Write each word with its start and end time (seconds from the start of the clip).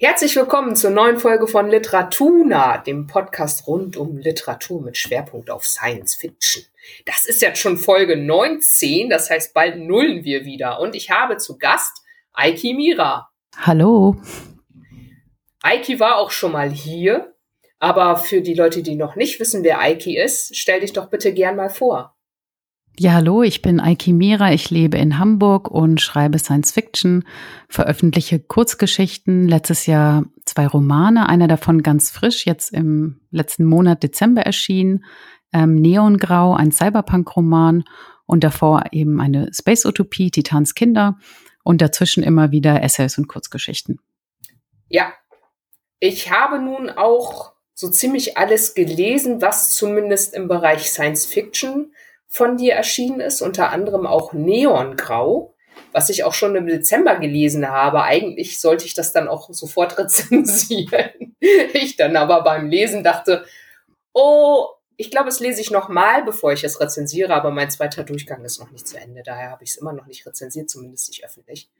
Herzlich 0.00 0.36
willkommen 0.36 0.76
zur 0.76 0.90
neuen 0.90 1.18
Folge 1.18 1.48
von 1.48 1.68
Literatuna, 1.68 2.78
dem 2.78 3.08
Podcast 3.08 3.66
rund 3.66 3.96
um 3.96 4.16
Literatur 4.16 4.80
mit 4.80 4.96
Schwerpunkt 4.96 5.50
auf 5.50 5.66
Science 5.66 6.14
Fiction. 6.14 6.62
Das 7.04 7.26
ist 7.26 7.42
jetzt 7.42 7.58
schon 7.58 7.76
Folge 7.76 8.16
19, 8.16 9.10
das 9.10 9.28
heißt, 9.28 9.52
bald 9.54 9.76
nullen 9.76 10.22
wir 10.22 10.44
wieder. 10.44 10.78
Und 10.78 10.94
ich 10.94 11.10
habe 11.10 11.36
zu 11.38 11.58
Gast 11.58 12.04
Aiki 12.32 12.74
Mira. 12.74 13.28
Hallo. 13.56 14.14
Aiki 15.62 15.98
war 15.98 16.18
auch 16.18 16.30
schon 16.30 16.52
mal 16.52 16.70
hier, 16.70 17.34
aber 17.80 18.18
für 18.18 18.40
die 18.40 18.54
Leute, 18.54 18.84
die 18.84 18.94
noch 18.94 19.16
nicht 19.16 19.40
wissen, 19.40 19.64
wer 19.64 19.80
Aiki 19.80 20.16
ist, 20.16 20.56
stell 20.56 20.78
dich 20.78 20.92
doch 20.92 21.10
bitte 21.10 21.32
gern 21.32 21.56
mal 21.56 21.70
vor. 21.70 22.16
Ja, 23.00 23.12
hallo, 23.12 23.44
ich 23.44 23.62
bin 23.62 23.78
Aiki 23.78 24.12
Mira, 24.12 24.52
ich 24.52 24.70
lebe 24.70 24.98
in 24.98 25.20
Hamburg 25.20 25.70
und 25.70 26.00
schreibe 26.00 26.40
Science 26.40 26.72
Fiction, 26.72 27.22
veröffentliche 27.68 28.40
Kurzgeschichten, 28.40 29.46
letztes 29.46 29.86
Jahr 29.86 30.24
zwei 30.44 30.66
Romane, 30.66 31.28
einer 31.28 31.46
davon 31.46 31.84
ganz 31.84 32.10
frisch, 32.10 32.44
jetzt 32.44 32.72
im 32.72 33.20
letzten 33.30 33.66
Monat 33.66 34.02
Dezember 34.02 34.42
erschienen, 34.42 35.04
ähm, 35.52 35.76
Neongrau, 35.76 36.54
ein 36.54 36.72
Cyberpunk-Roman 36.72 37.84
und 38.26 38.42
davor 38.42 38.86
eben 38.90 39.20
eine 39.20 39.48
Space-Utopie, 39.54 40.32
Titans 40.32 40.74
Kinder 40.74 41.18
und 41.62 41.80
dazwischen 41.80 42.24
immer 42.24 42.50
wieder 42.50 42.82
Essays 42.82 43.16
und 43.16 43.28
Kurzgeschichten. 43.28 44.00
Ja, 44.88 45.12
ich 46.00 46.32
habe 46.32 46.60
nun 46.60 46.90
auch 46.90 47.52
so 47.74 47.88
ziemlich 47.88 48.36
alles 48.36 48.74
gelesen, 48.74 49.40
was 49.40 49.70
zumindest 49.70 50.34
im 50.34 50.48
Bereich 50.48 50.90
Science 50.90 51.26
Fiction 51.26 51.92
von 52.28 52.58
dir 52.58 52.74
erschienen 52.74 53.20
ist, 53.20 53.40
unter 53.40 53.70
anderem 53.70 54.06
auch 54.06 54.32
Neongrau, 54.32 55.54
was 55.92 56.10
ich 56.10 56.24
auch 56.24 56.34
schon 56.34 56.54
im 56.54 56.66
Dezember 56.66 57.16
gelesen 57.16 57.68
habe. 57.68 58.02
Eigentlich 58.02 58.60
sollte 58.60 58.84
ich 58.84 58.94
das 58.94 59.12
dann 59.12 59.28
auch 59.28 59.48
sofort 59.50 59.98
rezensieren. 59.98 61.36
Ich 61.40 61.96
dann 61.96 62.16
aber 62.16 62.42
beim 62.42 62.68
Lesen 62.68 63.02
dachte, 63.02 63.44
oh, 64.12 64.66
ich 64.96 65.10
glaube, 65.10 65.28
es 65.28 65.40
lese 65.40 65.60
ich 65.60 65.70
nochmal, 65.70 66.24
bevor 66.24 66.52
ich 66.52 66.64
es 66.64 66.80
rezensiere, 66.80 67.32
aber 67.32 67.50
mein 67.50 67.70
zweiter 67.70 68.02
Durchgang 68.02 68.44
ist 68.44 68.58
noch 68.58 68.70
nicht 68.72 68.86
zu 68.86 68.98
Ende. 68.98 69.22
Daher 69.24 69.50
habe 69.50 69.64
ich 69.64 69.70
es 69.70 69.76
immer 69.76 69.92
noch 69.92 70.06
nicht 70.06 70.26
rezensiert, 70.26 70.68
zumindest 70.68 71.08
nicht 71.08 71.24
öffentlich. 71.24 71.70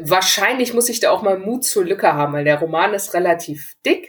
Wahrscheinlich 0.00 0.72
muss 0.72 0.88
ich 0.88 1.00
da 1.00 1.10
auch 1.10 1.22
mal 1.22 1.38
Mut 1.38 1.64
zur 1.64 1.84
Lücke 1.84 2.12
haben, 2.12 2.32
weil 2.32 2.44
der 2.44 2.60
Roman 2.60 2.94
ist 2.94 3.12
relativ 3.12 3.74
dick 3.84 4.08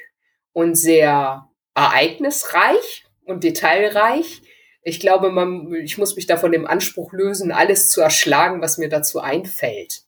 und 0.53 0.75
sehr 0.75 1.49
ereignisreich 1.73 3.05
und 3.25 3.43
detailreich 3.43 4.41
ich 4.88 5.02
glaube, 5.02 5.31
man, 5.31 5.73
ich 5.73 5.97
muss 5.97 6.16
mich 6.16 6.27
da 6.27 6.38
von 6.38 6.53
dem 6.53 6.66
Anspruch 6.66 7.11
lösen, 7.11 7.52
alles 7.52 7.89
zu 7.89 7.99
erschlagen, 7.99 8.61
was 8.61 8.77
mir 8.77 8.88
dazu 8.88 9.19
einfällt. 9.19 10.03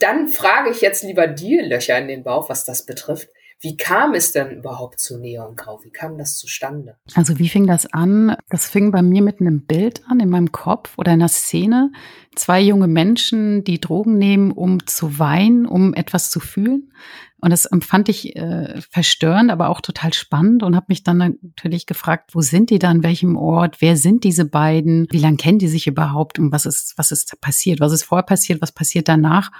Dann 0.00 0.26
frage 0.26 0.70
ich 0.70 0.80
jetzt 0.80 1.04
lieber 1.04 1.28
dir 1.28 1.64
Löcher 1.64 1.96
in 1.96 2.08
den 2.08 2.24
Bauch, 2.24 2.48
was 2.48 2.64
das 2.64 2.84
betrifft. 2.84 3.28
Wie 3.60 3.76
kam 3.76 4.12
es 4.12 4.32
denn 4.32 4.50
überhaupt 4.50 5.00
zu 5.00 5.18
Neongrau? 5.18 5.80
Wie 5.82 5.90
kam 5.90 6.18
das 6.18 6.36
zustande? 6.36 6.96
Also 7.14 7.38
wie 7.38 7.48
fing 7.48 7.66
das 7.66 7.90
an? 7.90 8.36
Das 8.50 8.68
fing 8.68 8.90
bei 8.90 9.00
mir 9.00 9.22
mit 9.22 9.40
einem 9.40 9.64
Bild 9.64 10.02
an 10.08 10.20
in 10.20 10.28
meinem 10.28 10.52
Kopf 10.52 10.92
oder 10.98 11.12
einer 11.12 11.28
Szene. 11.28 11.90
Zwei 12.34 12.60
junge 12.60 12.86
Menschen, 12.86 13.64
die 13.64 13.80
Drogen 13.80 14.18
nehmen, 14.18 14.52
um 14.52 14.86
zu 14.86 15.18
weinen, 15.18 15.64
um 15.64 15.94
etwas 15.94 16.30
zu 16.30 16.38
fühlen. 16.38 16.92
Und 17.40 17.50
das 17.50 17.64
empfand 17.64 18.10
ich 18.10 18.36
äh, 18.36 18.80
verstörend, 18.90 19.50
aber 19.50 19.68
auch 19.70 19.80
total 19.80 20.12
spannend 20.12 20.62
und 20.62 20.76
habe 20.76 20.86
mich 20.88 21.02
dann 21.02 21.18
natürlich 21.18 21.86
gefragt, 21.86 22.34
wo 22.34 22.42
sind 22.42 22.68
die 22.70 22.78
da, 22.78 22.90
an 22.90 23.02
welchem 23.02 23.36
Ort, 23.36 23.80
wer 23.80 23.96
sind 23.96 24.24
diese 24.24 24.44
beiden, 24.44 25.06
wie 25.10 25.18
lange 25.18 25.36
kennen 25.36 25.58
die 25.58 25.68
sich 25.68 25.86
überhaupt 25.86 26.38
und 26.38 26.52
was 26.52 26.66
ist, 26.66 26.94
was 26.96 27.10
ist 27.10 27.40
passiert, 27.40 27.80
was 27.80 27.92
ist 27.92 28.04
vorher 28.04 28.24
passiert, 28.24 28.60
was 28.60 28.72
passiert 28.72 29.08
danach. 29.08 29.50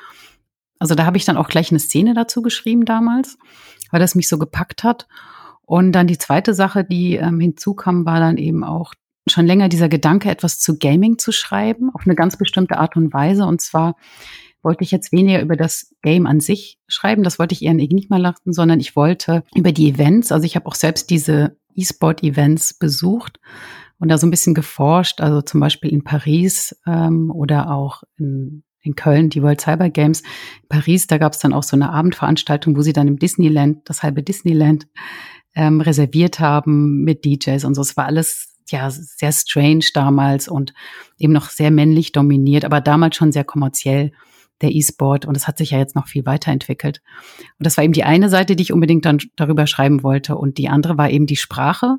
Also 0.78 0.94
da 0.94 1.06
habe 1.06 1.16
ich 1.16 1.24
dann 1.24 1.36
auch 1.38 1.48
gleich 1.48 1.70
eine 1.70 1.78
Szene 1.78 2.12
dazu 2.12 2.42
geschrieben 2.42 2.84
damals 2.84 3.38
weil 3.90 4.00
das 4.00 4.14
mich 4.14 4.28
so 4.28 4.38
gepackt 4.38 4.84
hat. 4.84 5.06
Und 5.62 5.92
dann 5.92 6.06
die 6.06 6.18
zweite 6.18 6.54
Sache, 6.54 6.84
die 6.84 7.16
ähm, 7.16 7.40
hinzukam, 7.40 8.06
war 8.06 8.20
dann 8.20 8.36
eben 8.38 8.62
auch 8.62 8.94
schon 9.28 9.46
länger 9.46 9.68
dieser 9.68 9.88
Gedanke, 9.88 10.30
etwas 10.30 10.60
zu 10.60 10.78
Gaming 10.78 11.18
zu 11.18 11.32
schreiben, 11.32 11.90
auf 11.92 12.02
eine 12.04 12.14
ganz 12.14 12.36
bestimmte 12.36 12.78
Art 12.78 12.96
und 12.96 13.12
Weise. 13.12 13.44
Und 13.44 13.60
zwar 13.60 13.96
wollte 14.62 14.84
ich 14.84 14.90
jetzt 14.90 15.12
weniger 15.12 15.40
über 15.40 15.56
das 15.56 15.94
Game 16.02 16.26
an 16.26 16.40
sich 16.40 16.78
schreiben, 16.88 17.22
das 17.22 17.38
wollte 17.38 17.54
ich 17.54 17.62
eher 17.62 17.72
in 17.72 17.78
Enigma 17.78 18.16
lachen, 18.16 18.52
sondern 18.52 18.80
ich 18.80 18.96
wollte 18.96 19.44
über 19.54 19.72
die 19.72 19.88
Events, 19.88 20.32
also 20.32 20.44
ich 20.44 20.56
habe 20.56 20.66
auch 20.66 20.74
selbst 20.74 21.10
diese 21.10 21.56
E-Sport-Events 21.74 22.74
besucht 22.74 23.38
und 23.98 24.08
da 24.08 24.18
so 24.18 24.26
ein 24.26 24.30
bisschen 24.30 24.54
geforscht, 24.54 25.20
also 25.20 25.40
zum 25.42 25.60
Beispiel 25.60 25.92
in 25.92 26.04
Paris 26.04 26.76
ähm, 26.86 27.30
oder 27.30 27.70
auch 27.70 28.02
in 28.18 28.64
in 28.86 28.96
Köln, 28.96 29.30
die 29.30 29.42
World 29.42 29.60
Cyber 29.60 29.90
Games. 29.90 30.20
In 30.20 30.68
Paris, 30.68 31.06
da 31.06 31.18
gab 31.18 31.32
es 31.32 31.38
dann 31.38 31.52
auch 31.52 31.62
so 31.62 31.76
eine 31.76 31.90
Abendveranstaltung, 31.90 32.76
wo 32.76 32.82
sie 32.82 32.92
dann 32.92 33.08
im 33.08 33.18
Disneyland, 33.18 33.88
das 33.88 34.02
halbe 34.02 34.22
Disneyland, 34.22 34.86
ähm, 35.54 35.80
reserviert 35.80 36.40
haben 36.40 37.02
mit 37.02 37.24
DJs 37.24 37.64
und 37.64 37.74
so. 37.74 37.82
Es 37.82 37.96
war 37.96 38.06
alles 38.06 38.54
ja 38.68 38.90
sehr 38.90 39.32
strange 39.32 39.84
damals 39.94 40.48
und 40.48 40.74
eben 41.18 41.32
noch 41.32 41.50
sehr 41.50 41.70
männlich 41.70 42.12
dominiert, 42.12 42.64
aber 42.64 42.80
damals 42.80 43.16
schon 43.16 43.32
sehr 43.32 43.44
kommerziell 43.44 44.12
der 44.62 44.74
E-Sport 44.74 45.26
und 45.26 45.36
es 45.36 45.46
hat 45.46 45.58
sich 45.58 45.72
ja 45.72 45.78
jetzt 45.78 45.94
noch 45.94 46.06
viel 46.06 46.24
weiterentwickelt. 46.24 47.02
Und 47.58 47.66
das 47.66 47.76
war 47.76 47.84
eben 47.84 47.92
die 47.92 48.04
eine 48.04 48.28
Seite, 48.28 48.56
die 48.56 48.62
ich 48.62 48.72
unbedingt 48.72 49.04
dann 49.04 49.18
darüber 49.36 49.66
schreiben 49.66 50.02
wollte 50.02 50.36
und 50.36 50.58
die 50.58 50.68
andere 50.68 50.96
war 50.96 51.10
eben 51.10 51.26
die 51.26 51.36
Sprache, 51.36 51.96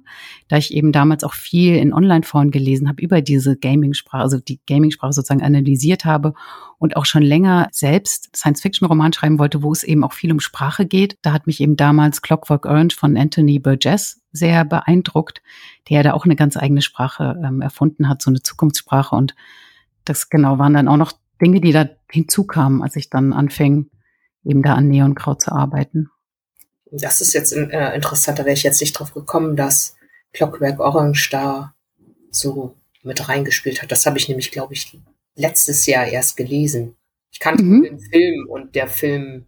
da 0.47 0.57
ich 0.57 0.73
eben 0.73 0.91
damals 0.91 1.23
auch 1.23 1.33
viel 1.33 1.75
in 1.75 1.93
Online-Foren 1.93 2.51
gelesen 2.51 2.87
habe 2.87 3.01
über 3.01 3.21
diese 3.21 3.57
Gaming-Sprache, 3.57 4.23
also 4.23 4.39
die 4.39 4.59
Gaming-Sprache 4.65 5.13
sozusagen 5.13 5.43
analysiert 5.43 6.05
habe 6.05 6.33
und 6.79 6.95
auch 6.95 7.05
schon 7.05 7.23
länger 7.23 7.67
selbst 7.71 8.35
Science-Fiction-Roman 8.35 9.13
schreiben 9.13 9.39
wollte, 9.39 9.61
wo 9.61 9.71
es 9.71 9.83
eben 9.83 10.03
auch 10.03 10.13
viel 10.13 10.31
um 10.31 10.39
Sprache 10.39 10.85
geht. 10.85 11.17
Da 11.21 11.33
hat 11.33 11.47
mich 11.47 11.61
eben 11.61 11.75
damals 11.75 12.21
Clockwork 12.21 12.65
Orange 12.65 12.95
von 12.95 13.17
Anthony 13.17 13.59
Burgess 13.59 14.21
sehr 14.31 14.65
beeindruckt, 14.65 15.41
der 15.89 16.03
da 16.03 16.13
auch 16.13 16.25
eine 16.25 16.35
ganz 16.35 16.57
eigene 16.57 16.81
Sprache 16.81 17.39
ähm, 17.43 17.61
erfunden 17.61 18.09
hat, 18.09 18.21
so 18.21 18.29
eine 18.29 18.41
Zukunftssprache 18.41 19.15
und 19.15 19.35
das 20.05 20.29
genau 20.29 20.57
waren 20.57 20.73
dann 20.73 20.87
auch 20.87 20.97
noch 20.97 21.11
Dinge, 21.41 21.61
die 21.61 21.71
da 21.71 21.89
hinzukamen, 22.09 22.81
als 22.81 22.95
ich 22.95 23.09
dann 23.09 23.33
anfing, 23.33 23.89
eben 24.43 24.63
da 24.63 24.75
an 24.75 24.87
Neongrau 24.87 25.35
zu 25.35 25.51
arbeiten. 25.51 26.09
Das 26.91 27.21
ist 27.21 27.33
jetzt 27.33 27.51
äh, 27.51 27.95
interessant, 27.95 28.39
da 28.39 28.45
wäre 28.45 28.53
ich 28.53 28.63
jetzt 28.63 28.81
nicht 28.81 28.93
drauf 28.93 29.13
gekommen, 29.13 29.55
dass 29.55 29.95
Clockwork 30.33 30.79
Orange 30.79 31.29
da 31.31 31.73
so 32.31 32.75
mit 33.03 33.27
reingespielt 33.27 33.81
hat. 33.81 33.91
Das 33.91 34.05
habe 34.05 34.17
ich 34.17 34.29
nämlich, 34.29 34.51
glaube 34.51 34.73
ich, 34.73 34.97
letztes 35.35 35.85
Jahr 35.85 36.07
erst 36.07 36.37
gelesen. 36.37 36.95
Ich 37.31 37.39
kannte 37.39 37.63
mhm. 37.63 37.83
den 37.83 37.99
Film 37.99 38.47
und 38.49 38.75
der 38.75 38.87
Film 38.87 39.45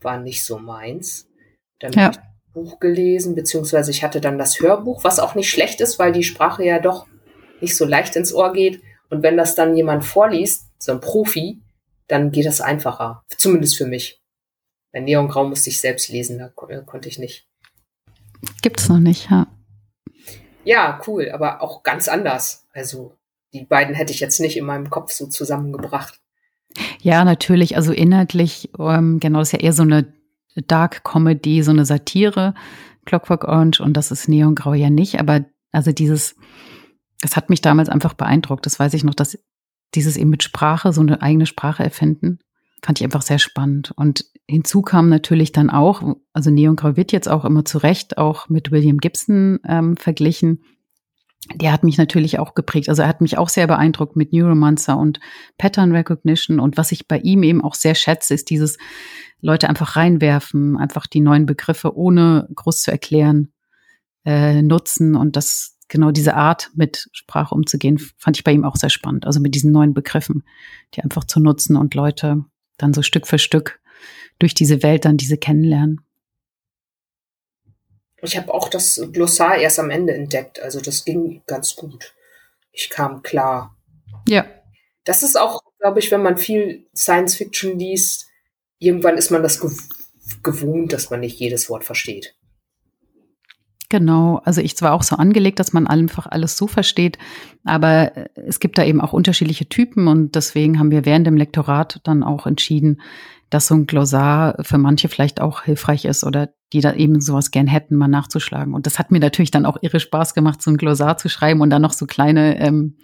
war 0.00 0.20
nicht 0.20 0.44
so 0.44 0.58
meins. 0.58 1.28
Dann 1.80 1.92
ja. 1.92 2.02
habe 2.02 2.12
ich 2.12 2.18
das 2.18 2.52
Buch 2.52 2.80
gelesen, 2.80 3.34
beziehungsweise 3.34 3.90
ich 3.90 4.04
hatte 4.04 4.20
dann 4.20 4.38
das 4.38 4.60
Hörbuch, 4.60 5.04
was 5.04 5.18
auch 5.18 5.34
nicht 5.34 5.50
schlecht 5.50 5.80
ist, 5.80 5.98
weil 5.98 6.12
die 6.12 6.22
Sprache 6.22 6.64
ja 6.64 6.78
doch 6.78 7.06
nicht 7.60 7.76
so 7.76 7.84
leicht 7.84 8.16
ins 8.16 8.32
Ohr 8.32 8.52
geht. 8.52 8.82
Und 9.10 9.22
wenn 9.22 9.36
das 9.36 9.54
dann 9.54 9.76
jemand 9.76 10.04
vorliest, 10.04 10.67
so 10.78 10.92
ein 10.92 11.00
Profi, 11.00 11.60
dann 12.06 12.30
geht 12.30 12.46
das 12.46 12.60
einfacher. 12.60 13.24
Zumindest 13.36 13.76
für 13.76 13.86
mich. 13.86 14.22
Bei 14.92 15.00
Neon 15.00 15.28
Grau 15.28 15.46
musste 15.46 15.70
ich 15.70 15.80
selbst 15.80 16.08
lesen, 16.08 16.38
da 16.38 16.48
kon 16.48 16.70
konnte 16.86 17.08
ich 17.08 17.18
nicht. 17.18 17.46
Gibt's 18.62 18.88
noch 18.88 18.98
nicht, 18.98 19.30
ja. 19.30 19.46
Ja, 20.64 21.00
cool, 21.06 21.30
aber 21.30 21.62
auch 21.62 21.82
ganz 21.82 22.08
anders. 22.08 22.66
Also 22.72 23.16
die 23.52 23.64
beiden 23.64 23.94
hätte 23.94 24.12
ich 24.12 24.20
jetzt 24.20 24.40
nicht 24.40 24.56
in 24.56 24.64
meinem 24.64 24.90
Kopf 24.90 25.12
so 25.12 25.26
zusammengebracht. 25.26 26.20
Ja, 27.00 27.24
natürlich. 27.24 27.76
Also 27.76 27.92
inhaltlich, 27.92 28.70
ähm, 28.78 29.20
genau, 29.20 29.38
das 29.38 29.48
ist 29.48 29.52
ja 29.52 29.60
eher 29.60 29.72
so 29.72 29.82
eine 29.82 30.12
Dark 30.66 31.04
Comedy, 31.04 31.62
so 31.62 31.70
eine 31.70 31.84
Satire, 31.84 32.54
Clockwork 33.04 33.44
Orange, 33.44 33.80
und 33.80 33.96
das 33.96 34.10
ist 34.10 34.28
Neon 34.28 34.54
Grau 34.54 34.74
ja 34.74 34.90
nicht. 34.90 35.18
Aber 35.18 35.44
also 35.72 35.92
dieses, 35.92 36.36
das 37.20 37.36
hat 37.36 37.50
mich 37.50 37.60
damals 37.60 37.88
einfach 37.88 38.14
beeindruckt. 38.14 38.66
Das 38.66 38.78
weiß 38.78 38.94
ich 38.94 39.04
noch, 39.04 39.14
dass 39.14 39.38
dieses 39.94 40.16
eben 40.16 40.30
mit 40.30 40.42
Sprache, 40.42 40.92
so 40.92 41.00
eine 41.00 41.22
eigene 41.22 41.46
Sprache 41.46 41.82
erfinden, 41.82 42.38
fand 42.82 43.00
ich 43.00 43.04
einfach 43.04 43.22
sehr 43.22 43.38
spannend. 43.38 43.92
Und 43.96 44.24
hinzu 44.48 44.82
kam 44.82 45.08
natürlich 45.08 45.52
dann 45.52 45.70
auch, 45.70 46.16
also 46.32 46.50
Neon 46.50 46.76
Grau 46.76 46.96
wird 46.96 47.12
jetzt 47.12 47.28
auch 47.28 47.44
immer 47.44 47.64
zu 47.64 47.78
Recht 47.78 48.18
auch 48.18 48.48
mit 48.48 48.70
William 48.70 48.98
Gibson 48.98 49.58
ähm, 49.66 49.96
verglichen. 49.96 50.62
Der 51.54 51.72
hat 51.72 51.84
mich 51.84 51.96
natürlich 51.98 52.38
auch 52.38 52.54
geprägt. 52.54 52.88
Also 52.88 53.02
er 53.02 53.08
hat 53.08 53.20
mich 53.20 53.38
auch 53.38 53.48
sehr 53.48 53.66
beeindruckt 53.66 54.16
mit 54.16 54.32
Neuromancer 54.32 54.98
und 54.98 55.20
Pattern 55.56 55.92
Recognition. 55.92 56.60
Und 56.60 56.76
was 56.76 56.92
ich 56.92 57.08
bei 57.08 57.18
ihm 57.18 57.42
eben 57.42 57.62
auch 57.62 57.74
sehr 57.74 57.94
schätze, 57.94 58.34
ist 58.34 58.50
dieses 58.50 58.76
Leute 59.40 59.68
einfach 59.68 59.96
reinwerfen, 59.96 60.76
einfach 60.76 61.06
die 61.06 61.20
neuen 61.20 61.46
Begriffe 61.46 61.96
ohne 61.96 62.48
groß 62.54 62.82
zu 62.82 62.90
erklären, 62.90 63.52
äh, 64.24 64.62
nutzen. 64.62 65.14
Und 65.14 65.36
das, 65.36 65.77
genau 65.88 66.10
diese 66.10 66.34
Art, 66.34 66.70
mit 66.74 67.08
Sprache 67.12 67.54
umzugehen, 67.54 67.98
fand 68.16 68.36
ich 68.36 68.44
bei 68.44 68.52
ihm 68.52 68.64
auch 68.64 68.76
sehr 68.76 68.90
spannend. 68.90 69.26
Also 69.26 69.40
mit 69.40 69.54
diesen 69.54 69.72
neuen 69.72 69.94
Begriffen, 69.94 70.44
die 70.94 71.02
einfach 71.02 71.24
zu 71.24 71.40
nutzen 71.40 71.76
und 71.76 71.94
Leute 71.94 72.44
dann 72.76 72.94
so 72.94 73.02
Stück 73.02 73.26
für 73.26 73.38
Stück 73.38 73.80
durch 74.38 74.54
diese 74.54 74.82
Welt 74.82 75.04
dann 75.04 75.16
diese 75.16 75.36
kennenlernen. 75.36 76.00
Ich 78.22 78.36
habe 78.36 78.52
auch 78.52 78.68
das 78.68 79.00
Glossar 79.12 79.56
erst 79.58 79.78
am 79.78 79.90
Ende 79.90 80.14
entdeckt, 80.14 80.60
also 80.60 80.80
das 80.80 81.04
ging 81.04 81.42
ganz 81.46 81.76
gut. 81.76 82.14
Ich 82.72 82.90
kam 82.90 83.22
klar. 83.22 83.76
Ja. 84.28 84.46
Das 85.04 85.22
ist 85.22 85.38
auch, 85.38 85.62
glaube 85.78 86.00
ich, 86.00 86.10
wenn 86.10 86.22
man 86.22 86.36
viel 86.36 86.86
Science 86.94 87.36
Fiction 87.36 87.78
liest, 87.78 88.26
irgendwann 88.78 89.16
ist 89.16 89.30
man 89.30 89.42
das 89.42 89.60
gewohnt, 90.42 90.92
dass 90.92 91.10
man 91.10 91.20
nicht 91.20 91.38
jedes 91.38 91.70
Wort 91.70 91.84
versteht. 91.84 92.36
Genau, 93.90 94.36
also 94.44 94.60
ich 94.60 94.76
zwar 94.76 94.92
auch 94.92 95.02
so 95.02 95.16
angelegt, 95.16 95.58
dass 95.58 95.72
man 95.72 95.86
einfach 95.86 96.26
alles 96.26 96.58
so 96.58 96.66
versteht, 96.66 97.16
aber 97.64 98.16
äh, 98.16 98.28
es 98.34 98.60
gibt 98.60 98.76
da 98.76 98.84
eben 98.84 99.00
auch 99.00 99.14
unterschiedliche 99.14 99.68
Typen 99.68 100.08
und 100.08 100.34
deswegen 100.34 100.78
haben 100.78 100.90
wir 100.90 101.06
während 101.06 101.26
dem 101.26 101.36
Lektorat 101.36 102.00
dann 102.04 102.22
auch 102.22 102.46
entschieden, 102.46 103.00
dass 103.48 103.66
so 103.66 103.74
ein 103.74 103.86
Glossar 103.86 104.56
für 104.62 104.76
manche 104.76 105.08
vielleicht 105.08 105.40
auch 105.40 105.62
hilfreich 105.62 106.04
ist 106.04 106.22
oder 106.22 106.50
die 106.74 106.82
da 106.82 106.92
eben 106.92 107.22
sowas 107.22 107.50
gern 107.50 107.66
hätten, 107.66 107.96
mal 107.96 108.08
nachzuschlagen. 108.08 108.74
Und 108.74 108.84
das 108.84 108.98
hat 108.98 109.10
mir 109.10 109.20
natürlich 109.20 109.50
dann 109.50 109.64
auch 109.64 109.78
irre 109.80 110.00
Spaß 110.00 110.34
gemacht, 110.34 110.60
so 110.60 110.70
ein 110.70 110.76
Glossar 110.76 111.16
zu 111.16 111.30
schreiben 111.30 111.62
und 111.62 111.70
dann 111.70 111.80
noch 111.80 111.94
so 111.94 112.04
kleine 112.04 112.60
ähm, 112.60 112.98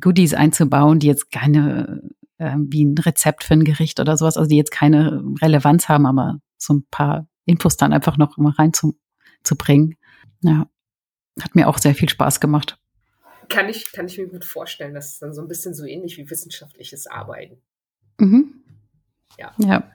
Goodies 0.00 0.32
einzubauen, 0.32 1.00
die 1.00 1.06
jetzt 1.06 1.30
keine, 1.30 2.00
äh, 2.38 2.56
wie 2.56 2.84
ein 2.84 2.96
Rezept 2.96 3.44
für 3.44 3.52
ein 3.52 3.64
Gericht 3.64 4.00
oder 4.00 4.16
sowas, 4.16 4.38
also 4.38 4.48
die 4.48 4.56
jetzt 4.56 4.72
keine 4.72 5.22
Relevanz 5.42 5.90
haben, 5.90 6.06
aber 6.06 6.38
so 6.56 6.72
ein 6.72 6.86
paar 6.90 7.26
Infos 7.44 7.76
dann 7.76 7.92
einfach 7.92 8.16
noch 8.16 8.38
mal 8.38 8.54
reinzubringen. 9.42 9.96
Ja, 10.40 10.66
hat 11.40 11.54
mir 11.54 11.68
auch 11.68 11.78
sehr 11.78 11.94
viel 11.94 12.08
Spaß 12.08 12.40
gemacht. 12.40 12.78
Kann 13.48 13.68
ich, 13.68 13.92
kann 13.92 14.06
ich 14.06 14.18
mir 14.18 14.28
gut 14.28 14.44
vorstellen. 14.44 14.94
Das 14.94 15.12
ist 15.12 15.22
dann 15.22 15.34
so 15.34 15.42
ein 15.42 15.48
bisschen 15.48 15.74
so 15.74 15.84
ähnlich 15.84 16.16
wie 16.16 16.30
wissenschaftliches 16.30 17.06
Arbeiten. 17.06 17.60
Mhm. 18.18 18.62
Ja. 19.38 19.52
ja. 19.58 19.90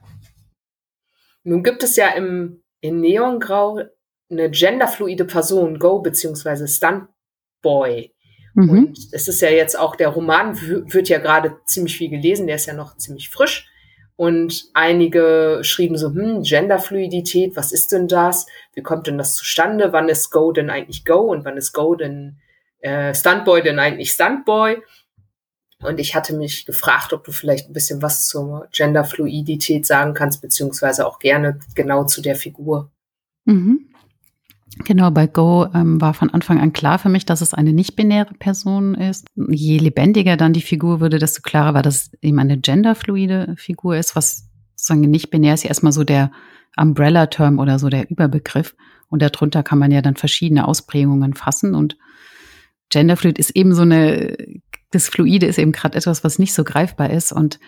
Nun 1.43 1.63
gibt 1.63 1.83
es 1.83 1.95
ja 1.95 2.09
im, 2.09 2.63
in 2.81 2.99
Neongrau 2.99 3.81
eine 4.29 4.51
genderfluide 4.51 5.25
Person, 5.25 5.79
Go 5.79 5.99
beziehungsweise 5.99 6.67
Stuntboy. 6.67 8.13
Mhm. 8.53 8.69
Und 8.69 8.99
es 9.11 9.27
ist 9.27 9.41
ja 9.41 9.49
jetzt 9.49 9.77
auch, 9.77 9.95
der 9.95 10.09
Roman 10.09 10.59
wird 10.59 11.09
ja 11.09 11.19
gerade 11.19 11.57
ziemlich 11.65 11.97
viel 11.97 12.09
gelesen, 12.09 12.47
der 12.47 12.57
ist 12.57 12.65
ja 12.65 12.73
noch 12.73 12.97
ziemlich 12.97 13.29
frisch. 13.29 13.69
Und 14.17 14.65
einige 14.73 15.59
schrieben 15.61 15.95
so, 15.95 16.09
hm, 16.09 16.41
Genderfluidität, 16.41 17.55
was 17.55 17.71
ist 17.71 17.91
denn 17.91 18.07
das? 18.07 18.47
Wie 18.73 18.81
kommt 18.81 19.05
denn 19.05 19.19
das 19.19 19.35
zustande? 19.35 19.93
Wann 19.93 20.09
ist 20.09 20.31
Go 20.31 20.51
denn 20.51 20.71
eigentlich 20.71 21.05
Go 21.05 21.19
und 21.31 21.45
wann 21.45 21.55
ist 21.55 21.71
Go 21.71 21.93
denn 21.93 22.39
äh, 22.79 23.13
Stuntboy 23.13 23.61
denn 23.61 23.77
eigentlich 23.77 24.11
Stuntboy? 24.11 24.81
Und 25.83 25.99
ich 25.99 26.15
hatte 26.15 26.35
mich 26.35 26.65
gefragt, 26.65 27.13
ob 27.13 27.23
du 27.23 27.31
vielleicht 27.31 27.69
ein 27.69 27.73
bisschen 27.73 28.01
was 28.01 28.25
zur 28.25 28.67
Genderfluidität 28.71 29.85
sagen 29.85 30.15
kannst, 30.15 30.41
beziehungsweise 30.41 31.05
auch 31.05 31.19
gerne 31.19 31.59
genau 31.75 32.03
zu 32.05 32.21
der 32.23 32.35
Figur. 32.35 32.89
Mhm. 33.45 33.87
Genau, 34.85 35.11
bei 35.11 35.27
Go 35.27 35.67
ähm, 35.73 35.99
war 36.01 36.13
von 36.13 36.29
Anfang 36.29 36.59
an 36.59 36.73
klar 36.73 36.99
für 36.99 37.09
mich, 37.09 37.25
dass 37.25 37.41
es 37.41 37.53
eine 37.53 37.73
nicht-binäre 37.73 38.33
Person 38.35 38.95
ist. 38.95 39.27
Je 39.35 39.77
lebendiger 39.77 40.37
dann 40.37 40.53
die 40.53 40.61
Figur 40.61 40.99
würde, 40.99 41.19
desto 41.19 41.41
klarer 41.41 41.73
war, 41.73 41.81
dass 41.81 41.95
es 41.95 42.11
eben 42.21 42.39
eine 42.39 42.57
genderfluide 42.57 43.55
Figur 43.57 43.97
ist, 43.97 44.15
was 44.15 44.49
sozusagen 44.75 45.09
nicht-binär 45.09 45.53
ist 45.53 45.63
ja 45.63 45.69
erstmal 45.69 45.91
so 45.91 46.03
der 46.03 46.31
Umbrella-Term 46.77 47.59
oder 47.59 47.79
so 47.79 47.89
der 47.89 48.09
Überbegriff. 48.09 48.75
Und 49.09 49.21
darunter 49.21 49.63
kann 49.63 49.79
man 49.79 49.91
ja 49.91 50.01
dann 50.01 50.15
verschiedene 50.15 50.67
Ausprägungen 50.67 51.33
fassen. 51.33 51.75
Und 51.75 51.97
Genderfluid 52.89 53.39
ist 53.39 53.51
eben 53.51 53.73
so 53.73 53.81
eine, 53.81 54.37
das 54.91 55.09
Fluide 55.09 55.45
ist 55.45 55.57
eben 55.59 55.71
gerade 55.71 55.97
etwas, 55.97 56.23
was 56.23 56.39
nicht 56.39 56.53
so 56.53 56.63
greifbar 56.63 57.09
ist. 57.09 57.31
Und 57.31 57.59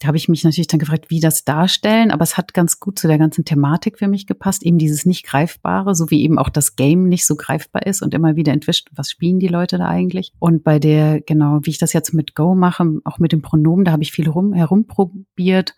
da 0.00 0.08
habe 0.08 0.16
ich 0.16 0.30
mich 0.30 0.44
natürlich 0.44 0.66
dann 0.66 0.80
gefragt, 0.80 1.10
wie 1.10 1.20
das 1.20 1.44
darstellen, 1.44 2.10
aber 2.10 2.22
es 2.22 2.38
hat 2.38 2.54
ganz 2.54 2.80
gut 2.80 2.98
zu 2.98 3.06
der 3.06 3.18
ganzen 3.18 3.44
Thematik 3.44 3.98
für 3.98 4.08
mich 4.08 4.26
gepasst, 4.26 4.62
eben 4.62 4.78
dieses 4.78 5.04
nicht 5.04 5.26
greifbare, 5.26 5.94
so 5.94 6.10
wie 6.10 6.22
eben 6.22 6.38
auch 6.38 6.48
das 6.48 6.74
Game 6.74 7.06
nicht 7.06 7.26
so 7.26 7.36
greifbar 7.36 7.86
ist 7.86 8.00
und 8.00 8.14
immer 8.14 8.34
wieder 8.34 8.52
entwischt, 8.52 8.88
was 8.92 9.10
spielen 9.10 9.38
die 9.38 9.48
Leute 9.48 9.76
da 9.76 9.88
eigentlich? 9.88 10.32
Und 10.38 10.64
bei 10.64 10.78
der, 10.78 11.20
genau, 11.20 11.60
wie 11.62 11.70
ich 11.70 11.78
das 11.78 11.92
jetzt 11.92 12.14
mit 12.14 12.34
Go 12.34 12.54
mache, 12.54 13.00
auch 13.04 13.18
mit 13.18 13.32
dem 13.32 13.42
Pronomen, 13.42 13.84
da 13.84 13.92
habe 13.92 14.02
ich 14.02 14.10
viel 14.10 14.28
rum, 14.28 14.54
herumprobiert. 14.54 15.76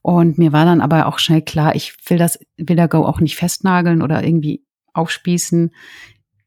Und 0.00 0.38
mir 0.38 0.52
war 0.52 0.64
dann 0.64 0.80
aber 0.80 1.06
auch 1.06 1.18
schnell 1.18 1.42
klar, 1.42 1.74
ich 1.74 1.94
will 2.08 2.16
das, 2.16 2.38
will 2.56 2.76
der 2.76 2.88
Go 2.88 3.04
auch 3.04 3.20
nicht 3.20 3.36
festnageln 3.36 4.00
oder 4.00 4.24
irgendwie 4.24 4.64
aufspießen 4.94 5.70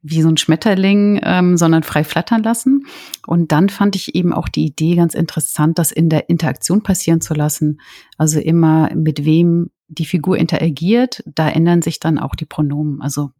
wie 0.10 0.22
so 0.22 0.30
ein 0.30 0.38
Schmetterling, 0.38 1.20
ähm, 1.24 1.58
sondern 1.58 1.84
frei 1.84 2.04
flattern 2.04 2.44
lassen. 2.44 2.86
Und 3.26 3.52
dann 3.52 3.70
fand 3.70 3.96
ich 3.96 4.16
eben 4.16 4.34
auch 4.34 4.50
die 4.50 4.66
Idee 4.66 4.96
ganz 4.96 5.14
interessant, 5.14 5.80
das 5.80 5.92
in 5.92 6.10
der 6.10 6.30
Interaktion 6.30 6.84
passieren 6.84 7.22
zu 7.22 7.34
lassen. 7.34 7.80
Also 8.18 8.40
immer 8.40 8.94
mit 8.96 9.26
wem 9.26 9.72
die 9.88 10.06
Figur 10.06 10.38
interagiert, 10.38 11.24
da 11.26 11.50
ändern 11.50 11.82
sich 11.82 12.00
dann 12.00 12.20
auch 12.20 12.36
die 12.36 12.46
Pronomen. 12.46 13.02
Also 13.02 13.32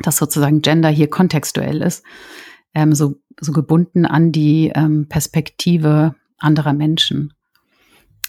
dass 0.00 0.16
sozusagen 0.16 0.62
Gender 0.62 0.88
hier 0.88 1.10
kontextuell 1.10 1.82
ist, 1.82 2.04
ähm, 2.74 2.94
so, 2.94 3.16
so 3.40 3.52
gebunden 3.52 4.06
an 4.06 4.32
die 4.32 4.70
ähm, 4.74 5.06
Perspektive 5.08 6.14
anderer 6.38 6.72
Menschen. 6.72 7.32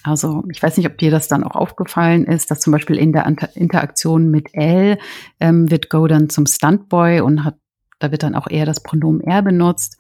Also 0.04 0.44
ich 0.52 0.62
weiß 0.64 0.78
nicht, 0.78 0.88
ob 0.88 0.98
dir 0.98 1.12
das 1.12 1.28
dann 1.28 1.44
auch 1.44 1.56
aufgefallen 1.56 2.26
ist, 2.26 2.52
dass 2.52 2.62
zum 2.62 2.72
Beispiel 2.72 2.98
in 2.98 3.12
der 3.12 3.26
Interaktion 3.56 4.32
mit 4.32 4.54
L 4.54 4.98
ähm, 5.40 5.70
wird 5.70 5.90
Go 5.90 6.08
dann 6.08 6.30
zum 6.30 6.46
Stuntboy 6.46 7.22
und 7.22 7.44
hat, 7.44 7.58
da 8.00 8.12
wird 8.12 8.24
dann 8.24 8.36
auch 8.36 8.48
eher 8.48 8.66
das 8.66 8.82
Pronomen 8.82 9.22
er 9.22 9.42
benutzt. 9.42 9.98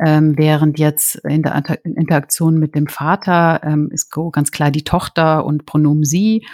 Ähm, 0.00 0.38
während 0.38 0.78
jetzt 0.78 1.16
in 1.16 1.42
der 1.42 1.64
Interaktion 1.82 2.58
mit 2.58 2.76
dem 2.76 2.86
Vater 2.86 3.60
ähm, 3.64 3.90
ist 3.90 4.10
Go 4.10 4.30
ganz 4.30 4.52
klar 4.52 4.70
die 4.70 4.84
Tochter 4.84 5.44
und 5.44 5.66
Pronomen 5.66 6.04
sie. 6.04 6.46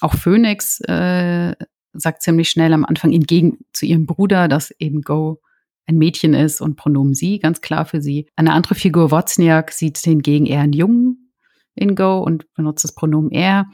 Auch 0.00 0.14
Phoenix 0.14 0.80
äh, 0.88 1.54
sagt 1.92 2.22
ziemlich 2.22 2.48
schnell 2.48 2.72
am 2.72 2.86
Anfang 2.86 3.12
entgegen 3.12 3.58
zu 3.74 3.84
ihrem 3.84 4.06
Bruder, 4.06 4.48
dass 4.48 4.70
eben 4.78 5.02
Go 5.02 5.42
ein 5.86 5.98
Mädchen 5.98 6.32
ist 6.32 6.62
und 6.62 6.76
Pronomen 6.76 7.12
sie, 7.12 7.38
ganz 7.38 7.60
klar 7.60 7.84
für 7.84 8.00
sie. 8.00 8.26
Eine 8.36 8.52
andere 8.52 8.76
Figur, 8.76 9.10
Wozniak, 9.10 9.72
sieht 9.72 9.98
hingegen 9.98 10.46
eher 10.46 10.60
einen 10.60 10.72
Jungen 10.72 11.19
in 11.80 11.94
Go 11.94 12.18
und 12.18 12.52
benutzt 12.54 12.84
das 12.84 12.94
Pronomen 12.94 13.30
er. 13.30 13.66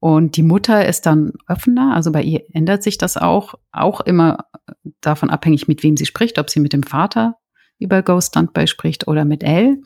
Und 0.00 0.36
die 0.36 0.42
Mutter 0.42 0.86
ist 0.86 1.06
dann 1.06 1.32
offener, 1.48 1.94
also 1.94 2.12
bei 2.12 2.22
ihr 2.22 2.42
ändert 2.52 2.82
sich 2.82 2.98
das 2.98 3.16
auch, 3.16 3.54
auch 3.72 4.00
immer 4.02 4.44
davon 5.00 5.30
abhängig, 5.30 5.66
mit 5.66 5.82
wem 5.82 5.96
sie 5.96 6.06
spricht, 6.06 6.38
ob 6.38 6.50
sie 6.50 6.60
mit 6.60 6.72
dem 6.72 6.82
Vater 6.82 7.36
über 7.78 8.02
Go 8.02 8.20
Standby 8.20 8.66
spricht 8.66 9.08
oder 9.08 9.24
mit 9.24 9.42
L. 9.42 9.80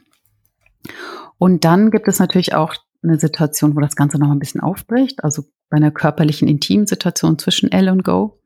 Und 1.38 1.64
dann 1.64 1.90
gibt 1.90 2.08
es 2.08 2.18
natürlich 2.18 2.54
auch 2.54 2.74
eine 3.02 3.18
Situation, 3.18 3.76
wo 3.76 3.80
das 3.80 3.94
Ganze 3.94 4.18
noch 4.18 4.30
ein 4.30 4.40
bisschen 4.40 4.60
aufbricht, 4.60 5.22
also 5.22 5.44
bei 5.70 5.76
einer 5.76 5.92
körperlichen 5.92 6.48
Intimsituation 6.48 7.38
zwischen 7.38 7.70
L 7.70 7.88
und 7.88 8.02
Go. 8.02 8.40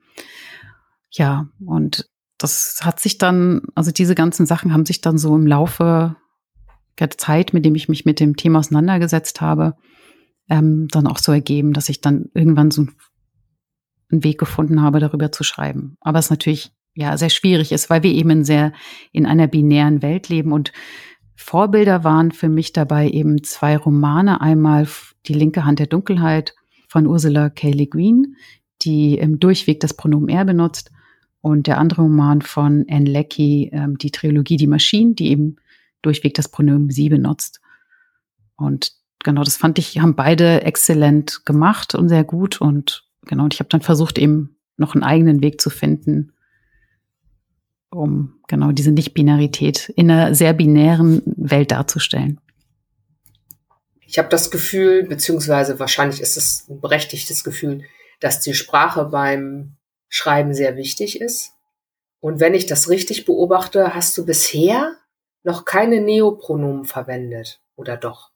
Ja, 1.10 1.48
und 1.64 2.08
das 2.38 2.80
hat 2.82 3.00
sich 3.00 3.18
dann, 3.18 3.62
also 3.74 3.92
diese 3.92 4.14
ganzen 4.14 4.46
Sachen 4.46 4.72
haben 4.72 4.84
sich 4.84 5.00
dann 5.00 5.18
so 5.18 5.34
im 5.36 5.46
Laufe 5.46 6.16
Zeit, 7.18 7.52
mit 7.52 7.64
dem 7.64 7.74
ich 7.74 7.88
mich 7.88 8.04
mit 8.04 8.20
dem 8.20 8.36
Thema 8.36 8.60
auseinandergesetzt 8.60 9.40
habe, 9.40 9.74
ähm, 10.48 10.88
dann 10.90 11.06
auch 11.06 11.18
so 11.18 11.32
ergeben, 11.32 11.72
dass 11.72 11.88
ich 11.88 12.00
dann 12.00 12.26
irgendwann 12.34 12.70
so 12.70 12.86
einen 14.10 14.24
Weg 14.24 14.38
gefunden 14.38 14.82
habe, 14.82 15.00
darüber 15.00 15.32
zu 15.32 15.44
schreiben. 15.44 15.96
Aber 16.00 16.18
es 16.18 16.30
natürlich 16.30 16.72
ja 16.94 17.16
sehr 17.16 17.30
schwierig 17.30 17.72
ist, 17.72 17.88
weil 17.88 18.02
wir 18.02 18.12
eben 18.12 18.44
sehr 18.44 18.72
in 19.12 19.26
einer 19.26 19.46
binären 19.46 20.02
Welt 20.02 20.28
leben 20.28 20.52
und 20.52 20.72
Vorbilder 21.34 22.04
waren 22.04 22.30
für 22.30 22.48
mich 22.48 22.72
dabei 22.72 23.08
eben 23.08 23.42
zwei 23.42 23.76
Romane. 23.76 24.40
Einmal 24.40 24.86
Die 25.26 25.34
linke 25.34 25.64
Hand 25.64 25.78
der 25.78 25.86
Dunkelheit 25.86 26.54
von 26.88 27.06
Ursula 27.06 27.50
K. 27.50 27.70
Le 27.70 27.86
Guin, 27.86 28.36
die 28.82 29.16
im 29.18 29.40
Durchweg 29.40 29.80
das 29.80 29.94
Pronomen 29.94 30.28
er 30.28 30.44
benutzt. 30.44 30.90
Und 31.40 31.66
der 31.66 31.78
andere 31.78 32.02
Roman 32.02 32.42
von 32.42 32.84
Anne 32.88 33.10
Leckie, 33.10 33.70
ähm, 33.72 33.98
die 33.98 34.12
Trilogie 34.12 34.56
Die 34.56 34.68
Maschinen, 34.68 35.16
die 35.16 35.30
eben 35.30 35.56
durchweg 36.02 36.34
das 36.34 36.48
Pronomen 36.48 36.90
sie 36.90 37.08
benutzt. 37.08 37.60
Und 38.56 38.92
genau, 39.24 39.42
das 39.42 39.56
fand 39.56 39.78
ich, 39.78 39.98
haben 39.98 40.14
beide 40.14 40.62
exzellent 40.62 41.44
gemacht 41.44 41.94
und 41.94 42.08
sehr 42.08 42.24
gut. 42.24 42.60
Und 42.60 43.04
genau, 43.22 43.44
und 43.44 43.54
ich 43.54 43.60
habe 43.60 43.68
dann 43.68 43.80
versucht, 43.80 44.18
eben 44.18 44.56
noch 44.76 44.94
einen 44.94 45.04
eigenen 45.04 45.42
Weg 45.42 45.60
zu 45.60 45.70
finden, 45.70 46.32
um 47.90 48.40
genau 48.48 48.72
diese 48.72 48.90
Nicht-Binarität 48.90 49.90
in 49.96 50.10
einer 50.10 50.34
sehr 50.34 50.52
binären 50.52 51.22
Welt 51.24 51.70
darzustellen. 51.70 52.40
Ich 54.00 54.18
habe 54.18 54.28
das 54.28 54.50
Gefühl, 54.50 55.04
beziehungsweise 55.04 55.78
wahrscheinlich 55.78 56.20
ist 56.20 56.36
es 56.36 56.68
ein 56.68 56.80
berechtigtes 56.80 57.44
Gefühl, 57.44 57.84
dass 58.20 58.40
die 58.40 58.54
Sprache 58.54 59.06
beim 59.06 59.76
Schreiben 60.08 60.52
sehr 60.52 60.76
wichtig 60.76 61.20
ist. 61.20 61.52
Und 62.20 62.38
wenn 62.38 62.54
ich 62.54 62.66
das 62.66 62.88
richtig 62.88 63.24
beobachte, 63.24 63.94
hast 63.94 64.16
du 64.18 64.26
bisher 64.26 64.96
noch 65.44 65.64
keine 65.64 66.00
Neopronomen 66.00 66.84
verwendet, 66.84 67.60
oder 67.76 67.96
doch? 67.96 68.30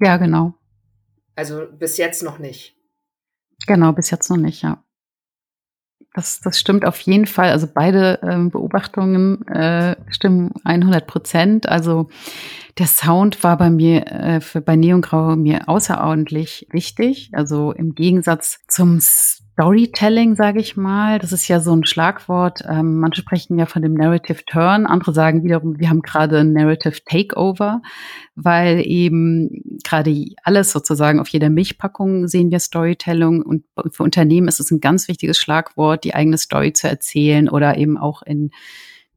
Ja, 0.00 0.16
genau. 0.16 0.54
Also 1.34 1.66
bis 1.70 1.96
jetzt 1.96 2.22
noch 2.22 2.38
nicht. 2.38 2.76
Genau, 3.66 3.92
bis 3.92 4.10
jetzt 4.10 4.30
noch 4.30 4.36
nicht, 4.36 4.62
ja. 4.62 4.82
Das, 6.14 6.40
das 6.40 6.58
stimmt 6.58 6.84
auf 6.84 6.98
jeden 7.00 7.26
Fall. 7.26 7.50
Also 7.50 7.68
beide 7.72 8.18
ähm, 8.22 8.50
Beobachtungen 8.50 9.46
äh, 9.48 9.94
stimmen 10.10 10.52
100 10.64 11.06
Prozent. 11.06 11.68
Also 11.68 12.08
der 12.78 12.86
Sound 12.86 13.44
war 13.44 13.56
bei 13.56 13.70
mir, 13.70 14.06
äh, 14.06 14.40
für, 14.40 14.60
bei 14.60 14.74
Neongrau 14.74 15.36
mir 15.36 15.68
außerordentlich 15.68 16.66
wichtig. 16.70 17.30
Also 17.34 17.72
im 17.72 17.94
Gegensatz 17.94 18.60
zum 18.68 19.00
Storytelling, 19.58 20.36
sage 20.36 20.60
ich 20.60 20.76
mal. 20.76 21.18
Das 21.18 21.32
ist 21.32 21.48
ja 21.48 21.58
so 21.58 21.72
ein 21.72 21.84
Schlagwort. 21.84 22.60
Ähm, 22.68 23.00
manche 23.00 23.22
sprechen 23.22 23.58
ja 23.58 23.66
von 23.66 23.82
dem 23.82 23.94
Narrative 23.94 24.44
Turn, 24.46 24.86
andere 24.86 25.12
sagen 25.12 25.42
wiederum, 25.42 25.80
wir 25.80 25.90
haben 25.90 26.02
gerade 26.02 26.38
ein 26.38 26.52
Narrative 26.52 27.02
Takeover, 27.04 27.82
weil 28.36 28.86
eben 28.86 29.80
gerade 29.82 30.26
alles 30.44 30.70
sozusagen 30.70 31.18
auf 31.18 31.26
jeder 31.30 31.50
Milchpackung 31.50 32.28
sehen 32.28 32.52
wir 32.52 32.60
Storytelling 32.60 33.42
und 33.42 33.64
für 33.90 34.04
Unternehmen 34.04 34.46
ist 34.46 34.60
es 34.60 34.70
ein 34.70 34.78
ganz 34.78 35.08
wichtiges 35.08 35.38
Schlagwort, 35.38 36.04
die 36.04 36.14
eigene 36.14 36.38
Story 36.38 36.72
zu 36.72 36.88
erzählen 36.88 37.48
oder 37.48 37.76
eben 37.78 37.98
auch 37.98 38.22
in 38.22 38.52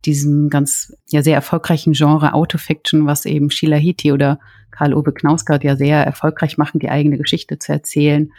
diesem 0.05 0.49
ganz 0.49 0.91
ja 1.11 1.21
sehr 1.21 1.35
erfolgreichen 1.35 1.93
Genre 1.93 2.33
Autofiction, 2.33 3.05
was 3.05 3.25
eben 3.25 3.51
Sheila 3.51 3.77
Hiti 3.77 4.11
oder 4.11 4.39
Karl-Uwe 4.71 5.13
Knausgard 5.13 5.63
ja 5.63 5.75
sehr 5.75 6.03
erfolgreich 6.03 6.57
machen, 6.57 6.79
die 6.79 6.89
eigene 6.89 7.19
Geschichte 7.19 7.59
zu 7.59 7.73
erzählen. 7.73 8.31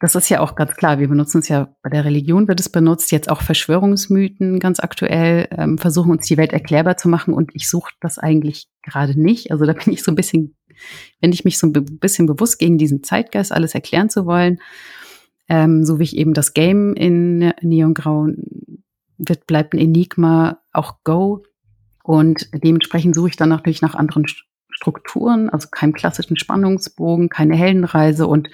Das 0.00 0.14
ist 0.14 0.28
ja 0.28 0.40
auch 0.40 0.54
ganz 0.54 0.74
klar. 0.74 0.98
Wir 0.98 1.08
benutzen 1.08 1.38
es 1.38 1.48
ja 1.48 1.74
bei 1.82 1.88
der 1.88 2.04
Religion 2.04 2.48
wird 2.48 2.60
es 2.60 2.68
benutzt, 2.68 3.12
jetzt 3.12 3.30
auch 3.30 3.42
Verschwörungsmythen 3.42 4.58
ganz 4.58 4.80
aktuell, 4.80 5.48
ähm, 5.52 5.78
versuchen 5.78 6.10
uns 6.10 6.26
die 6.26 6.36
Welt 6.36 6.52
erklärbar 6.52 6.96
zu 6.96 7.08
machen 7.08 7.32
und 7.32 7.52
ich 7.54 7.68
suche 7.68 7.92
das 8.00 8.18
eigentlich 8.18 8.68
gerade 8.82 9.18
nicht. 9.18 9.50
Also 9.50 9.64
da 9.64 9.72
bin 9.72 9.92
ich 9.92 10.02
so 10.02 10.10
ein 10.10 10.16
bisschen, 10.16 10.56
wenn 11.20 11.32
ich 11.32 11.44
mich 11.44 11.58
so 11.58 11.68
ein 11.68 11.72
bisschen 11.72 12.26
bewusst 12.26 12.58
gegen 12.58 12.76
diesen 12.76 13.02
Zeitgeist 13.02 13.52
alles 13.52 13.74
erklären 13.74 14.10
zu 14.10 14.26
wollen, 14.26 14.58
ähm, 15.48 15.84
so 15.84 15.98
wie 15.98 16.04
ich 16.04 16.16
eben 16.16 16.34
das 16.34 16.54
Game 16.54 16.94
in 16.94 17.52
Neongrau 17.60 18.28
wird, 19.18 19.46
bleibt 19.46 19.74
ein 19.74 19.78
Enigma, 19.78 20.58
auch 20.72 20.96
Go. 21.04 21.44
Und 22.02 22.50
dementsprechend 22.52 23.14
suche 23.14 23.28
ich 23.28 23.36
dann 23.36 23.48
natürlich 23.48 23.80
nach 23.80 23.94
anderen 23.94 24.26
Strukturen, 24.74 25.48
also 25.50 25.68
keinem 25.70 25.92
klassischen 25.92 26.36
Spannungsbogen, 26.36 27.28
keine 27.28 27.54
Heldenreise. 27.54 28.26
Und 28.26 28.48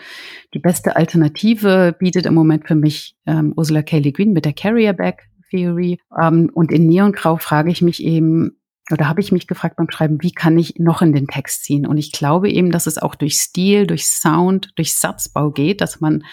die 0.55 0.59
beste 0.59 0.97
Alternative 0.97 1.97
bietet 1.99 2.27
im 2.27 2.35
Moment 2.35 2.69
für 2.69 2.75
mich 2.75 3.17
ähm, 3.27 3.55
Ursula 3.57 3.83
K. 3.83 3.99
Le 3.99 4.12
Guin 4.12 4.33
mit 4.33 4.45
der 4.45 4.53
Carrier 4.53 4.93
Bag 4.93 5.31
Theory. 5.50 5.99
Ähm, 6.21 6.50
und 6.53 6.71
in 6.73 6.87
Neongrau 6.87 7.37
frage 7.37 7.71
ich 7.71 7.83
mich 7.83 8.03
eben, 8.03 8.59
oder 8.91 9.09
habe 9.09 9.21
ich 9.21 9.33
mich 9.33 9.47
gefragt 9.47 9.77
beim 9.77 9.91
Schreiben, 9.91 10.19
wie 10.21 10.33
kann 10.33 10.59
ich 10.59 10.77
noch 10.79 11.00
in 11.00 11.12
den 11.12 11.27
Text 11.27 11.65
ziehen? 11.65 11.87
Und 11.87 11.97
ich 11.97 12.12
glaube 12.12 12.50
eben, 12.50 12.71
dass 12.71 12.87
es 12.87 12.99
auch 12.99 13.15
durch 13.15 13.35
Stil, 13.35 13.87
durch 13.87 14.07
Sound, 14.07 14.73
durch 14.77 14.95
Satzbau 14.95 15.50
geht, 15.50 15.81
dass 15.81 16.00
man 16.00 16.25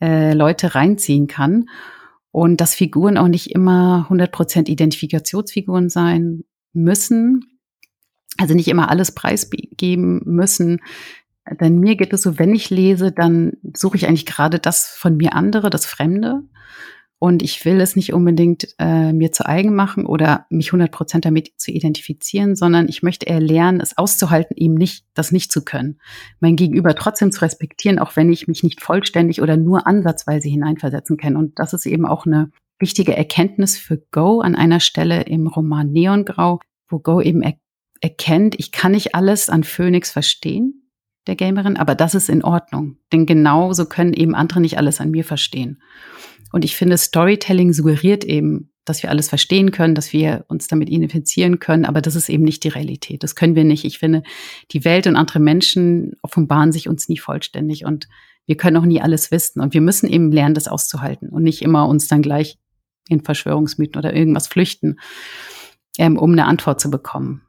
äh, 0.00 0.32
Leute 0.32 0.74
reinziehen 0.74 1.26
kann. 1.26 1.68
Und 2.30 2.60
dass 2.60 2.74
Figuren 2.74 3.16
auch 3.16 3.28
nicht 3.28 3.50
immer 3.50 4.06
100% 4.10 4.68
Identifikationsfiguren 4.68 5.88
sein 5.88 6.44
müssen, 6.72 7.55
also 8.38 8.54
nicht 8.54 8.68
immer 8.68 8.90
alles 8.90 9.12
preisgeben 9.12 10.22
müssen. 10.24 10.80
Denn 11.60 11.78
mir 11.78 11.96
geht 11.96 12.12
es 12.12 12.22
so, 12.22 12.38
wenn 12.38 12.54
ich 12.54 12.70
lese, 12.70 13.12
dann 13.12 13.52
suche 13.74 13.96
ich 13.96 14.08
eigentlich 14.08 14.26
gerade 14.26 14.58
das 14.58 14.86
von 14.86 15.16
mir 15.16 15.34
andere, 15.34 15.70
das 15.70 15.86
Fremde. 15.86 16.42
Und 17.18 17.42
ich 17.42 17.64
will 17.64 17.80
es 17.80 17.96
nicht 17.96 18.12
unbedingt 18.12 18.68
äh, 18.78 19.12
mir 19.12 19.32
zu 19.32 19.46
eigen 19.46 19.74
machen 19.74 20.04
oder 20.04 20.44
mich 20.50 20.68
100 20.68 20.90
Prozent 20.90 21.24
damit 21.24 21.52
zu 21.56 21.70
identifizieren, 21.70 22.56
sondern 22.56 22.88
ich 22.88 23.02
möchte 23.02 23.24
eher 23.24 23.40
lernen, 23.40 23.80
es 23.80 23.96
auszuhalten, 23.96 24.54
eben 24.56 24.74
nicht, 24.74 25.06
das 25.14 25.32
nicht 25.32 25.50
zu 25.50 25.64
können. 25.64 25.98
Mein 26.40 26.56
Gegenüber 26.56 26.94
trotzdem 26.94 27.32
zu 27.32 27.40
respektieren, 27.40 27.98
auch 27.98 28.16
wenn 28.16 28.30
ich 28.30 28.48
mich 28.48 28.62
nicht 28.62 28.82
vollständig 28.82 29.40
oder 29.40 29.56
nur 29.56 29.86
ansatzweise 29.86 30.48
hineinversetzen 30.48 31.16
kann. 31.16 31.36
Und 31.36 31.58
das 31.58 31.72
ist 31.72 31.86
eben 31.86 32.04
auch 32.04 32.26
eine 32.26 32.50
wichtige 32.78 33.16
Erkenntnis 33.16 33.78
für 33.78 33.96
Go 34.10 34.40
an 34.40 34.54
einer 34.54 34.80
Stelle 34.80 35.22
im 35.22 35.46
Roman 35.46 35.90
Neongrau, 35.90 36.60
wo 36.88 36.98
Go 36.98 37.22
eben 37.22 37.40
er 37.40 37.54
erkennt, 38.00 38.54
ich 38.58 38.72
kann 38.72 38.92
nicht 38.92 39.14
alles 39.14 39.48
an 39.48 39.64
Phoenix 39.64 40.10
verstehen, 40.10 40.86
der 41.26 41.36
Gamerin, 41.36 41.76
aber 41.76 41.94
das 41.94 42.14
ist 42.14 42.28
in 42.28 42.44
Ordnung. 42.44 42.98
Denn 43.12 43.26
genauso 43.26 43.86
können 43.86 44.12
eben 44.12 44.34
andere 44.34 44.60
nicht 44.60 44.78
alles 44.78 45.00
an 45.00 45.10
mir 45.10 45.24
verstehen. 45.24 45.82
Und 46.52 46.64
ich 46.64 46.76
finde, 46.76 46.96
Storytelling 46.96 47.72
suggeriert 47.72 48.24
eben, 48.24 48.70
dass 48.84 49.02
wir 49.02 49.10
alles 49.10 49.28
verstehen 49.28 49.72
können, 49.72 49.96
dass 49.96 50.12
wir 50.12 50.44
uns 50.48 50.68
damit 50.68 50.88
identifizieren 50.88 51.58
können, 51.58 51.84
aber 51.84 52.00
das 52.00 52.14
ist 52.14 52.28
eben 52.28 52.44
nicht 52.44 52.62
die 52.62 52.68
Realität. 52.68 53.24
Das 53.24 53.34
können 53.34 53.56
wir 53.56 53.64
nicht. 53.64 53.84
Ich 53.84 53.98
finde, 53.98 54.22
die 54.70 54.84
Welt 54.84 55.08
und 55.08 55.16
andere 55.16 55.40
Menschen 55.40 56.12
offenbaren 56.22 56.70
sich 56.70 56.88
uns 56.88 57.08
nie 57.08 57.18
vollständig 57.18 57.84
und 57.84 58.08
wir 58.46 58.56
können 58.56 58.76
auch 58.76 58.86
nie 58.86 59.00
alles 59.00 59.32
wissen. 59.32 59.60
Und 59.60 59.74
wir 59.74 59.80
müssen 59.80 60.08
eben 60.08 60.30
lernen, 60.30 60.54
das 60.54 60.68
auszuhalten 60.68 61.30
und 61.30 61.42
nicht 61.42 61.62
immer 61.62 61.88
uns 61.88 62.06
dann 62.06 62.22
gleich 62.22 62.58
in 63.08 63.22
Verschwörungsmythen 63.22 63.98
oder 63.98 64.14
irgendwas 64.14 64.46
flüchten, 64.46 65.00
ähm, 65.98 66.16
um 66.16 66.30
eine 66.30 66.46
Antwort 66.46 66.80
zu 66.80 66.88
bekommen 66.88 67.45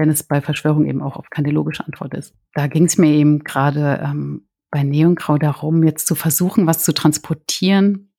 wenn 0.00 0.08
es 0.08 0.22
bei 0.22 0.40
Verschwörung 0.40 0.86
eben 0.86 1.02
auch 1.02 1.16
oft 1.16 1.30
keine 1.30 1.50
logische 1.50 1.84
Antwort 1.84 2.14
ist. 2.14 2.34
Da 2.54 2.68
ging 2.68 2.86
es 2.86 2.96
mir 2.96 3.10
eben 3.10 3.40
gerade 3.40 4.00
ähm, 4.02 4.48
bei 4.70 4.82
Neongrau 4.82 5.36
darum, 5.36 5.82
jetzt 5.84 6.06
zu 6.06 6.14
versuchen, 6.14 6.66
was 6.66 6.82
zu 6.82 6.94
transportieren, 6.94 8.10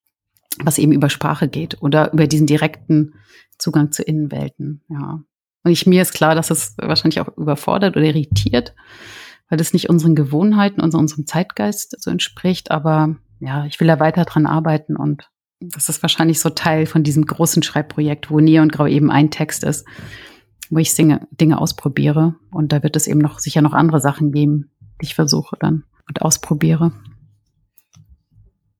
was 0.64 0.78
eben 0.78 0.92
über 0.92 1.10
Sprache 1.10 1.48
geht 1.48 1.82
oder 1.82 2.14
über 2.14 2.28
diesen 2.28 2.46
direkten 2.46 3.16
Zugang 3.58 3.92
zu 3.92 4.04
Innenwelten. 4.04 4.84
Ja. 4.90 5.24
Und 5.64 5.72
ich, 5.72 5.88
mir 5.88 6.04
ist 6.04 6.14
klar, 6.14 6.36
dass 6.36 6.52
es 6.52 6.76
wahrscheinlich 6.78 7.20
auch 7.20 7.36
überfordert 7.36 7.98
oder 7.98 8.06
irritiert, 8.06 8.76
weil 9.50 9.58
das 9.58 9.74
nicht 9.74 9.90
unseren 9.90 10.14
Gewohnheiten, 10.14 10.82
unser, 10.82 11.00
unserem 11.00 11.26
Zeitgeist 11.26 12.00
so 12.00 12.12
entspricht. 12.12 12.70
Aber 12.70 13.16
ja, 13.40 13.66
ich 13.66 13.80
will 13.80 13.88
da 13.88 14.00
weiter 14.00 14.26
dran 14.26 14.46
arbeiten 14.46 14.96
und 14.96 15.32
das 15.60 15.90
ist 15.90 16.04
wahrscheinlich 16.04 16.40
so 16.40 16.52
Teil 16.52 16.86
von 16.86 17.02
diesem 17.02 17.26
großen 17.26 17.64
Schreibprojekt, 17.64 18.30
wo 18.30 18.40
Neon 18.40 18.70
Grau 18.70 18.86
eben 18.86 19.10
ein 19.10 19.32
Text 19.32 19.64
ist, 19.64 19.88
wo 20.72 20.80
ich 20.80 20.96
Dinge, 20.96 21.28
Dinge 21.32 21.60
ausprobiere. 21.60 22.36
Und 22.52 22.72
da 22.72 22.82
wird 22.82 22.96
es 22.96 23.06
eben 23.06 23.20
noch 23.20 23.40
sicher 23.40 23.62
noch 23.62 23.74
andere 23.74 24.00
Sachen 24.00 24.32
geben, 24.32 24.72
die 25.02 25.06
ich 25.06 25.16
versuche 25.16 25.58
dann 25.60 25.84
und 26.08 26.22
ausprobiere. 26.22 26.94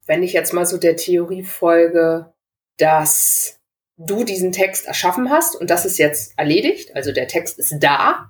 Wenn 0.08 0.24
ich 0.24 0.34
jetzt 0.34 0.54
mal 0.54 0.66
so 0.66 0.78
der 0.78 0.96
Theorie 0.96 1.44
folge, 1.44 2.34
dass 2.78 3.60
du 3.98 4.24
diesen 4.24 4.52
Text 4.52 4.88
erschaffen 4.88 5.30
hast 5.30 5.56
und 5.56 5.70
das 5.70 5.86
ist 5.86 6.00
jetzt 6.00 6.34
erledigt, 6.38 6.96
also 6.96 7.12
der 7.12 7.28
Text 7.28 7.60
ist 7.60 7.76
da 7.80 8.30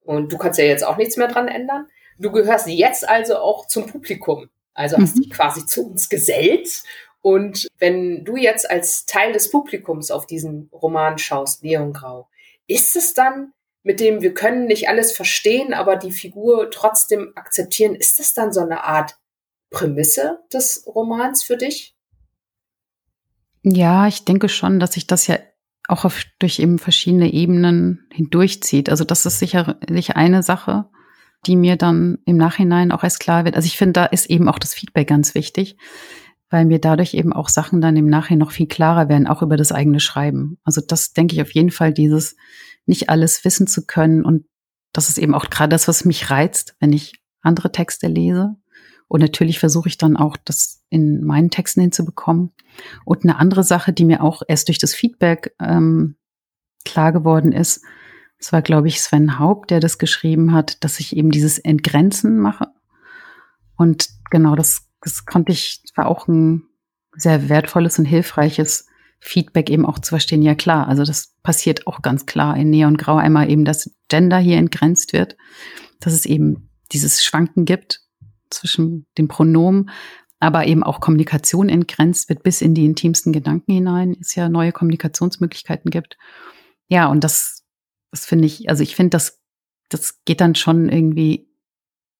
und 0.00 0.32
du 0.32 0.38
kannst 0.38 0.58
ja 0.58 0.64
jetzt 0.64 0.84
auch 0.84 0.96
nichts 0.96 1.16
mehr 1.16 1.28
dran 1.28 1.48
ändern. 1.48 1.86
Du 2.18 2.32
gehörst 2.32 2.66
jetzt 2.66 3.08
also 3.08 3.36
auch 3.36 3.68
zum 3.68 3.86
Publikum. 3.86 4.48
Also 4.74 4.96
hast 4.98 5.16
mhm. 5.16 5.22
dich 5.22 5.30
quasi 5.30 5.64
zu 5.66 5.86
uns 5.90 6.08
gesellt. 6.08 6.82
Und 7.22 7.66
wenn 7.78 8.24
du 8.24 8.36
jetzt 8.36 8.70
als 8.70 9.06
Teil 9.06 9.32
des 9.32 9.50
Publikums 9.50 10.10
auf 10.10 10.26
diesen 10.26 10.70
Roman 10.72 11.18
schaust, 11.18 11.62
Leon 11.62 11.92
Grau, 11.92 12.28
ist 12.66 12.96
es 12.96 13.14
dann 13.14 13.52
mit 13.82 14.00
dem, 14.00 14.20
wir 14.20 14.34
können 14.34 14.66
nicht 14.66 14.88
alles 14.88 15.12
verstehen, 15.12 15.72
aber 15.72 15.96
die 15.96 16.10
Figur 16.10 16.70
trotzdem 16.70 17.32
akzeptieren, 17.36 17.94
ist 17.94 18.18
das 18.18 18.34
dann 18.34 18.52
so 18.52 18.60
eine 18.60 18.82
Art 18.84 19.16
Prämisse 19.70 20.40
des 20.52 20.84
Romans 20.86 21.42
für 21.42 21.56
dich? 21.56 21.96
Ja, 23.62 24.06
ich 24.08 24.24
denke 24.24 24.48
schon, 24.48 24.80
dass 24.80 24.94
sich 24.94 25.06
das 25.06 25.26
ja 25.26 25.38
auch 25.88 26.04
auf, 26.04 26.24
durch 26.38 26.58
eben 26.58 26.78
verschiedene 26.78 27.32
Ebenen 27.32 28.08
hindurchzieht. 28.12 28.90
Also 28.90 29.04
das 29.04 29.24
ist 29.24 29.38
sicherlich 29.38 30.16
eine 30.16 30.42
Sache, 30.42 30.86
die 31.46 31.56
mir 31.56 31.76
dann 31.76 32.18
im 32.26 32.36
Nachhinein 32.36 32.90
auch 32.90 33.04
erst 33.04 33.20
klar 33.20 33.44
wird. 33.44 33.54
Also 33.54 33.66
ich 33.66 33.76
finde, 33.76 33.92
da 33.92 34.04
ist 34.06 34.28
eben 34.30 34.48
auch 34.48 34.58
das 34.58 34.74
Feedback 34.74 35.08
ganz 35.08 35.34
wichtig 35.34 35.76
weil 36.50 36.64
mir 36.64 36.78
dadurch 36.78 37.14
eben 37.14 37.32
auch 37.32 37.48
Sachen 37.48 37.80
dann 37.80 37.96
im 37.96 38.06
Nachhinein 38.06 38.38
noch 38.38 38.52
viel 38.52 38.68
klarer 38.68 39.08
werden, 39.08 39.26
auch 39.26 39.42
über 39.42 39.56
das 39.56 39.72
eigene 39.72 40.00
Schreiben. 40.00 40.58
Also 40.64 40.80
das 40.80 41.12
denke 41.12 41.34
ich 41.34 41.42
auf 41.42 41.52
jeden 41.52 41.70
Fall, 41.70 41.92
dieses 41.92 42.36
nicht 42.86 43.08
alles 43.08 43.44
wissen 43.44 43.66
zu 43.66 43.84
können. 43.84 44.24
Und 44.24 44.46
das 44.92 45.08
ist 45.08 45.18
eben 45.18 45.34
auch 45.34 45.50
gerade 45.50 45.70
das, 45.70 45.88
was 45.88 46.04
mich 46.04 46.30
reizt, 46.30 46.76
wenn 46.78 46.92
ich 46.92 47.14
andere 47.42 47.72
Texte 47.72 48.06
lese. 48.06 48.54
Und 49.08 49.20
natürlich 49.20 49.58
versuche 49.58 49.88
ich 49.88 49.98
dann 49.98 50.16
auch, 50.16 50.36
das 50.44 50.82
in 50.88 51.24
meinen 51.24 51.50
Texten 51.50 51.80
hinzubekommen. 51.80 52.52
Und 53.04 53.24
eine 53.24 53.38
andere 53.38 53.62
Sache, 53.62 53.92
die 53.92 54.04
mir 54.04 54.22
auch 54.22 54.42
erst 54.46 54.68
durch 54.68 54.78
das 54.78 54.94
Feedback 54.94 55.54
ähm, 55.60 56.16
klar 56.84 57.12
geworden 57.12 57.52
ist, 57.52 57.82
es 58.38 58.52
war, 58.52 58.62
glaube 58.62 58.88
ich, 58.88 59.00
Sven 59.00 59.38
Haupt, 59.38 59.70
der 59.70 59.80
das 59.80 59.98
geschrieben 59.98 60.52
hat, 60.52 60.84
dass 60.84 61.00
ich 61.00 61.16
eben 61.16 61.30
dieses 61.30 61.58
Entgrenzen 61.58 62.38
mache. 62.38 62.68
Und 63.76 64.08
genau 64.30 64.56
das 64.56 64.85
das 65.06 65.24
konnte 65.24 65.52
ich, 65.52 65.84
war 65.94 66.08
auch 66.08 66.26
ein 66.26 66.64
sehr 67.14 67.48
wertvolles 67.48 67.96
und 68.00 68.06
hilfreiches 68.06 68.88
Feedback 69.20 69.70
eben 69.70 69.86
auch 69.86 70.00
zu 70.00 70.10
verstehen. 70.10 70.42
Ja 70.42 70.56
klar, 70.56 70.88
also 70.88 71.04
das 71.04 71.32
passiert 71.44 71.86
auch 71.86 72.02
ganz 72.02 72.26
klar 72.26 72.56
in 72.56 72.70
Neon 72.70 72.96
Grau 72.96 73.16
einmal 73.16 73.48
eben, 73.48 73.64
dass 73.64 73.94
Gender 74.08 74.38
hier 74.38 74.56
entgrenzt 74.56 75.12
wird, 75.12 75.36
dass 76.00 76.12
es 76.12 76.26
eben 76.26 76.70
dieses 76.90 77.24
Schwanken 77.24 77.66
gibt 77.66 78.00
zwischen 78.50 79.06
den 79.16 79.28
Pronomen, 79.28 79.90
aber 80.40 80.66
eben 80.66 80.82
auch 80.82 80.98
Kommunikation 80.98 81.68
entgrenzt 81.68 82.28
wird 82.28 82.42
bis 82.42 82.60
in 82.60 82.74
die 82.74 82.84
intimsten 82.84 83.32
Gedanken 83.32 83.72
hinein, 83.72 84.16
es 84.20 84.34
ja 84.34 84.48
neue 84.48 84.72
Kommunikationsmöglichkeiten 84.72 85.92
gibt. 85.92 86.18
Ja, 86.88 87.06
und 87.06 87.22
das, 87.22 87.64
das 88.10 88.26
finde 88.26 88.46
ich, 88.46 88.68
also 88.68 88.82
ich 88.82 88.96
finde, 88.96 89.10
das, 89.10 89.40
das 89.88 90.24
geht 90.24 90.40
dann 90.40 90.56
schon 90.56 90.88
irgendwie 90.88 91.48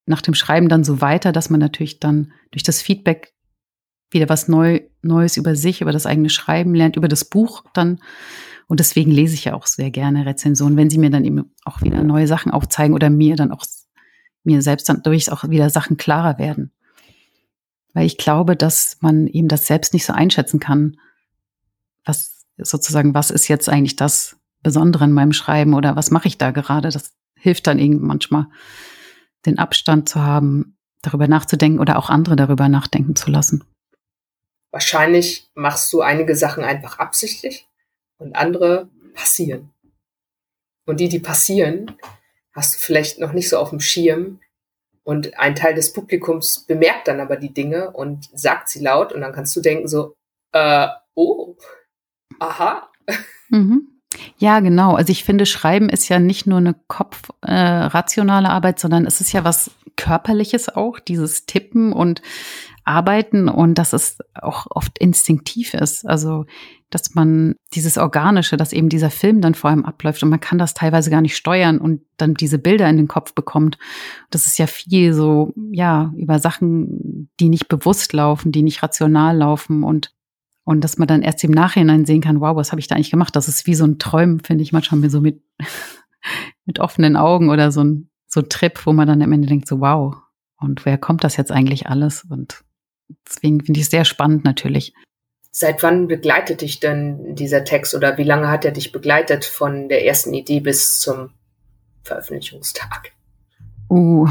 nach 0.07 0.23
dem 0.23 0.35
Schreiben 0.35 0.69
dann 0.69 0.85
so 0.85 1.01
weiter, 1.01 1.33
dass 1.33 1.51
man 1.51 1.61
natürlich 1.61 2.01
dann 2.01 2.33
durch 2.53 2.63
das 2.63 2.81
Feedback 2.81 3.33
wieder 4.11 4.29
was 4.29 4.47
Neu, 4.49 4.81
Neues 5.03 5.37
über 5.37 5.57
sich, 5.57 5.81
über 5.81 5.93
das 5.93 6.07
eigene 6.07 6.31
Schreiben 6.31 6.75
lernt, 6.75 6.97
über 6.97 7.09
das 7.09 7.25
Buch 7.25 7.65
dann. 7.75 7.99
Und 8.69 8.81
deswegen 8.81 9.11
lese 9.11 9.35
ich 9.35 9.45
ja 9.45 9.55
auch 9.55 9.67
sehr 9.67 9.91
gerne 9.91 10.25
Rezensionen, 10.27 10.77
wenn 10.77 10.91
sie 10.91 10.99
mir 10.99 11.11
dann 11.11 11.25
eben 11.25 11.53
auch 11.65 11.83
wieder 11.83 12.03
neue 12.03 12.27
Sachen 12.27 12.53
aufzeigen 12.53 12.95
oder 12.95 13.11
mir 13.11 13.37
dann 13.37 13.51
auch, 13.53 13.65
mir 14.45 14.63
selbst 14.63 14.89
dann 14.89 15.03
durch 15.03 15.31
auch 15.33 15.49
wieder 15.49 15.71
Sachen 15.71 15.97
klarer 15.97 16.39
werden. 16.39 16.73
weil 17.97 18.05
ich 18.05 18.19
glaube, 18.19 18.57
dass 18.57 18.99
man 19.01 19.27
eben 19.27 19.49
das 19.49 19.67
selbst 19.67 19.95
nicht 19.95 20.05
so 20.05 20.13
einschätzen 20.13 20.61
kann. 20.61 20.99
Was 22.05 22.45
sozusagen, 22.59 23.15
was 23.15 23.31
ist 23.31 23.49
jetzt 23.49 23.71
eigentlich 23.71 23.97
das 23.97 24.37
Besondere 24.63 25.05
in 25.05 25.13
meinem 25.13 25.33
Schreiben 25.33 25.73
oder 25.73 25.97
was 25.97 26.11
mache 26.11 26.29
ich 26.29 26.37
da 26.37 26.51
gerade? 26.51 26.91
Das 26.91 27.17
hilft 27.35 27.67
dann 27.67 27.79
irgendwie 27.79 28.05
manchmal, 28.05 28.49
den 29.47 29.59
Abstand 29.59 30.09
zu 30.09 30.23
haben, 30.23 30.77
darüber 31.03 31.29
nachzudenken 31.29 31.81
oder 31.81 31.99
auch 31.99 32.11
andere 32.11 32.37
darüber 32.37 32.69
nachdenken 32.69 33.17
zu 33.17 33.31
lassen. 33.31 33.65
Wahrscheinlich 34.73 35.51
machst 35.55 35.93
du 35.93 36.01
einige 36.01 36.37
Sachen 36.37 36.65
einfach 36.65 36.99
absichtlich 36.99 37.69
und 38.19 38.37
andere 38.37 38.91
passieren. 39.15 39.71
Und 40.87 41.01
die, 41.01 41.09
die 41.09 41.19
passieren, 41.19 41.97
hast 42.53 42.75
du 42.75 42.79
vielleicht 42.79 43.19
noch 43.19 43.33
nicht 43.33 43.49
so 43.49 43.59
auf 43.59 43.71
dem 43.71 43.81
Schirm. 43.81 44.41
Und 45.05 45.39
ein 45.39 45.55
Teil 45.55 45.75
des 45.75 45.93
Publikums 45.93 46.67
bemerkt 46.67 47.09
dann 47.09 47.21
aber 47.21 47.37
die 47.37 47.55
Dinge 47.55 47.91
und 47.93 48.29
sagt 48.39 48.69
sie 48.69 48.81
laut. 48.81 49.13
Und 49.13 49.21
dann 49.21 49.33
kannst 49.33 49.55
du 49.55 49.61
denken 49.61 49.89
so, 49.89 50.15
äh, 50.53 50.89
oh, 51.15 51.57
aha. 52.41 52.91
Mhm. 53.49 53.96
Ja, 54.39 54.61
genau. 54.61 54.95
Also 54.95 55.11
ich 55.11 55.25
finde, 55.25 55.47
Schreiben 55.47 55.89
ist 55.89 56.09
ja 56.09 56.19
nicht 56.19 56.47
nur 56.47 56.59
eine 56.59 56.75
kopfrationale 56.89 58.49
äh, 58.49 58.51
Arbeit, 58.51 58.79
sondern 58.79 59.07
es 59.07 59.21
ist 59.21 59.33
ja 59.33 59.45
was 59.45 59.71
Körperliches 59.97 60.69
auch, 60.69 60.99
dieses 61.01 61.47
Tippen 61.47 61.93
und 61.93 62.23
Arbeiten 62.85 63.49
und 63.49 63.75
dass 63.75 63.93
es 63.93 64.19
auch 64.35 64.67
oft 64.71 64.99
instinktiv 64.99 65.75
ist. 65.75 66.07
Also, 66.07 66.45
dass 66.89 67.15
man 67.15 67.57
dieses 67.75 67.99
Organische, 67.99 68.57
dass 68.57 68.73
eben 68.73 68.89
dieser 68.89 69.11
Film 69.11 69.41
dann 69.41 69.55
vor 69.55 69.71
allem 69.71 69.85
abläuft 69.85 70.23
und 70.23 70.29
man 70.29 70.39
kann 70.39 70.59
das 70.59 70.73
teilweise 70.73 71.11
gar 71.11 71.21
nicht 71.21 71.37
steuern 71.37 71.79
und 71.79 72.03
dann 72.17 72.35
diese 72.35 72.59
Bilder 72.59 72.89
in 72.89 72.97
den 72.97 73.09
Kopf 73.09 73.35
bekommt. 73.35 73.77
Das 74.31 74.47
ist 74.47 74.59
ja 74.59 74.69
viel 74.69 75.13
so, 75.13 75.53
ja, 75.73 76.13
über 76.17 76.39
Sachen, 76.39 77.29
die 77.41 77.49
nicht 77.49 77.69
bewusst 77.69 78.13
laufen, 78.13 78.53
die 78.53 78.63
nicht 78.63 78.85
rational 78.85 79.37
laufen 79.37 79.83
und 79.83 80.13
und 80.67 80.83
dass 80.83 80.99
man 80.99 81.07
dann 81.07 81.23
erst 81.23 81.45
im 81.45 81.53
Nachhinein 81.53 82.05
sehen 82.07 82.21
kann, 82.21 82.41
wow, 82.41 82.57
was 82.57 82.73
habe 82.73 82.81
ich 82.81 82.89
da 82.89 82.97
eigentlich 82.97 83.13
gemacht? 83.13 83.37
Das 83.37 83.47
ist 83.47 83.69
wie 83.69 83.77
so 83.77 83.85
ein 83.85 84.01
Träumen, 84.01 84.41
finde 84.41 84.65
ich 84.65 84.73
manchmal 84.73 85.09
so 85.09 85.21
mit, 85.21 85.41
mit 86.65 86.81
offenen 86.81 87.17
Augen 87.17 87.51
oder 87.51 87.71
so 87.71 87.85
ein, 87.85 88.11
so 88.27 88.41
ein 88.41 88.49
Trip, 88.49 88.85
wo 88.85 88.93
man 88.93 89.07
dann 89.07 89.23
am 89.23 89.33
Ende 89.33 89.47
denkt, 89.47 89.69
so 89.69 89.81
wow, 89.81 90.17
und 90.59 90.85
wer 90.85 90.99
kommt 90.99 91.23
das 91.23 91.37
jetzt 91.37 91.53
eigentlich 91.53 91.87
alles? 91.87 92.27
Und 92.29 92.65
deswegen 93.29 93.65
finde 93.65 93.79
ich 93.79 93.87
es 93.87 93.93
sehr 93.93 94.05
spannend 94.05 94.45
natürlich. 94.45 94.93
Seit 95.53 95.85
wann 95.85 96.09
begleitet 96.09 96.63
dich 96.63 96.81
denn 96.81 97.37
dieser 97.37 97.63
Text 97.63 97.95
oder 97.95 98.19
wie 98.19 98.25
lange 98.25 98.49
hat 98.49 98.65
er 98.65 98.73
dich 98.73 98.91
begleitet 98.91 99.45
von 99.45 99.89
der 99.89 100.05
ersten 100.05 100.35
Idee 100.35 100.59
bis 100.59 100.99
zum 100.99 101.31
Veröffentlichungstag? 102.03 103.13
Uh, 103.89 104.29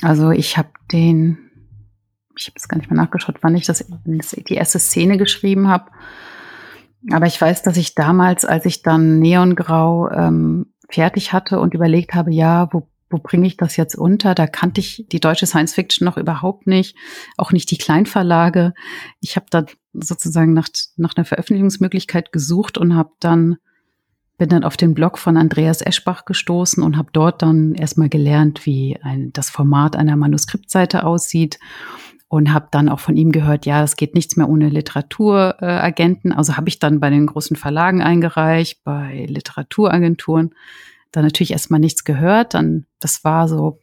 also 0.00 0.30
ich 0.30 0.56
habe 0.56 0.70
den 0.90 1.51
ich 2.42 2.48
habe 2.48 2.54
jetzt 2.56 2.68
gar 2.68 2.76
nicht 2.76 2.90
mehr 2.90 3.00
nachgeschaut, 3.00 3.36
wann 3.40 3.56
ich 3.56 3.66
das, 3.66 3.84
die 4.04 4.54
erste 4.54 4.78
Szene 4.78 5.16
geschrieben 5.16 5.68
habe. 5.68 5.90
Aber 7.10 7.26
ich 7.26 7.40
weiß, 7.40 7.62
dass 7.62 7.76
ich 7.76 7.94
damals, 7.94 8.44
als 8.44 8.64
ich 8.66 8.82
dann 8.82 9.18
Neongrau 9.18 10.10
ähm, 10.10 10.72
fertig 10.88 11.32
hatte 11.32 11.58
und 11.58 11.74
überlegt 11.74 12.14
habe, 12.14 12.32
ja, 12.32 12.68
wo, 12.72 12.88
wo 13.10 13.18
bringe 13.18 13.46
ich 13.46 13.56
das 13.56 13.76
jetzt 13.76 13.96
unter? 13.96 14.34
Da 14.34 14.46
kannte 14.46 14.80
ich 14.80 15.06
die 15.10 15.20
deutsche 15.20 15.46
Science 15.46 15.74
Fiction 15.74 16.04
noch 16.04 16.16
überhaupt 16.16 16.66
nicht, 16.66 16.96
auch 17.36 17.52
nicht 17.52 17.70
die 17.70 17.78
Kleinverlage. 17.78 18.74
Ich 19.20 19.36
habe 19.36 19.46
da 19.50 19.64
sozusagen 19.92 20.52
nach, 20.52 20.68
nach 20.96 21.16
einer 21.16 21.24
Veröffentlichungsmöglichkeit 21.24 22.32
gesucht 22.32 22.78
und 22.78 22.94
habe 22.94 23.10
dann 23.20 23.56
bin 24.38 24.48
dann 24.48 24.64
auf 24.64 24.76
den 24.76 24.94
Blog 24.94 25.18
von 25.18 25.36
Andreas 25.36 25.82
Eschbach 25.82 26.24
gestoßen 26.24 26.82
und 26.82 26.96
habe 26.96 27.10
dort 27.12 27.42
dann 27.42 27.74
erstmal 27.74 28.08
gelernt, 28.08 28.66
wie 28.66 28.98
ein, 29.00 29.32
das 29.32 29.50
Format 29.50 29.94
einer 29.94 30.16
Manuskriptseite 30.16 31.04
aussieht 31.04 31.60
und 32.32 32.54
habe 32.54 32.68
dann 32.70 32.88
auch 32.88 32.98
von 32.98 33.14
ihm 33.14 33.30
gehört, 33.30 33.66
ja, 33.66 33.82
es 33.82 33.96
geht 33.96 34.14
nichts 34.14 34.38
mehr 34.38 34.48
ohne 34.48 34.70
Literaturagenten. 34.70 36.32
also 36.32 36.56
habe 36.56 36.70
ich 36.70 36.78
dann 36.78 36.98
bei 36.98 37.10
den 37.10 37.26
großen 37.26 37.58
Verlagen 37.58 38.00
eingereicht, 38.00 38.82
bei 38.84 39.26
Literaturagenturen. 39.28 40.54
Dann 41.10 41.24
natürlich 41.24 41.50
erstmal 41.50 41.78
nichts 41.78 42.04
gehört. 42.04 42.54
Dann, 42.54 42.86
das 43.00 43.22
war 43.22 43.48
so 43.48 43.80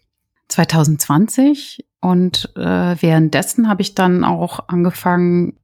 2020 0.47 1.85
und 2.01 2.51
äh, 2.55 2.95
währenddessen 2.99 3.69
habe 3.69 3.83
ich 3.83 3.93
dann 3.93 4.23
auch 4.23 4.67
angefangen, 4.67 5.59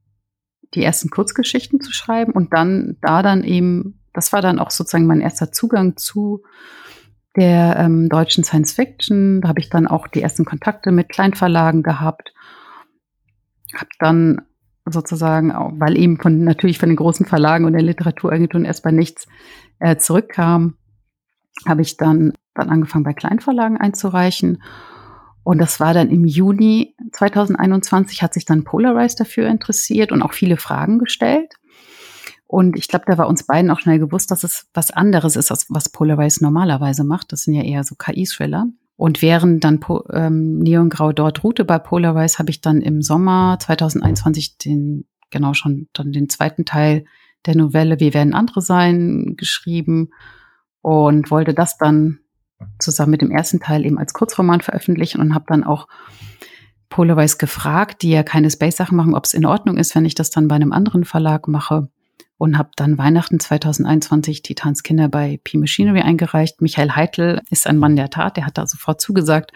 die 0.74 0.84
ersten 0.84 1.10
Kurzgeschichten 1.10 1.80
zu 1.80 1.92
schreiben 1.92 2.34
und 2.34 2.54
dann 2.54 2.98
da 3.02 3.24
dann 3.24 3.42
eben, 3.42 3.98
das 4.12 4.32
war 4.32 4.42
dann 4.42 4.60
auch 4.60 4.70
sozusagen 4.70 5.08
mein 5.08 5.22
erster 5.22 5.50
Zugang 5.50 5.96
zu 5.96 6.44
der 7.34 7.78
ähm, 7.80 8.08
deutschen 8.08 8.44
Science 8.44 8.74
Fiction. 8.74 9.40
Da 9.40 9.48
habe 9.48 9.58
ich 9.58 9.70
dann 9.70 9.88
auch 9.88 10.06
die 10.06 10.22
ersten 10.22 10.44
Kontakte 10.44 10.92
mit 10.92 11.08
Kleinverlagen 11.08 11.82
gehabt 11.82 12.32
habe 13.76 13.90
dann 13.98 14.42
sozusagen 14.88 15.52
weil 15.80 15.98
eben 15.98 16.20
von 16.20 16.44
natürlich 16.44 16.78
von 16.78 16.88
den 16.88 16.96
großen 16.96 17.26
Verlagen 17.26 17.64
und 17.64 17.72
der 17.72 17.82
Literaturagenturen 17.82 18.64
erstmal 18.64 18.94
nichts 18.94 19.26
äh, 19.80 19.96
zurückkam, 19.96 20.76
habe 21.66 21.82
ich 21.82 21.96
dann 21.96 22.32
dann 22.54 22.70
angefangen 22.70 23.04
bei 23.04 23.12
Kleinverlagen 23.12 23.76
einzureichen 23.76 24.62
und 25.46 25.58
das 25.58 25.78
war 25.78 25.94
dann 25.94 26.10
im 26.10 26.24
Juni 26.24 26.96
2021 27.12 28.20
hat 28.20 28.34
sich 28.34 28.46
dann 28.46 28.64
Polarize 28.64 29.14
dafür 29.16 29.46
interessiert 29.46 30.10
und 30.10 30.20
auch 30.20 30.32
viele 30.32 30.56
Fragen 30.56 30.98
gestellt. 30.98 31.54
Und 32.48 32.76
ich 32.76 32.88
glaube, 32.88 33.04
da 33.06 33.16
war 33.16 33.28
uns 33.28 33.46
beiden 33.46 33.70
auch 33.70 33.78
schnell 33.78 34.00
gewusst, 34.00 34.32
dass 34.32 34.42
es 34.42 34.66
was 34.74 34.90
anderes 34.90 35.36
ist, 35.36 35.52
als 35.52 35.66
was 35.68 35.88
Polarize 35.88 36.42
normalerweise 36.42 37.04
macht. 37.04 37.30
Das 37.30 37.42
sind 37.42 37.54
ja 37.54 37.62
eher 37.62 37.84
so 37.84 37.94
KI-Thriller. 37.94 38.66
Und 38.96 39.20
während 39.20 39.62
dann 39.62 39.80
ähm, 40.12 40.58
Neon 40.58 40.88
Grau 40.88 41.12
dort 41.12 41.44
ruhte 41.44 41.64
bei 41.64 41.78
Polarize, 41.78 42.38
habe 42.38 42.50
ich 42.50 42.62
dann 42.62 42.80
im 42.80 43.02
Sommer 43.02 43.58
2021 43.60 44.56
den, 44.58 45.06
genau 45.30 45.52
schon 45.52 45.88
dann 45.92 46.12
den 46.12 46.28
zweiten 46.28 46.64
Teil 46.64 47.04
der 47.44 47.56
Novelle 47.56 48.00
Wir 48.00 48.14
werden 48.14 48.34
andere 48.34 48.60
sein 48.60 49.34
geschrieben 49.36 50.10
und 50.80 51.30
wollte 51.30 51.54
das 51.54 51.76
dann 51.78 52.20
zusammen 52.78 53.12
mit 53.12 53.22
dem 53.22 53.30
ersten 53.30 53.60
Teil 53.60 53.84
eben 53.84 53.98
als 53.98 54.14
Kurzroman 54.14 54.62
veröffentlichen 54.62 55.20
und 55.20 55.34
habe 55.34 55.44
dann 55.48 55.62
auch 55.62 55.88
Polarize 56.88 57.36
gefragt, 57.36 58.02
die 58.02 58.10
ja 58.10 58.22
keine 58.22 58.50
Space-Sachen 58.50 58.96
machen, 58.96 59.14
ob 59.14 59.24
es 59.24 59.34
in 59.34 59.44
Ordnung 59.44 59.76
ist, 59.76 59.94
wenn 59.94 60.04
ich 60.04 60.14
das 60.14 60.30
dann 60.30 60.48
bei 60.48 60.54
einem 60.54 60.72
anderen 60.72 61.04
Verlag 61.04 61.48
mache 61.48 61.88
und 62.38 62.58
habe 62.58 62.70
dann 62.76 62.98
Weihnachten 62.98 63.40
2021 63.40 64.42
Titans 64.42 64.82
Kinder 64.82 65.08
bei 65.08 65.40
P 65.42 65.56
Machinery 65.58 66.00
eingereicht. 66.00 66.60
Michael 66.60 66.92
Heitel 66.92 67.40
ist 67.50 67.66
ein 67.66 67.78
Mann 67.78 67.96
der 67.96 68.10
Tat, 68.10 68.36
der 68.36 68.46
hat 68.46 68.58
da 68.58 68.66
sofort 68.66 69.00
zugesagt. 69.00 69.52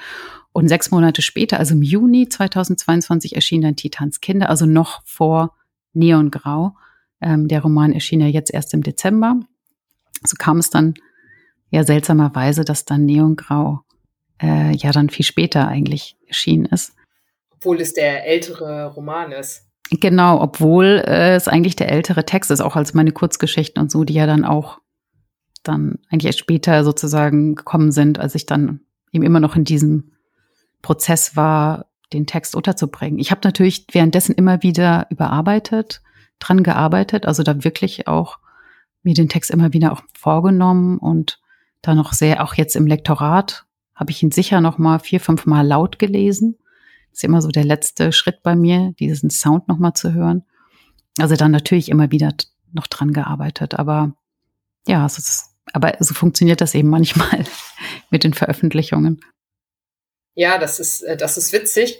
Und 0.52 0.68
sechs 0.68 0.90
Monate 0.90 1.22
später, 1.22 1.58
also 1.58 1.74
im 1.74 1.82
Juni 1.82 2.28
2022, 2.28 3.36
erschien 3.36 3.60
dann 3.60 3.76
Titans 3.76 4.20
Kinder, 4.20 4.48
also 4.48 4.66
noch 4.66 5.02
vor 5.04 5.54
Neongrau. 5.92 6.74
Ähm, 7.20 7.48
der 7.48 7.62
Roman 7.62 7.92
erschien 7.92 8.20
ja 8.20 8.26
jetzt 8.26 8.52
erst 8.52 8.72
im 8.74 8.82
Dezember. 8.82 9.38
So 10.24 10.36
kam 10.38 10.58
es 10.58 10.70
dann 10.70 10.94
ja 11.70 11.84
seltsamerweise, 11.84 12.64
dass 12.64 12.84
dann 12.84 13.04
Neongrau 13.04 13.80
äh, 14.42 14.74
ja 14.74 14.90
dann 14.90 15.10
viel 15.10 15.24
später 15.24 15.68
eigentlich 15.68 16.16
erschienen 16.26 16.64
ist. 16.64 16.94
Obwohl 17.50 17.80
es 17.80 17.92
der 17.92 18.26
ältere 18.26 18.86
Roman 18.86 19.32
ist. 19.32 19.69
Genau, 19.90 20.40
obwohl 20.40 21.02
äh, 21.04 21.34
es 21.34 21.48
eigentlich 21.48 21.74
der 21.74 21.90
ältere 21.90 22.24
Text 22.24 22.50
ist, 22.50 22.60
auch 22.60 22.76
als 22.76 22.94
meine 22.94 23.10
Kurzgeschichten 23.10 23.82
und 23.82 23.90
so, 23.90 24.04
die 24.04 24.14
ja 24.14 24.26
dann 24.26 24.44
auch 24.44 24.78
dann 25.64 25.98
eigentlich 26.08 26.26
erst 26.26 26.38
später 26.38 26.84
sozusagen 26.84 27.56
gekommen 27.56 27.90
sind, 27.90 28.18
als 28.18 28.34
ich 28.34 28.46
dann 28.46 28.80
eben 29.12 29.24
immer 29.24 29.40
noch 29.40 29.56
in 29.56 29.64
diesem 29.64 30.12
Prozess 30.80 31.36
war, 31.36 31.86
den 32.12 32.26
Text 32.26 32.54
unterzubringen. 32.54 33.18
Ich 33.18 33.30
habe 33.30 33.40
natürlich 33.44 33.86
währenddessen 33.92 34.34
immer 34.34 34.62
wieder 34.62 35.06
überarbeitet, 35.10 36.02
dran 36.38 36.62
gearbeitet, 36.62 37.26
also 37.26 37.42
da 37.42 37.62
wirklich 37.64 38.06
auch 38.06 38.38
mir 39.02 39.14
den 39.14 39.28
Text 39.28 39.50
immer 39.50 39.72
wieder 39.72 39.92
auch 39.92 40.02
vorgenommen 40.14 40.98
und 40.98 41.40
dann 41.82 41.96
noch 41.96 42.12
sehr, 42.12 42.44
auch 42.44 42.54
jetzt 42.54 42.76
im 42.76 42.86
Lektorat 42.86 43.66
habe 43.94 44.12
ich 44.12 44.22
ihn 44.22 44.30
sicher 44.30 44.60
noch 44.60 44.78
mal 44.78 44.98
vier, 44.98 45.20
fünf 45.20 45.46
Mal 45.46 45.66
laut 45.66 45.98
gelesen 45.98 46.56
ist 47.12 47.24
immer 47.24 47.42
so 47.42 47.48
der 47.48 47.64
letzte 47.64 48.12
Schritt 48.12 48.42
bei 48.42 48.54
mir, 48.54 48.94
diesen 48.98 49.30
Sound 49.30 49.68
nochmal 49.68 49.94
zu 49.94 50.12
hören. 50.12 50.44
Also 51.18 51.36
dann 51.36 51.50
natürlich 51.50 51.88
immer 51.88 52.10
wieder 52.10 52.32
noch 52.72 52.86
dran 52.86 53.12
gearbeitet. 53.12 53.74
Aber 53.74 54.14
ja, 54.86 55.04
es 55.04 55.18
ist, 55.18 55.50
aber 55.72 55.94
so 56.00 56.14
funktioniert 56.14 56.60
das 56.60 56.74
eben 56.74 56.88
manchmal 56.88 57.44
mit 58.10 58.24
den 58.24 58.34
Veröffentlichungen. 58.34 59.20
Ja, 60.34 60.58
das 60.58 60.80
ist, 60.80 61.02
äh, 61.02 61.16
das 61.16 61.36
ist 61.36 61.52
witzig. 61.52 61.98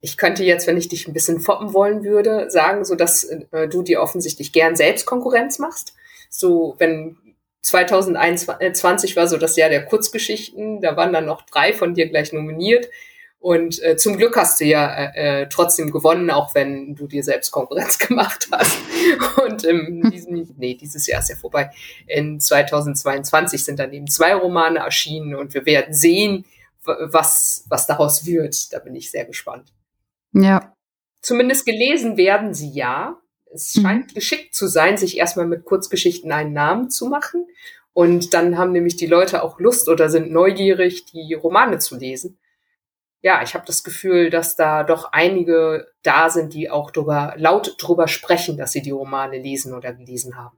Ich 0.00 0.16
könnte 0.16 0.44
jetzt, 0.44 0.66
wenn 0.66 0.76
ich 0.76 0.88
dich 0.88 1.08
ein 1.08 1.14
bisschen 1.14 1.40
foppen 1.40 1.72
wollen 1.72 2.04
würde, 2.04 2.50
sagen, 2.50 2.84
so 2.84 2.94
dass 2.94 3.24
äh, 3.24 3.68
du 3.68 3.82
dir 3.82 4.00
offensichtlich 4.00 4.52
gern 4.52 4.76
selbst 4.76 5.06
Konkurrenz 5.06 5.58
machst. 5.58 5.94
So, 6.30 6.76
wenn 6.78 7.16
2021 7.62 9.16
war 9.16 9.26
so 9.26 9.38
das 9.38 9.56
Jahr 9.56 9.68
der 9.68 9.84
Kurzgeschichten, 9.84 10.80
da 10.80 10.96
waren 10.96 11.12
dann 11.12 11.26
noch 11.26 11.42
drei 11.42 11.72
von 11.72 11.94
dir 11.94 12.08
gleich 12.08 12.32
nominiert. 12.32 12.88
Und 13.46 13.80
äh, 13.84 13.96
zum 13.96 14.16
Glück 14.16 14.36
hast 14.36 14.60
du 14.60 14.64
ja 14.64 14.92
äh, 14.92 15.42
äh, 15.42 15.48
trotzdem 15.48 15.92
gewonnen, 15.92 16.32
auch 16.32 16.52
wenn 16.56 16.96
du 16.96 17.06
dir 17.06 17.22
selbst 17.22 17.52
Konkurrenz 17.52 17.96
gemacht 18.08 18.48
hast. 18.50 18.76
Und 19.40 19.62
in 19.62 20.10
diesem, 20.10 20.52
nee, 20.56 20.74
dieses 20.74 21.06
Jahr 21.06 21.20
ist 21.20 21.28
ja 21.28 21.36
vorbei. 21.36 21.70
In 22.08 22.40
2022 22.40 23.64
sind 23.64 23.78
dann 23.78 23.92
eben 23.92 24.08
zwei 24.08 24.34
Romane 24.34 24.80
erschienen 24.80 25.36
und 25.36 25.54
wir 25.54 25.64
werden 25.64 25.94
sehen, 25.94 26.44
was, 26.82 27.64
was 27.68 27.86
daraus 27.86 28.26
wird. 28.26 28.72
Da 28.72 28.80
bin 28.80 28.96
ich 28.96 29.12
sehr 29.12 29.24
gespannt. 29.24 29.72
Ja, 30.32 30.74
Zumindest 31.22 31.66
gelesen 31.66 32.16
werden 32.16 32.52
sie 32.52 32.70
ja. 32.70 33.16
Es 33.52 33.76
mhm. 33.76 33.82
scheint 33.82 34.14
geschickt 34.16 34.56
zu 34.56 34.66
sein, 34.66 34.96
sich 34.96 35.18
erstmal 35.18 35.46
mit 35.46 35.64
Kurzgeschichten 35.64 36.32
einen 36.32 36.52
Namen 36.52 36.90
zu 36.90 37.06
machen. 37.06 37.46
Und 37.92 38.34
dann 38.34 38.58
haben 38.58 38.72
nämlich 38.72 38.96
die 38.96 39.06
Leute 39.06 39.44
auch 39.44 39.60
Lust 39.60 39.88
oder 39.88 40.08
sind 40.08 40.32
neugierig, 40.32 41.04
die 41.06 41.34
Romane 41.34 41.78
zu 41.78 41.96
lesen. 41.96 42.38
Ja, 43.22 43.42
ich 43.42 43.54
habe 43.54 43.64
das 43.66 43.82
Gefühl, 43.82 44.30
dass 44.30 44.56
da 44.56 44.84
doch 44.84 45.12
einige 45.12 45.88
da 46.02 46.30
sind, 46.30 46.54
die 46.54 46.70
auch 46.70 46.90
drüber, 46.90 47.34
laut 47.36 47.76
drüber 47.78 48.08
sprechen, 48.08 48.56
dass 48.56 48.72
sie 48.72 48.82
die 48.82 48.90
Romane 48.90 49.38
lesen 49.38 49.74
oder 49.74 49.92
gelesen 49.92 50.36
haben. 50.36 50.56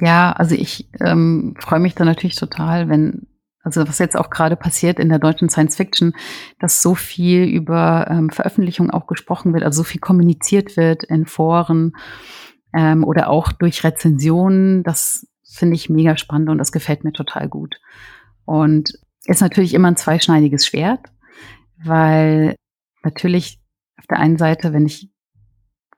Ja, 0.00 0.32
also 0.32 0.54
ich 0.54 0.88
ähm, 1.00 1.54
freue 1.58 1.80
mich 1.80 1.94
da 1.94 2.04
natürlich 2.04 2.36
total, 2.36 2.88
wenn 2.88 3.26
also 3.62 3.86
was 3.86 3.98
jetzt 3.98 4.16
auch 4.16 4.30
gerade 4.30 4.56
passiert 4.56 4.98
in 4.98 5.08
der 5.08 5.18
deutschen 5.18 5.48
Science 5.48 5.76
Fiction, 5.76 6.14
dass 6.58 6.82
so 6.82 6.94
viel 6.94 7.44
über 7.44 8.06
ähm, 8.10 8.30
Veröffentlichung 8.30 8.90
auch 8.90 9.06
gesprochen 9.06 9.54
wird, 9.54 9.62
also 9.62 9.82
so 9.82 9.84
viel 9.84 10.00
kommuniziert 10.00 10.76
wird 10.76 11.04
in 11.04 11.26
Foren 11.26 11.92
ähm, 12.74 13.04
oder 13.04 13.28
auch 13.30 13.52
durch 13.52 13.84
Rezensionen. 13.84 14.82
Das 14.82 15.28
finde 15.44 15.76
ich 15.76 15.88
mega 15.88 16.16
spannend 16.16 16.48
und 16.48 16.58
das 16.58 16.72
gefällt 16.72 17.04
mir 17.04 17.12
total 17.12 17.48
gut. 17.48 17.76
Und 18.44 18.98
ist 19.26 19.40
natürlich 19.40 19.74
immer 19.74 19.88
ein 19.88 19.96
zweischneidiges 19.96 20.66
Schwert, 20.66 21.00
weil 21.84 22.56
natürlich 23.02 23.60
auf 23.98 24.06
der 24.06 24.18
einen 24.18 24.38
Seite, 24.38 24.72
wenn 24.72 24.86
ich 24.86 25.10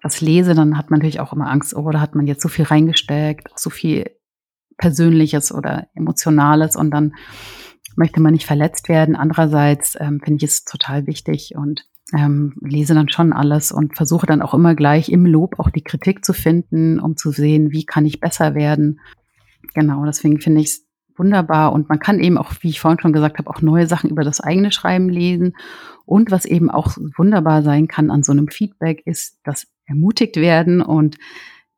was 0.03 0.21
lese, 0.21 0.55
dann 0.55 0.77
hat 0.77 0.91
man 0.91 0.99
natürlich 0.99 1.21
auch 1.21 1.33
immer 1.33 1.51
Angst, 1.51 1.75
oh, 1.75 1.91
da 1.91 2.01
hat 2.01 2.15
man 2.15 2.27
jetzt 2.27 2.43
so 2.43 2.49
viel 2.49 2.67
reingesteckt, 2.67 3.49
so 3.59 3.71
viel 3.71 4.11
Persönliches 4.77 5.53
oder 5.53 5.87
Emotionales 5.95 6.77
und 6.77 6.91
dann 6.91 7.15
möchte 7.97 8.21
man 8.21 8.33
nicht 8.33 8.47
verletzt 8.47 8.89
werden. 8.89 9.17
Andererseits 9.17 9.97
ähm, 9.99 10.21
finde 10.23 10.45
ich 10.45 10.51
es 10.51 10.65
total 10.65 11.07
wichtig 11.07 11.55
und 11.57 11.87
ähm, 12.13 12.55
lese 12.61 12.95
dann 12.95 13.09
schon 13.09 13.33
alles 13.33 13.73
und 13.73 13.97
versuche 13.97 14.27
dann 14.27 14.43
auch 14.43 14.53
immer 14.53 14.75
gleich 14.75 15.09
im 15.09 15.27
Lob 15.27 15.59
auch 15.59 15.71
die 15.71 15.83
Kritik 15.83 16.25
zu 16.25 16.33
finden, 16.33 17.01
um 17.01 17.17
zu 17.17 17.31
sehen, 17.31 17.71
wie 17.71 17.87
kann 17.87 18.05
ich 18.05 18.21
besser 18.21 18.55
werden. 18.55 19.01
Genau, 19.75 20.05
deswegen 20.05 20.41
finde 20.41 20.61
ich 20.61 20.67
es 20.67 20.84
wunderbar 21.17 21.73
und 21.73 21.89
man 21.89 21.99
kann 21.99 22.21
eben 22.21 22.39
auch, 22.39 22.53
wie 22.61 22.71
ich 22.71 22.81
vorhin 22.81 23.01
schon 23.01 23.13
gesagt 23.13 23.39
habe, 23.39 23.51
auch 23.51 23.61
neue 23.61 23.87
Sachen 23.87 24.11
über 24.11 24.25
das 24.25 24.41
eigene 24.41 24.73
Schreiben 24.73 25.09
lesen. 25.09 25.57
Und 26.07 26.31
was 26.31 26.45
eben 26.45 26.71
auch 26.71 26.97
wunderbar 27.17 27.63
sein 27.63 27.89
kann 27.89 28.11
an 28.11 28.23
so 28.23 28.33
einem 28.33 28.49
Feedback 28.49 29.03
ist, 29.07 29.39
das 29.45 29.67
ermutigt 29.87 30.37
werden 30.37 30.83
und 30.83 31.17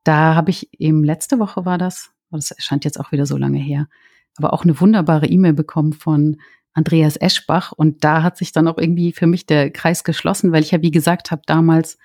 da 0.07 0.37
habe 0.37 0.51
ich 0.51 0.69
eben 0.81 1.03
letzte 1.03 1.41
Woche 1.41 1.65
war 1.65 1.79
das, 1.79 2.11
das 2.31 2.53
erscheint 2.53 2.85
jetzt 2.85 3.01
auch 3.01 3.11
wieder 3.11 3.27
so 3.27 3.37
lange 3.37 3.59
her, 3.59 3.89
aber 4.37 4.53
auch 4.53 4.63
eine 4.63 4.81
wunderbare 4.81 5.27
E-Mail 5.27 5.53
bekommen 5.53 5.93
von 5.93 6.37
Andreas 6.75 7.17
Eschbach. 7.17 7.73
Und 7.73 8.05
da 8.05 8.23
hat 8.23 8.37
sich 8.37 8.53
dann 8.53 8.69
auch 8.69 8.79
irgendwie 8.79 9.13
für 9.13 9.27
mich 9.27 9.47
der 9.47 9.71
Kreis 9.71 10.05
geschlossen, 10.05 10.53
weil 10.53 10.63
ich 10.63 10.71
ja, 10.71 10.83
wie 10.83 10.91
gesagt 10.91 11.31
habe, 11.31 11.43
damals, 11.47 11.99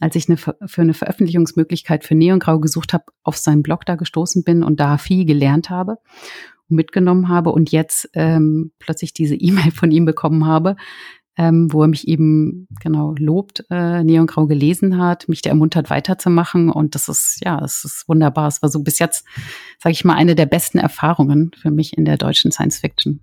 als 0.00 0.16
ich 0.16 0.28
eine, 0.28 0.36
für 0.36 0.82
eine 0.82 0.94
Veröffentlichungsmöglichkeit 0.94 2.04
für 2.04 2.14
Neongrau 2.16 2.58
gesucht 2.58 2.92
habe, 2.92 3.04
auf 3.22 3.36
seinen 3.36 3.62
Blog 3.62 3.86
da 3.86 3.94
gestoßen 3.94 4.42
bin 4.42 4.64
und 4.64 4.80
da 4.80 4.98
viel 4.98 5.24
gelernt 5.24 5.70
habe 5.70 5.98
mitgenommen 6.68 7.28
habe 7.28 7.50
und 7.50 7.72
jetzt 7.72 8.08
ähm, 8.14 8.72
plötzlich 8.78 9.12
diese 9.12 9.34
E-Mail 9.38 9.70
von 9.70 9.90
ihm 9.90 10.04
bekommen 10.04 10.46
habe, 10.46 10.76
ähm, 11.36 11.72
wo 11.72 11.82
er 11.82 11.88
mich 11.88 12.06
eben 12.06 12.68
genau 12.80 13.14
lobt, 13.18 13.64
äh, 13.70 14.04
Neon 14.04 14.26
Grau 14.26 14.46
gelesen 14.46 15.02
hat, 15.02 15.28
mich 15.28 15.42
da 15.42 15.50
ermuntert 15.50 15.90
weiterzumachen 15.90 16.70
und 16.70 16.94
das 16.94 17.08
ist 17.08 17.40
ja, 17.44 17.60
es 17.64 17.84
ist 17.84 18.08
wunderbar. 18.08 18.46
Es 18.48 18.62
war 18.62 18.68
so 18.68 18.82
bis 18.82 18.98
jetzt, 18.98 19.26
sage 19.80 19.92
ich 19.92 20.04
mal, 20.04 20.14
eine 20.14 20.34
der 20.34 20.46
besten 20.46 20.78
Erfahrungen 20.78 21.50
für 21.60 21.70
mich 21.70 21.98
in 21.98 22.04
der 22.04 22.16
deutschen 22.16 22.52
Science 22.52 22.78
Fiction. 22.78 23.20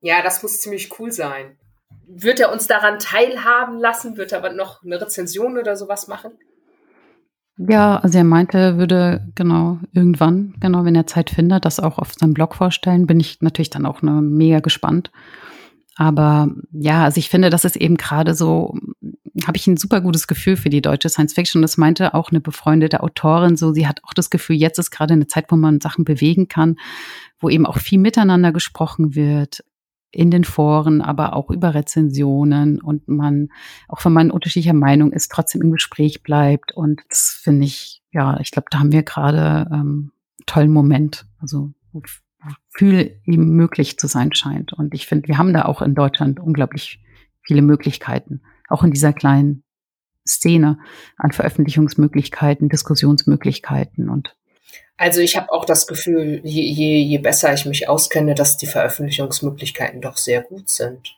Ja, 0.00 0.22
das 0.22 0.42
muss 0.42 0.60
ziemlich 0.60 0.98
cool 0.98 1.12
sein. 1.12 1.56
Wird 2.06 2.40
er 2.40 2.52
uns 2.52 2.66
daran 2.66 2.98
teilhaben 2.98 3.78
lassen? 3.78 4.16
Wird 4.16 4.32
er 4.32 4.38
aber 4.38 4.52
noch 4.52 4.82
eine 4.82 5.00
Rezension 5.00 5.58
oder 5.58 5.76
sowas 5.76 6.08
machen? 6.08 6.32
Ja, 7.58 7.96
also 7.96 8.18
er 8.18 8.24
meinte, 8.24 8.58
er 8.58 8.78
würde 8.78 9.28
genau 9.34 9.78
irgendwann, 9.92 10.54
genau 10.58 10.84
wenn 10.84 10.94
er 10.94 11.06
Zeit 11.06 11.30
findet, 11.30 11.64
das 11.64 11.80
auch 11.80 11.98
auf 11.98 12.14
seinem 12.14 12.34
Blog 12.34 12.54
vorstellen. 12.54 13.06
Bin 13.06 13.20
ich 13.20 13.40
natürlich 13.40 13.70
dann 13.70 13.86
auch 13.86 14.02
ne, 14.02 14.22
mega 14.22 14.60
gespannt. 14.60 15.10
Aber 15.96 16.48
ja, 16.72 17.04
also 17.04 17.18
ich 17.18 17.28
finde, 17.28 17.50
das 17.50 17.66
ist 17.66 17.76
eben 17.76 17.96
gerade 17.98 18.34
so, 18.34 18.74
habe 19.46 19.56
ich 19.56 19.66
ein 19.66 19.76
super 19.76 20.00
gutes 20.00 20.26
Gefühl 20.26 20.56
für 20.56 20.70
die 20.70 20.80
deutsche 20.80 21.10
Science 21.10 21.34
Fiction. 21.34 21.60
Das 21.60 21.76
meinte 21.76 22.14
auch 22.14 22.30
eine 22.30 22.40
befreundete 22.40 23.02
Autorin 23.02 23.56
so, 23.56 23.72
sie 23.72 23.86
hat 23.86 24.00
auch 24.04 24.14
das 24.14 24.30
Gefühl, 24.30 24.56
jetzt 24.56 24.78
ist 24.78 24.90
gerade 24.90 25.12
eine 25.12 25.26
Zeit, 25.26 25.46
wo 25.50 25.56
man 25.56 25.82
Sachen 25.82 26.04
bewegen 26.04 26.48
kann, 26.48 26.76
wo 27.38 27.50
eben 27.50 27.66
auch 27.66 27.78
viel 27.78 27.98
miteinander 27.98 28.52
gesprochen 28.52 29.14
wird 29.14 29.62
in 30.12 30.30
den 30.30 30.44
Foren, 30.44 31.00
aber 31.00 31.34
auch 31.34 31.50
über 31.50 31.74
Rezensionen 31.74 32.80
und 32.80 33.08
man, 33.08 33.48
auch 33.88 34.04
wenn 34.04 34.12
man 34.12 34.30
unterschiedlicher 34.30 34.74
Meinung 34.74 35.12
ist, 35.12 35.32
trotzdem 35.32 35.62
im 35.62 35.72
Gespräch 35.72 36.22
bleibt. 36.22 36.72
Und 36.72 37.00
das 37.08 37.40
finde 37.42 37.64
ich, 37.64 38.02
ja, 38.12 38.38
ich 38.40 38.50
glaube, 38.50 38.68
da 38.70 38.78
haben 38.78 38.92
wir 38.92 39.02
gerade 39.02 39.68
ähm, 39.72 40.12
tollen 40.46 40.72
Moment. 40.72 41.26
Also 41.40 41.72
viel 42.68 43.20
ihm 43.24 43.56
möglich 43.56 43.98
zu 43.98 44.06
sein 44.06 44.34
scheint. 44.34 44.74
Und 44.74 44.94
ich 44.94 45.06
finde, 45.06 45.28
wir 45.28 45.38
haben 45.38 45.54
da 45.54 45.64
auch 45.64 45.80
in 45.80 45.94
Deutschland 45.94 46.40
unglaublich 46.40 47.02
viele 47.42 47.62
Möglichkeiten, 47.62 48.42
auch 48.68 48.84
in 48.84 48.90
dieser 48.90 49.14
kleinen 49.14 49.64
Szene 50.28 50.78
an 51.16 51.32
Veröffentlichungsmöglichkeiten, 51.32 52.68
Diskussionsmöglichkeiten 52.68 54.08
und 54.08 54.36
also 55.02 55.20
ich 55.20 55.36
habe 55.36 55.50
auch 55.50 55.64
das 55.64 55.88
Gefühl, 55.88 56.40
je, 56.44 56.62
je, 56.62 56.98
je 56.98 57.18
besser 57.18 57.52
ich 57.52 57.66
mich 57.66 57.88
auskenne, 57.88 58.36
dass 58.36 58.56
die 58.56 58.68
Veröffentlichungsmöglichkeiten 58.68 60.00
doch 60.00 60.16
sehr 60.16 60.42
gut 60.42 60.70
sind. 60.70 61.16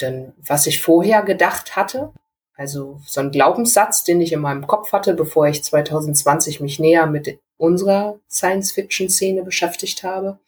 Denn 0.00 0.32
was 0.38 0.66
ich 0.66 0.80
vorher 0.80 1.22
gedacht 1.24 1.76
hatte, 1.76 2.14
also 2.54 3.02
so 3.04 3.20
ein 3.20 3.32
Glaubenssatz, 3.32 4.04
den 4.04 4.22
ich 4.22 4.32
in 4.32 4.40
meinem 4.40 4.66
Kopf 4.66 4.92
hatte, 4.92 5.12
bevor 5.12 5.46
ich 5.46 5.62
2020 5.62 6.60
mich 6.60 6.78
näher 6.78 7.06
mit 7.06 7.38
unserer 7.58 8.18
Science-Fiction-Szene 8.30 9.42
beschäftigt 9.42 10.02
habe, 10.02 10.38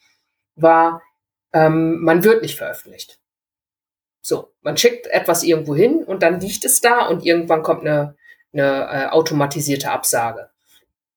war, 0.55 1.02
ähm, 1.52 2.00
man 2.00 2.24
wird 2.24 2.40
nicht 2.40 2.57
veröffentlicht. 2.57 3.20
So, 4.22 4.55
man 4.62 4.79
schickt 4.79 5.07
etwas 5.09 5.42
irgendwo 5.42 5.74
hin 5.74 6.02
und 6.02 6.22
dann 6.22 6.40
liegt 6.40 6.64
es 6.64 6.81
da 6.81 7.09
und 7.09 7.26
irgendwann 7.26 7.62
kommt 7.62 7.83
eine, 7.83 8.16
eine 8.55 8.88
äh, 8.90 9.07
automatisierte 9.09 9.90
Absage 9.90 10.48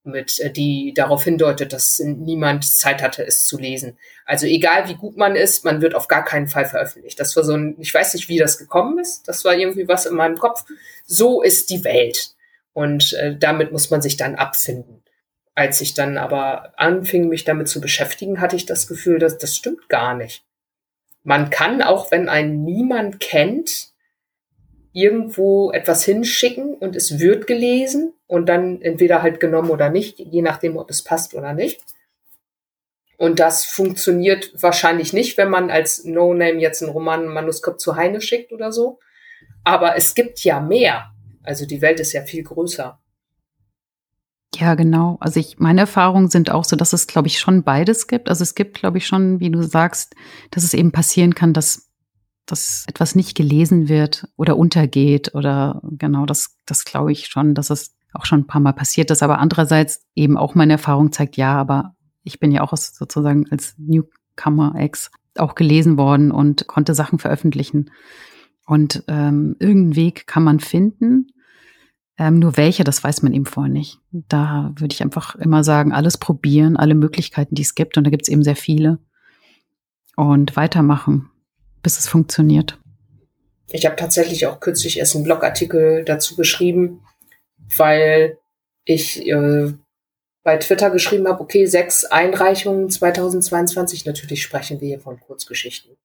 mit, 0.03 0.39
äh, 0.39 0.51
die 0.51 0.93
darauf 0.93 1.23
hindeutet, 1.23 1.73
dass 1.73 1.99
niemand 1.99 2.65
Zeit 2.65 3.01
hatte, 3.01 3.25
es 3.25 3.45
zu 3.45 3.57
lesen. 3.57 3.97
Also 4.25 4.45
egal 4.45 4.88
wie 4.88 4.95
gut 4.95 5.17
man 5.17 5.35
ist, 5.35 5.65
man 5.65 5.81
wird 5.81 5.95
auf 5.95 6.07
gar 6.07 6.23
keinen 6.23 6.47
Fall 6.47 6.65
veröffentlicht. 6.65 7.19
Das 7.19 7.35
war 7.35 7.43
so 7.43 7.53
ein, 7.53 7.75
ich 7.79 7.93
weiß 7.93 8.13
nicht, 8.13 8.29
wie 8.29 8.38
das 8.38 8.57
gekommen 8.57 8.99
ist. 8.99 9.27
Das 9.27 9.43
war 9.45 9.55
irgendwie 9.55 9.88
was 9.88 10.05
in 10.05 10.15
meinem 10.15 10.38
Kopf. 10.38 10.65
So 11.05 11.41
ist 11.41 11.69
die 11.69 11.83
Welt. 11.83 12.35
Und 12.73 13.13
äh, 13.13 13.35
damit 13.38 13.71
muss 13.71 13.89
man 13.89 14.01
sich 14.01 14.17
dann 14.17 14.35
abfinden. 14.35 15.03
Als 15.55 15.81
ich 15.81 15.93
dann 15.93 16.17
aber 16.17 16.73
anfing, 16.77 17.27
mich 17.27 17.43
damit 17.43 17.67
zu 17.67 17.81
beschäftigen, 17.81 18.39
hatte 18.39 18.55
ich 18.55 18.65
das 18.65 18.88
Gefühl, 18.88 19.19
dass 19.19 19.38
das 19.38 19.55
stimmt 19.55 19.89
gar 19.89 20.15
nicht. 20.15 20.45
Man 21.23 21.49
kann 21.49 21.81
auch, 21.81 22.12
wenn 22.12 22.29
einen 22.29 22.63
niemand 22.63 23.19
kennt, 23.19 23.88
irgendwo 24.93 25.71
etwas 25.71 26.04
hinschicken 26.04 26.73
und 26.75 26.95
es 26.95 27.19
wird 27.19 27.47
gelesen 27.47 28.13
und 28.28 28.47
dann 28.47 28.82
entweder 28.82 29.21
halt 29.21 29.39
genommen 29.39 29.69
oder 29.69 29.89
nicht, 29.89 30.19
je 30.19 30.41
nachdem, 30.41 30.78
ob 30.78 30.89
es 30.89 31.04
passt 31.04 31.34
oder 31.34 31.54
nicht. 31.54 31.82
Und 33.17 33.39
das 33.39 33.65
funktioniert 33.65 34.52
wahrscheinlich 34.62 35.12
nicht, 35.12 35.38
wenn 35.38 35.49
man 35.49 35.69
als 35.69 36.06
No-Name 36.06 36.60
jetzt 36.60 36.82
ein 36.82 36.89
Roman, 36.89 37.25
ein 37.25 37.34
Manuskript 37.34 37.82
zu 37.82 37.97
Heine 37.97 38.21
schickt 38.21 38.54
oder 38.54 38.71
so. 38.71 38.99
Aber 39.65 39.97
es 39.97 40.15
gibt 40.15 40.39
ja 40.45 40.62
mehr. 40.62 41.12
Also 41.43 41.65
die 41.65 41.82
Welt 41.82 41.99
ist 41.99 42.13
ja 42.13 42.21
viel 42.21 42.43
größer. 42.43 42.97
Ja, 44.56 44.75
genau. 44.75 45.17
Also 45.19 45.39
ich, 45.39 45.60
meine 45.60 45.82
Erfahrungen 45.82 46.30
sind 46.30 46.49
auch 46.49 46.63
so, 46.63 46.75
dass 46.75 46.93
es, 46.93 47.08
glaube 47.08 47.28
ich, 47.28 47.39
schon 47.39 47.63
beides 47.63 48.08
gibt. 48.08 48.30
Also 48.30 48.43
es 48.43 48.56
gibt, 48.56 48.78
glaube 48.78 48.97
ich, 48.97 49.06
schon, 49.06 49.39
wie 49.39 49.52
du 49.52 49.63
sagst, 49.63 50.15
dass 50.52 50.63
es 50.63 50.73
eben 50.73 50.91
passieren 50.91 51.36
kann, 51.36 51.54
dass, 51.54 51.88
dass 52.51 52.85
etwas 52.88 53.15
nicht 53.15 53.35
gelesen 53.35 53.89
wird 53.89 54.27
oder 54.35 54.57
untergeht 54.57 55.33
oder 55.35 55.81
genau, 55.83 56.25
das, 56.25 56.57
das 56.65 56.85
glaube 56.85 57.12
ich 57.12 57.27
schon, 57.27 57.53
dass 57.55 57.69
es 57.69 57.95
auch 58.13 58.25
schon 58.25 58.41
ein 58.41 58.47
paar 58.47 58.62
Mal 58.62 58.73
passiert 58.73 59.12
ist. 59.12 59.23
Aber 59.23 59.39
andererseits 59.39 60.05
eben 60.15 60.38
auch 60.38 60.55
meine 60.55 60.73
Erfahrung 60.73 61.12
zeigt, 61.12 61.38
ja, 61.38 61.55
aber 61.55 61.95
ich 62.23 62.39
bin 62.39 62.51
ja 62.51 62.62
auch 62.62 62.75
sozusagen 62.75 63.45
als 63.49 63.75
Newcomer-Ex 63.77 65.12
auch 65.38 65.55
gelesen 65.55 65.97
worden 65.97 66.31
und 66.31 66.67
konnte 66.67 66.95
Sachen 66.95 67.19
veröffentlichen. 67.19 67.91
Und 68.65 69.03
ähm, 69.07 69.55
irgendeinen 69.59 69.95
Weg 69.95 70.27
kann 70.27 70.43
man 70.43 70.59
finden. 70.59 71.27
Ähm, 72.17 72.39
nur 72.39 72.57
welche, 72.57 72.83
das 72.83 73.03
weiß 73.03 73.23
man 73.23 73.33
eben 73.33 73.45
vorher 73.45 73.71
nicht. 73.71 73.99
Da 74.12 74.73
würde 74.75 74.93
ich 74.93 75.01
einfach 75.01 75.35
immer 75.35 75.63
sagen, 75.63 75.93
alles 75.93 76.17
probieren, 76.17 76.77
alle 76.77 76.95
Möglichkeiten, 76.95 77.55
die 77.55 77.62
es 77.62 77.75
gibt. 77.75 77.97
Und 77.97 78.03
da 78.03 78.09
gibt 78.12 78.23
es 78.23 78.29
eben 78.29 78.43
sehr 78.43 78.55
viele. 78.55 78.99
Und 80.15 80.55
weitermachen, 80.55 81.29
bis 81.82 81.98
es 81.98 82.08
funktioniert. 82.08 82.78
Ich 83.72 83.86
habe 83.86 83.96
tatsächlich 83.96 84.48
auch 84.48 84.60
kürzlich 84.60 84.98
erst 85.00 85.15
einen 85.15 85.24
Blogartikel 85.24 86.04
dazu 86.04 86.36
geschrieben, 86.36 87.02
weil 87.78 88.38
ich 88.86 89.28
äh, 89.28 89.74
bei 90.44 90.58
Twitter 90.58 90.89
geschrieben 90.89 91.28
habe, 91.28 91.42
okay, 91.42 91.65
sechs 91.68 92.06
Einreichungen 92.06 92.89
2022, 92.89 94.06
natürlich 94.06 94.42
sprechen 94.42 94.82
wir 94.82 94.88
hier 94.88 95.00
von 95.00 95.20
Kurzgeschichten. 95.20 95.96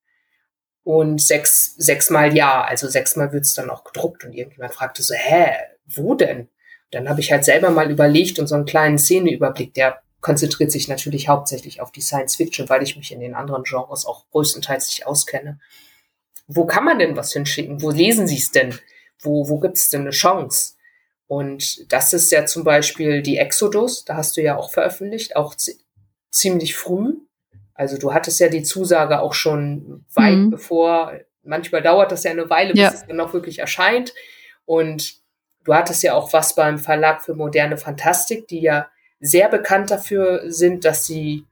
und 0.85 1.21
sechs, 1.23 1.75
sechsmal 1.77 2.37
ja. 2.37 2.63
Also 2.63 2.89
sechsmal 2.89 3.33
wird 3.33 3.45
es 3.45 3.55
dann 3.55 3.71
auch 3.71 3.85
gedruckt 3.85 4.25
und 4.25 4.35
irgendjemand 4.35 4.75
fragte 4.75 5.03
so, 5.03 5.15
hä, 5.15 5.47
wo 5.87 6.15
denn? 6.15 6.49
Dann 6.91 7.09
habe 7.09 7.21
ich 7.21 7.33
halt 7.33 7.45
selber 7.45 7.71
mal 7.71 7.91
überlegt 7.91 8.39
und 8.39 8.47
so 8.47 8.55
einen 8.55 8.67
kleinen 8.67 8.99
Szeneüberblick, 8.99 9.75
der 9.75 10.03
konzentriert 10.25 10.73
sich 10.73 10.89
natürlich 10.89 11.29
hauptsächlich 11.29 11.83
auf 11.83 11.93
die 11.93 12.01
Science 12.01 12.37
Fiction, 12.37 12.67
weil 12.71 12.83
ich 12.83 12.97
mich 12.97 13.13
in 13.13 13.21
den 13.21 13.35
anderen 13.35 13.63
Genres 13.63 14.07
auch 14.07 14.25
größtenteils 14.31 14.87
nicht 14.87 15.07
auskenne. 15.07 15.61
Wo 16.47 16.65
kann 16.65 16.87
man 16.87 16.99
denn 16.99 17.15
was 17.15 17.35
hinschicken? 17.35 17.83
Wo 17.83 17.91
lesen 17.91 18.27
Sie 18.27 18.39
es 18.39 18.51
denn? 18.51 18.75
Wo, 19.21 19.51
wo 19.51 19.61
gibt 19.61 19.77
es 19.77 19.91
denn 19.91 20.01
eine 20.01 20.13
Chance? 20.13 20.77
Und 21.27 21.93
das 21.93 22.15
ist 22.15 22.33
ja 22.33 22.47
zum 22.47 22.65
Beispiel 22.65 23.21
die 23.21 23.37
Exodus, 23.37 24.07
da 24.07 24.17
hast 24.17 24.39
du 24.39 24.43
ja 24.43 24.57
auch 24.57 24.73
veröffentlicht, 24.73 25.37
auch 25.37 25.55
ziemlich 26.31 26.75
früh. 26.75 27.17
Also 27.75 27.99
du 27.99 28.15
hattest 28.15 28.41
ja 28.41 28.49
die 28.49 28.63
Zusage 28.63 29.21
auch 29.21 29.35
schon 29.35 30.07
weit 30.15 30.39
mhm. 30.39 30.51
bevor, 30.51 31.21
manchmal 31.43 31.83
dauert 31.83 32.13
das 32.13 32.25
ja 32.25 32.31
eine 32.31 32.49
Weile, 32.49 32.73
bis 32.73 32.81
ja. 32.81 32.93
es 32.93 33.07
dann 33.07 33.21
auch 33.21 33.35
wirklich 33.35 33.59
erscheint. 33.59 34.15
Und 34.65 35.17
du 35.65 35.75
hattest 35.75 36.03
ja 36.03 36.15
auch 36.15 36.33
was 36.33 36.55
beim 36.55 36.79
Verlag 36.79 37.21
für 37.21 37.35
moderne 37.35 37.77
Fantastik, 37.77 38.49
die 38.49 38.63
ja 38.63 38.89
sehr 39.25 39.49
bekannt 39.49 39.91
dafür 39.91 40.43
sind, 40.51 40.85
dass 40.85 41.07
sie 41.07 41.47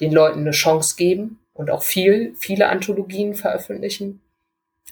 den 0.00 0.12
Leuten 0.12 0.40
eine 0.40 0.52
Chance 0.52 0.96
geben 0.96 1.38
und 1.52 1.70
auch 1.70 1.82
viel, 1.82 2.34
viele 2.38 2.68
Anthologien 2.70 3.34
veröffentlichen. 3.34 4.22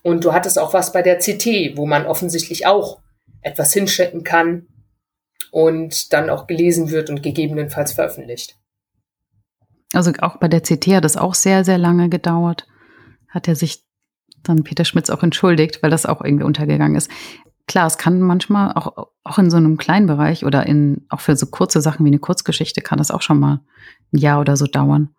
Und 0.03 0.25
du 0.25 0.33
hattest 0.33 0.59
auch 0.59 0.75
was 0.75 0.93
bei 0.93 1.01
der 1.01 1.19
CT, 1.19 1.77
wo 1.77 1.87
man 1.87 2.07
offensichtlich 2.07 2.67
auch 2.67 3.01
etwas 3.41 3.73
hinschicken 3.73 4.23
kann 4.23 4.67
und 5.51 6.13
dann 6.13 6.29
auch 6.29 6.47
gelesen 6.47 6.91
wird 6.91 7.09
und 7.09 7.23
gegebenenfalls 7.23 7.95
veröffentlicht. 7.95 8.57
Also 9.95 10.13
auch 10.21 10.37
bei 10.37 10.49
der 10.49 10.61
CT 10.61 10.89
hat 10.89 11.05
es 11.07 11.17
auch 11.17 11.35
sehr, 11.35 11.65
sehr 11.65 11.79
lange 11.79 12.11
gedauert. 12.11 12.67
Hat 13.29 13.49
er 13.49 13.57
sich 13.57 13.83
dann 14.43 14.63
Peter 14.63 14.85
Schmitz 14.85 15.09
auch 15.09 15.23
entschuldigt, 15.23 15.83
weil 15.83 15.91
das 15.91 16.05
auch 16.05 16.23
irgendwie 16.23 16.45
untergegangen 16.45 16.97
ist. 16.97 17.11
Klar, 17.67 17.87
es 17.87 17.99
kann 17.99 18.21
manchmal 18.21 18.73
auch, 18.73 19.09
auch 19.23 19.39
in 19.39 19.51
so 19.51 19.57
einem 19.57 19.77
kleinen 19.77 20.07
Bereich 20.07 20.45
oder 20.45 20.67
in, 20.67 21.07
auch 21.09 21.21
für 21.21 21.37
so 21.37 21.47
kurze 21.47 21.81
Sachen 21.81 22.05
wie 22.05 22.11
eine 22.11 22.19
Kurzgeschichte 22.19 22.81
kann 22.81 22.99
das 22.99 23.11
auch 23.11 23.23
schon 23.23 23.39
mal 23.39 23.61
ein 24.13 24.19
Jahr 24.19 24.41
oder 24.41 24.57
so 24.57 24.67
dauern, 24.67 25.11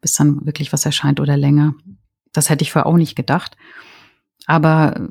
bis 0.00 0.14
dann 0.14 0.46
wirklich 0.46 0.72
was 0.72 0.86
erscheint 0.86 1.20
oder 1.20 1.36
länger. 1.36 1.74
Das 2.32 2.48
hätte 2.48 2.62
ich 2.62 2.72
vorher 2.72 2.86
auch 2.86 2.96
nicht 2.96 3.16
gedacht. 3.16 3.56
Aber 4.46 5.08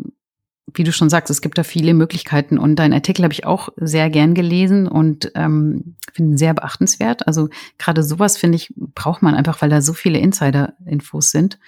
wie 0.77 0.83
du 0.83 0.91
schon 0.91 1.09
sagst, 1.09 1.29
es 1.29 1.41
gibt 1.41 1.57
da 1.57 1.63
viele 1.63 1.93
Möglichkeiten 1.93 2.57
und 2.57 2.75
deinen 2.77 2.93
Artikel 2.93 3.23
habe 3.23 3.33
ich 3.33 3.45
auch 3.45 3.69
sehr 3.77 4.09
gern 4.09 4.33
gelesen 4.33 4.88
und 4.88 5.31
ähm, 5.35 5.95
finde 6.13 6.38
sehr 6.38 6.53
beachtenswert. 6.53 7.27
Also 7.27 7.49
gerade 7.77 8.03
sowas 8.03 8.38
finde 8.38 8.57
ich 8.57 8.73
braucht 8.77 9.21
man 9.21 9.35
einfach, 9.35 9.61
weil 9.61 9.69
da 9.69 9.81
so 9.81 9.93
viele 9.93 10.19
Insider-Infos 10.19 11.31
sind, 11.31 11.59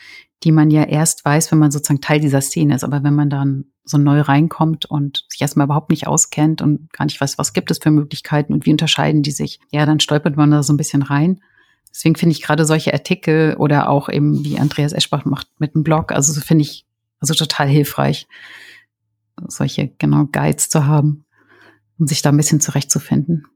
die 0.44 0.52
man 0.52 0.70
ja 0.70 0.84
erst 0.84 1.26
weiß, 1.26 1.52
wenn 1.52 1.60
man 1.60 1.72
sozusagen 1.72 2.02
Teil 2.02 2.20
dieser 2.20 2.42
Szene 2.42 2.76
ist. 2.76 2.84
Aber 2.84 3.04
wenn 3.04 3.16
man 3.16 3.30
dann 3.30 3.66
so 3.84 3.98
neu 3.98 4.22
reinkommt 4.22 4.86
und 4.86 5.26
sich 5.30 5.42
erstmal 5.42 5.66
überhaupt 5.66 5.90
nicht 5.90 6.08
auskennt 6.08 6.62
und 6.62 6.92
gar 6.92 7.06
nicht 7.06 7.20
weiß, 7.20 7.38
was 7.38 7.54
gibt 7.54 7.72
es 7.72 7.80
für 7.80 7.92
Möglichkeiten 7.92 8.54
und 8.54 8.66
wie 8.66 8.72
unterscheiden 8.72 9.24
die 9.24 9.32
sich, 9.32 9.60
ja, 9.72 9.86
dann 9.86 10.00
stolpert 10.00 10.36
man 10.36 10.52
da 10.52 10.62
so 10.64 10.74
ein 10.74 10.78
bisschen 10.78 11.02
rein. 11.02 11.42
Deswegen 11.90 12.16
finde 12.16 12.34
ich 12.34 12.42
gerade 12.42 12.66
solche 12.66 12.94
Artikel 12.94 13.56
oder 13.58 13.90
auch 13.90 14.10
eben, 14.10 14.44
wie 14.44 14.60
Andreas 14.60 14.94
Eschbach 14.94 15.26
macht 15.26 15.48
mit 15.58 15.74
dem 15.74 15.84
Blog, 15.84 16.12
also 16.12 16.34
so 16.34 16.42
finde 16.42 16.64
ich 16.64 16.86
also 17.20 17.34
total 17.34 17.68
hilfreich 17.68 18.28
solche 19.48 19.90
genau 19.98 20.26
Guides 20.26 20.70
zu 20.70 20.86
haben, 20.86 21.26
um 22.00 22.08
sich 22.08 22.22
da 22.22 22.30
ein 22.30 22.38
bisschen 22.38 22.62
zurechtzufinden. 22.62 23.48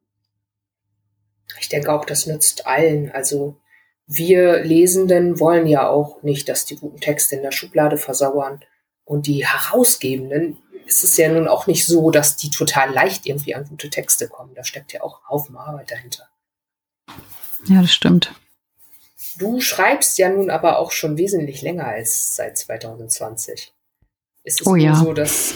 Ich 1.59 1.69
denke 1.69 1.91
auch, 1.91 2.05
das 2.05 2.25
nützt 2.25 2.67
allen. 2.67 3.11
Also 3.11 3.59
wir 4.07 4.63
Lesenden 4.63 5.39
wollen 5.39 5.67
ja 5.67 5.87
auch 5.87 6.23
nicht, 6.23 6.49
dass 6.49 6.65
die 6.65 6.75
guten 6.75 6.99
Texte 6.99 7.35
in 7.35 7.43
der 7.43 7.51
Schublade 7.51 7.97
versauern. 7.97 8.59
Und 9.03 9.27
die 9.27 9.45
Herausgebenden 9.45 10.57
ist 10.85 11.03
es 11.03 11.17
ja 11.17 11.31
nun 11.31 11.47
auch 11.47 11.67
nicht 11.67 11.85
so, 11.85 12.11
dass 12.11 12.37
die 12.37 12.49
total 12.49 12.91
leicht 12.93 13.25
irgendwie 13.25 13.55
an 13.55 13.65
gute 13.65 13.89
Texte 13.89 14.27
kommen. 14.27 14.53
Da 14.55 14.63
steckt 14.63 14.93
ja 14.93 15.01
auch 15.01 15.19
ein 15.19 15.29
Haufen 15.29 15.55
Arbeit 15.55 15.91
dahinter. 15.91 16.27
Ja, 17.67 17.81
das 17.81 17.93
stimmt. 17.93 18.33
Du 19.37 19.61
schreibst 19.61 20.17
ja 20.17 20.29
nun 20.29 20.49
aber 20.49 20.79
auch 20.79 20.91
schon 20.91 21.17
wesentlich 21.17 21.61
länger 21.61 21.85
als 21.85 22.35
seit 22.35 22.57
2020 22.57 23.73
ist 24.43 24.61
es 24.61 24.67
oh, 24.67 24.75
ja. 24.75 24.95
so, 24.95 25.13
dass 25.13 25.53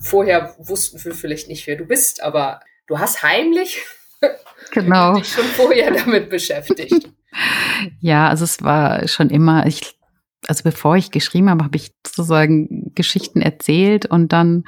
vorher 0.00 0.54
wussten 0.58 1.02
wir 1.04 1.14
vielleicht 1.14 1.48
nicht, 1.48 1.66
wer 1.66 1.76
du 1.76 1.84
bist, 1.84 2.22
aber 2.22 2.60
du 2.86 2.98
hast 2.98 3.22
heimlich 3.22 3.82
genau. 4.70 5.14
dich 5.18 5.28
schon 5.28 5.44
vorher 5.44 5.92
damit 5.92 6.30
beschäftigt. 6.30 7.10
ja, 8.00 8.28
also 8.28 8.44
es 8.44 8.62
war 8.62 9.08
schon 9.08 9.30
immer, 9.30 9.66
ich, 9.66 9.98
also 10.46 10.62
bevor 10.64 10.96
ich 10.96 11.10
geschrieben 11.10 11.50
habe, 11.50 11.64
habe 11.64 11.76
ich 11.76 11.92
sozusagen 12.06 12.92
Geschichten 12.94 13.40
erzählt 13.40 14.06
und 14.06 14.32
dann, 14.32 14.64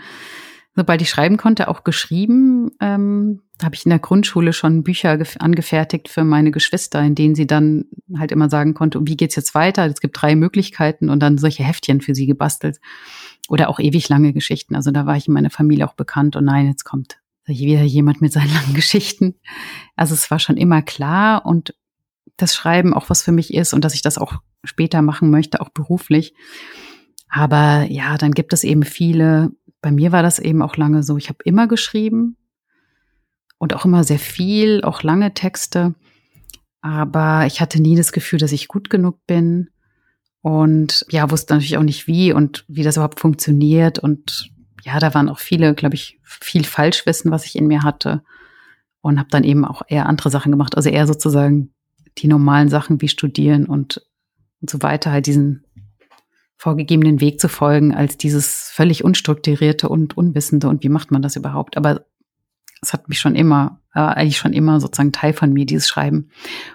sobald 0.75 1.03
ich 1.03 1.11
schreiben 1.11 1.37
konnte, 1.37 1.69
auch 1.69 1.85
geschrieben. 1.85 2.71
Ähm, 2.81 3.40
habe 3.62 3.77
ich 3.77 3.87
in 3.87 3.90
der 3.90 4.01
Grundschule 4.01 4.53
schon 4.53 4.83
Bücher 4.83 5.17
angefertigt 5.38 6.09
für 6.09 6.25
meine 6.25 6.51
Geschwister, 6.51 7.01
in 7.01 7.14
denen 7.14 7.37
sie 7.37 7.47
dann 7.47 7.85
halt 8.19 8.33
immer 8.33 8.51
sagen 8.51 8.75
konnte, 8.75 9.01
wie 9.05 9.17
geht's 9.17 9.37
jetzt 9.37 9.55
weiter? 9.55 9.87
Es 9.87 10.01
gibt 10.01 10.21
drei 10.21 10.35
Möglichkeiten 10.35 11.09
und 11.09 11.21
dann 11.21 11.38
solche 11.38 11.62
Heftchen 11.62 12.01
für 12.01 12.17
sie 12.17 12.27
gebastelt 12.27 12.81
oder 13.48 13.68
auch 13.68 13.78
ewig 13.78 14.09
lange 14.09 14.33
Geschichten. 14.33 14.74
Also 14.74 14.90
da 14.90 15.07
war 15.07 15.16
ich 15.16 15.28
in 15.28 15.35
meiner 15.35 15.50
Familie 15.50 15.88
auch 15.88 15.94
bekannt 15.94 16.37
und 16.37 16.44
nein, 16.44 16.66
jetzt 16.66 16.85
kommt 16.85 17.18
wieder 17.46 17.83
jemand 17.83 18.20
mit 18.20 18.33
seinen 18.33 18.52
langen 18.54 18.74
Geschichten. 18.74 19.35
Also 19.96 20.14
es 20.14 20.30
war 20.30 20.38
schon 20.38 20.57
immer 20.57 20.83
klar 20.83 21.44
und 21.44 21.74
das 22.37 22.54
Schreiben 22.54 22.94
auch 22.94 23.11
was 23.11 23.22
für 23.22 23.33
mich 23.33 23.54
ist 23.54 23.74
und 23.74 23.85
dass 23.85 23.94
ich 23.94 24.02
das 24.02 24.18
auch 24.18 24.35
später 24.64 25.02
machen 25.02 25.30
möchte, 25.30 25.61
auch 25.61 25.68
beruflich. 25.68 26.35
Aber 27.28 27.87
ja, 27.88 28.16
dann 28.16 28.33
gibt 28.33 28.52
es 28.52 28.64
eben 28.64 28.83
viele, 28.83 29.50
bei 29.80 29.90
mir 29.90 30.12
war 30.12 30.22
das 30.22 30.38
eben 30.38 30.62
auch 30.62 30.76
lange 30.76 31.02
so, 31.02 31.16
ich 31.16 31.28
habe 31.28 31.38
immer 31.44 31.68
geschrieben 31.68 32.37
und 33.59 33.74
auch 33.74 33.85
immer 33.85 34.04
sehr 34.04 34.18
viel, 34.18 34.83
auch 34.83 35.02
lange 35.02 35.35
Texte. 35.35 35.94
Aber 36.80 37.46
ich 37.46 37.61
hatte 37.61 37.80
nie 37.80 37.96
das 37.96 38.12
Gefühl, 38.12 38.38
dass 38.38 38.52
ich 38.52 38.68
gut 38.68 38.90
genug 38.90 39.26
bin 39.26 39.70
und 40.44 41.07
ja, 41.09 41.30
wusste 41.30 41.54
natürlich 41.54 41.78
auch 41.78 41.83
nicht 41.83 42.07
wie 42.07 42.35
und 42.35 42.66
wie 42.68 42.83
das 42.83 42.96
überhaupt 42.96 43.18
funktioniert. 43.18 43.98
Und 43.98 44.50
ja, 44.83 44.98
da 44.98 45.14
waren 45.14 45.30
auch 45.30 45.38
viele, 45.38 45.74
glaube 45.74 45.94
ich, 45.94 46.20
viel 46.22 46.64
Falschwissen, 46.64 47.30
was 47.30 47.46
ich 47.46 47.57
in 47.57 47.66
mir 47.66 47.83
hatte. 47.83 48.22
Und 49.00 49.18
habe 49.18 49.30
dann 49.30 49.42
eben 49.42 49.64
auch 49.64 49.80
eher 49.88 50.04
andere 50.04 50.28
Sachen 50.28 50.52
gemacht. 50.52 50.76
Also 50.76 50.90
eher 50.90 51.07
sozusagen 51.07 51.72
die 52.18 52.28
normalen 52.28 52.68
Sachen 52.68 53.00
wie 53.00 53.09
studieren 53.09 53.64
und, 53.64 54.02
und 54.61 54.68
so 54.68 54.83
weiter, 54.83 55.12
halt 55.12 55.24
diesen 55.24 55.64
vorgegebenen 56.59 57.22
Weg 57.22 57.40
zu 57.40 57.48
folgen, 57.48 57.94
als 57.94 58.18
dieses 58.18 58.68
völlig 58.70 59.02
unstrukturierte 59.02 59.88
und 59.88 60.14
Unwissende 60.14 60.68
und 60.68 60.85
wie 60.85 60.90
macht 60.90 61.11
man 61.11 61.22
das 61.22 61.37
überhaupt. 61.37 61.78
Aber 61.78 62.04
es 62.85 62.92
hat 62.92 63.09
mich 63.09 63.18
schon 63.18 63.35
immer, 63.35 63.81
äh, 63.94 64.01
eigentlich 64.01 64.38
schon 64.38 64.53
immer 64.53 64.81
sozusagen 64.81 65.12
Teil 65.12 65.33
von 65.33 65.53
mir, 65.53 65.66
dieses 65.66 65.88
Schreiben. 65.88 66.31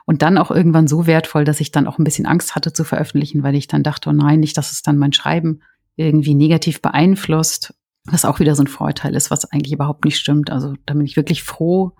Und 0.05 0.21
dann 0.21 0.37
auch 0.37 0.51
irgendwann 0.51 0.87
so 0.87 1.07
wertvoll, 1.07 1.45
dass 1.45 1.59
ich 1.59 1.71
dann 1.71 1.87
auch 1.87 1.97
ein 1.97 2.03
bisschen 2.03 2.25
Angst 2.25 2.55
hatte 2.55 2.73
zu 2.73 2.83
veröffentlichen, 2.83 3.43
weil 3.43 3.55
ich 3.55 3.67
dann 3.67 3.83
dachte, 3.83 4.09
oh 4.09 4.13
nein, 4.13 4.39
nicht, 4.39 4.57
dass 4.57 4.71
es 4.71 4.81
dann 4.81 4.97
mein 4.97 5.13
Schreiben 5.13 5.61
irgendwie 5.95 6.35
negativ 6.35 6.81
beeinflusst, 6.81 7.73
was 8.05 8.25
auch 8.25 8.39
wieder 8.39 8.55
so 8.55 8.63
ein 8.63 8.67
Vorteil 8.67 9.15
ist, 9.15 9.31
was 9.31 9.45
eigentlich 9.45 9.73
überhaupt 9.73 10.05
nicht 10.05 10.17
stimmt. 10.17 10.49
Also 10.49 10.75
da 10.85 10.93
bin 10.93 11.05
ich 11.05 11.15
wirklich 11.15 11.43
froh, 11.43 11.93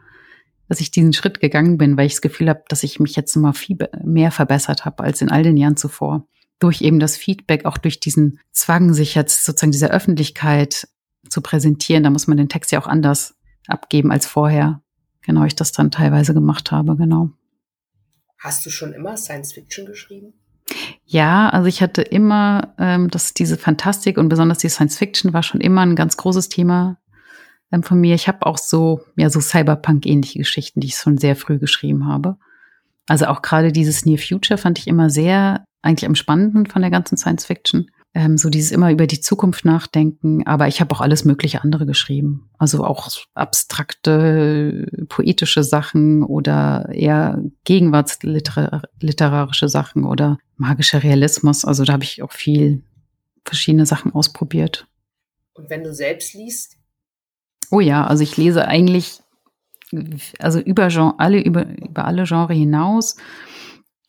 dass 0.67 0.79
ich 0.79 0.91
diesen 0.91 1.13
Schritt 1.13 1.39
gegangen 1.39 1.77
bin, 1.77 1.97
weil 1.97 2.05
ich 2.05 2.13
das 2.13 2.21
Gefühl 2.21 2.49
habe, 2.49 2.63
dass 2.67 2.83
ich 2.83 2.99
mich 2.99 3.15
jetzt 3.15 3.35
mal 3.35 3.53
viel 3.53 3.77
mehr 4.03 4.31
verbessert 4.31 4.85
habe 4.85 5.03
als 5.03 5.21
in 5.21 5.29
all 5.29 5.43
den 5.43 5.57
Jahren 5.57 5.77
zuvor. 5.77 6.27
Durch 6.59 6.81
eben 6.81 6.99
das 6.99 7.17
Feedback, 7.17 7.65
auch 7.65 7.77
durch 7.77 7.99
diesen 7.99 8.39
Zwang, 8.51 8.93
sich 8.93 9.15
jetzt 9.15 9.45
sozusagen 9.45 9.71
dieser 9.71 9.89
Öffentlichkeit 9.89 10.87
zu 11.29 11.41
präsentieren. 11.41 12.03
Da 12.03 12.09
muss 12.09 12.27
man 12.27 12.37
den 12.37 12.49
Text 12.49 12.71
ja 12.71 12.81
auch 12.81 12.87
anders 12.87 13.35
abgeben 13.69 14.11
als 14.11 14.25
vorher. 14.25 14.81
Genau, 15.21 15.43
ich 15.43 15.55
das 15.55 15.71
dann 15.71 15.91
teilweise 15.91 16.33
gemacht 16.33 16.71
habe, 16.71 16.95
genau. 16.95 17.29
Hast 18.37 18.65
du 18.65 18.69
schon 18.69 18.93
immer 18.93 19.17
Science 19.17 19.53
Fiction 19.53 19.85
geschrieben? 19.85 20.33
Ja, 21.05 21.49
also 21.49 21.67
ich 21.67 21.81
hatte 21.81 22.01
immer, 22.01 22.73
ähm, 22.77 23.09
dass 23.09 23.33
diese 23.33 23.57
Fantastik 23.57 24.17
und 24.17 24.29
besonders 24.29 24.59
die 24.59 24.69
Science 24.69 24.97
Fiction 24.97 25.33
war 25.33 25.43
schon 25.43 25.61
immer 25.61 25.81
ein 25.81 25.95
ganz 25.95 26.17
großes 26.17 26.49
Thema 26.49 26.97
ähm, 27.71 27.83
von 27.83 27.99
mir. 27.99 28.15
Ich 28.15 28.27
habe 28.27 28.45
auch 28.45 28.57
so, 28.57 29.01
ja, 29.15 29.29
so 29.29 29.39
Cyberpunk-ähnliche 29.41 30.39
Geschichten, 30.39 30.79
die 30.79 30.87
ich 30.87 30.95
schon 30.95 31.17
sehr 31.17 31.35
früh 31.35 31.57
geschrieben 31.57 32.07
habe. 32.07 32.37
Also 33.07 33.25
auch 33.25 33.41
gerade 33.41 33.71
dieses 33.71 34.05
Near 34.05 34.19
Future 34.19 34.57
fand 34.57 34.77
ich 34.77 34.87
immer 34.87 35.09
sehr 35.09 35.65
eigentlich 35.81 36.07
am 36.07 36.15
spannenden 36.15 36.67
von 36.67 36.81
der 36.81 36.91
ganzen 36.91 37.17
Science 37.17 37.45
Fiction 37.45 37.89
ähm, 38.13 38.37
so 38.37 38.49
dieses 38.49 38.71
immer 38.71 38.91
über 38.91 39.07
die 39.07 39.21
Zukunft 39.21 39.65
nachdenken. 39.65 40.45
Aber 40.47 40.67
ich 40.67 40.81
habe 40.81 40.93
auch 40.93 41.01
alles 41.01 41.25
mögliche 41.25 41.63
andere 41.63 41.85
geschrieben. 41.85 42.49
Also 42.57 42.83
auch 42.83 43.09
abstrakte, 43.33 44.87
poetische 45.09 45.63
Sachen 45.63 46.23
oder 46.23 46.89
eher 46.91 47.43
gegenwartsliterarische 47.65 49.69
Sachen 49.69 50.05
oder 50.05 50.39
magischer 50.57 51.03
Realismus. 51.03 51.65
Also 51.65 51.83
da 51.83 51.93
habe 51.93 52.03
ich 52.03 52.23
auch 52.23 52.31
viel 52.31 52.83
verschiedene 53.45 53.85
Sachen 53.85 54.11
ausprobiert. 54.13 54.87
Und 55.53 55.69
wenn 55.69 55.83
du 55.83 55.93
selbst 55.93 56.33
liest? 56.33 56.77
Oh 57.71 57.79
ja, 57.79 58.03
also 58.05 58.23
ich 58.23 58.35
lese 58.37 58.67
eigentlich 58.67 59.21
also 60.39 60.59
über 60.59 60.89
Genre, 60.89 61.15
alle 61.17 61.41
über, 61.41 61.65
über 61.77 62.05
alle 62.05 62.23
Genre 62.23 62.53
hinaus. 62.53 63.15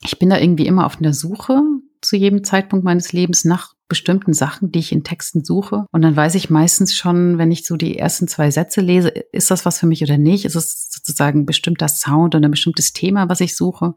Ich 0.03 0.19
bin 0.19 0.31
da 0.31 0.39
irgendwie 0.39 0.67
immer 0.67 0.87
auf 0.87 0.97
der 0.97 1.15
Suche 1.15 1.63
zu 2.01 2.17
jedem 2.17 2.45
Zeitpunkt 2.45 2.85
meines 2.85 3.13
Lebens 3.13 3.45
nach 3.45 3.75
bestimmten 3.91 4.33
Sachen, 4.33 4.73
die 4.73 4.79
ich 4.79 4.93
in 4.93 5.05
Texten 5.05 5.45
suche. 5.45 5.85
Und 5.93 6.01
dann 6.01 6.17
weiß 6.17 6.35
ich 6.37 6.49
meistens 6.49 6.97
schon, 6.97 7.37
wenn 7.37 7.53
ich 7.53 7.67
so 7.67 7.77
die 7.77 7.99
ersten 7.99 8.27
zwei 8.27 8.51
Sätze 8.51 8.81
lese, 8.81 9.09
ist 9.09 9.51
das 9.51 9.67
was 9.67 9.79
für 9.79 9.87
mich 9.87 10.03
oder 10.03 10.17
nicht? 10.17 10.47
Ist 10.47 10.55
es 10.55 10.91
sozusagen 10.91 11.41
ein 11.41 11.47
bestimmter 11.47 11.89
Sound 11.89 12.35
oder 12.35 12.49
ein 12.49 12.53
bestimmtes 12.53 12.95
Thema, 12.95 13.29
was 13.29 13.41
ich 13.41 13.55
suche? 13.55 13.95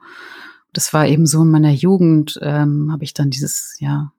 Das 0.74 0.92
war 0.92 1.08
eben 1.08 1.26
so 1.26 1.44
in 1.44 1.52
meiner 1.52 1.72
Jugend, 1.72 2.38
ähm, 2.42 2.92
habe 2.92 3.06
ich 3.06 3.14
dann 3.14 3.30
dieses, 3.30 3.78
ja, 3.80 4.12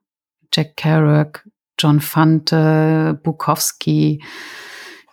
Jack 0.51 0.77
Kerouac, 0.77 1.47
John 1.77 1.99
Fante, 1.99 3.19
Bukowski 3.21 4.23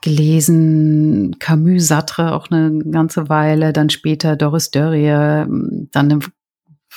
gelesen, 0.01 1.37
Camus 1.41 1.89
Sartre 1.89 2.35
auch 2.35 2.51
eine 2.51 2.79
ganze 2.91 3.29
Weile, 3.29 3.73
dann 3.73 3.91
später 3.91 4.37
Doris 4.37 4.71
Dörrier, 4.71 5.49
dann 5.49 6.13
eine 6.13 6.21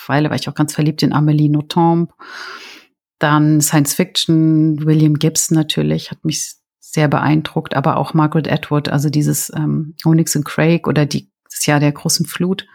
Weile 0.08 0.30
war 0.30 0.36
ich 0.36 0.48
auch 0.48 0.54
ganz 0.54 0.74
verliebt 0.74 1.02
in 1.02 1.14
Amélie 1.14 1.50
Nothomb. 1.50 2.12
Dann 3.20 3.62
Science 3.62 3.94
Fiction, 3.94 4.86
William 4.86 5.16
Gibson 5.16 5.56
natürlich, 5.56 6.12
hat 6.12 6.24
mich 6.26 6.56
sehr 6.80 7.08
beeindruckt, 7.08 7.76
aber 7.76 7.98
auch 7.98 8.14
Margaret 8.14 8.52
Atwood, 8.52 8.90
also 8.90 9.10
dieses 9.10 9.52
ähm, 9.56 9.96
Onyx 10.06 10.36
und 10.36 10.46
Craig 10.46 10.88
oder 10.88 11.06
die, 11.06 11.32
das 11.50 11.66
Jahr 11.66 11.80
der 11.80 11.92
großen 11.92 12.26
Flut, 12.26 12.66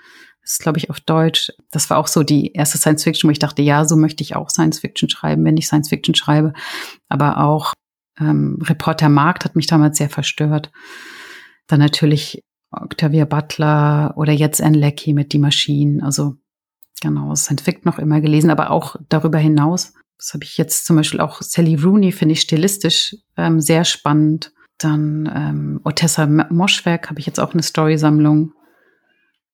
das 0.42 0.52
ist, 0.52 0.62
glaube 0.62 0.78
ich, 0.78 0.90
auf 0.90 1.00
Deutsch. 1.00 1.52
Das 1.70 1.90
war 1.90 1.98
auch 1.98 2.06
so 2.06 2.22
die 2.22 2.52
erste 2.52 2.78
Science 2.78 3.04
Fiction, 3.04 3.28
wo 3.28 3.32
ich 3.32 3.38
dachte, 3.38 3.62
ja, 3.62 3.84
so 3.84 3.96
möchte 3.96 4.22
ich 4.22 4.36
auch 4.36 4.50
Science 4.50 4.80
Fiction 4.80 5.08
schreiben, 5.08 5.44
wenn 5.44 5.56
ich 5.56 5.66
Science 5.66 5.90
Fiction 5.90 6.14
schreibe. 6.14 6.54
Aber 7.08 7.38
auch 7.38 7.72
ähm, 8.18 8.58
Reporter 8.62 9.08
Markt 9.08 9.44
hat 9.44 9.54
mich 9.54 9.66
damals 9.66 9.98
sehr 9.98 10.08
verstört. 10.08 10.72
Dann 11.66 11.80
natürlich 11.80 12.42
Octavia 12.70 13.26
Butler 13.26 14.14
oder 14.16 14.32
jetzt 14.32 14.62
Anne 14.62 14.78
Leckie 14.78 15.12
mit 15.12 15.32
Die 15.32 15.38
Maschinen. 15.38 16.02
Also 16.02 16.36
genau, 17.00 17.34
Science 17.34 17.62
Fiction 17.62 17.90
noch 17.90 17.98
immer 17.98 18.20
gelesen, 18.20 18.50
aber 18.50 18.70
auch 18.70 18.96
darüber 19.08 19.38
hinaus. 19.38 19.92
Das 20.20 20.34
habe 20.34 20.44
ich 20.44 20.58
jetzt 20.58 20.84
zum 20.84 20.96
Beispiel 20.96 21.20
auch 21.20 21.40
Sally 21.40 21.76
Rooney, 21.76 22.12
finde 22.12 22.34
ich 22.34 22.42
stilistisch 22.42 23.16
ähm, 23.38 23.58
sehr 23.58 23.86
spannend. 23.86 24.52
Dann 24.76 25.30
ähm, 25.34 25.80
Otessa 25.82 26.26
Moschwerk 26.26 27.08
habe 27.08 27.20
ich 27.20 27.26
jetzt 27.26 27.40
auch 27.40 27.54
eine 27.54 27.62
Storysammlung, 27.62 28.52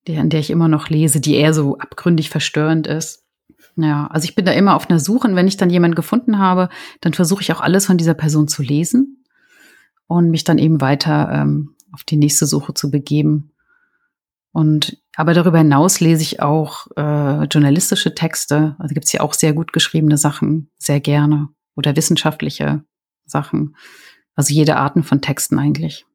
der, 0.09 0.21
in 0.21 0.29
der 0.29 0.41
ich 0.41 0.51
immer 0.51 0.67
noch 0.67 0.89
lese, 0.89 1.21
die 1.21 1.37
eher 1.37 1.55
so 1.55 1.79
abgründig 1.79 2.31
verstörend 2.31 2.89
ist. 2.89 3.23
Ja, 3.77 4.09
also 4.09 4.25
ich 4.25 4.35
bin 4.35 4.45
da 4.45 4.53
immer 4.53 4.75
auf 4.75 4.91
einer 4.91 4.99
Suche 4.99 5.29
und 5.29 5.37
wenn 5.37 5.47
ich 5.47 5.57
dann 5.57 5.71
jemanden 5.71 5.95
gefunden 5.95 6.39
habe, 6.39 6.69
dann 7.01 7.15
versuche 7.15 7.43
ich 7.43 7.53
auch 7.53 7.61
alles 7.61 7.87
von 7.87 7.97
dieser 7.97 8.15
Person 8.15 8.49
zu 8.49 8.65
lesen 8.65 9.23
und 10.09 10.31
mich 10.31 10.43
dann 10.43 10.59
eben 10.59 10.81
weiter 10.81 11.31
ähm, 11.33 11.77
auf 11.93 12.03
die 12.03 12.17
nächste 12.17 12.47
Suche 12.47 12.75
zu 12.75 12.91
begeben. 12.91 13.53
Und 14.57 14.97
aber 15.14 15.35
darüber 15.35 15.59
hinaus 15.59 16.01
lese 16.01 16.23
ich 16.23 16.40
auch 16.40 16.87
äh, 16.97 17.45
journalistische 17.45 18.14
Texte. 18.14 18.75
Also 18.79 18.95
gibt 18.95 19.05
es 19.05 19.12
ja 19.12 19.21
auch 19.21 19.35
sehr 19.35 19.53
gut 19.53 19.75
geschriebene 19.75 20.16
Sachen, 20.16 20.71
sehr 20.79 20.99
gerne. 20.99 21.49
Oder 21.75 21.95
wissenschaftliche 21.95 22.83
Sachen. 23.27 23.77
Also 24.35 24.55
jede 24.55 24.77
Arten 24.77 25.03
von 25.03 25.21
Texten 25.21 25.59
eigentlich. 25.59 26.07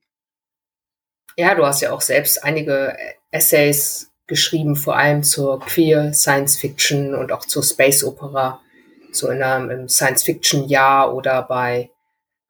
Ja, 1.37 1.53
du 1.53 1.63
hast 1.63 1.81
ja 1.81 1.91
auch 1.91 2.01
selbst 2.01 2.43
einige 2.43 2.97
Essays 3.29 4.09
geschrieben, 4.25 4.75
vor 4.75 4.97
allem 4.97 5.21
zur 5.21 5.59
Queer 5.59 6.11
Science 6.11 6.57
Fiction 6.57 7.13
und 7.13 7.31
auch 7.31 7.45
zur 7.45 7.61
Space 7.61 8.03
Opera, 8.03 8.59
so 9.11 9.29
in 9.29 9.43
einem 9.43 9.87
Science 9.87 10.23
Fiction 10.23 10.67
Jahr 10.67 11.13
oder 11.13 11.43
bei 11.43 11.91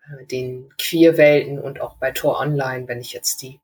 äh, 0.06 0.26
den 0.28 0.70
Queer 0.80 1.18
Welten 1.18 1.60
und 1.60 1.82
auch 1.82 1.98
bei 1.98 2.12
Tor 2.12 2.40
Online, 2.40 2.88
wenn 2.88 3.02
ich 3.02 3.12
jetzt 3.12 3.42
die, 3.42 3.60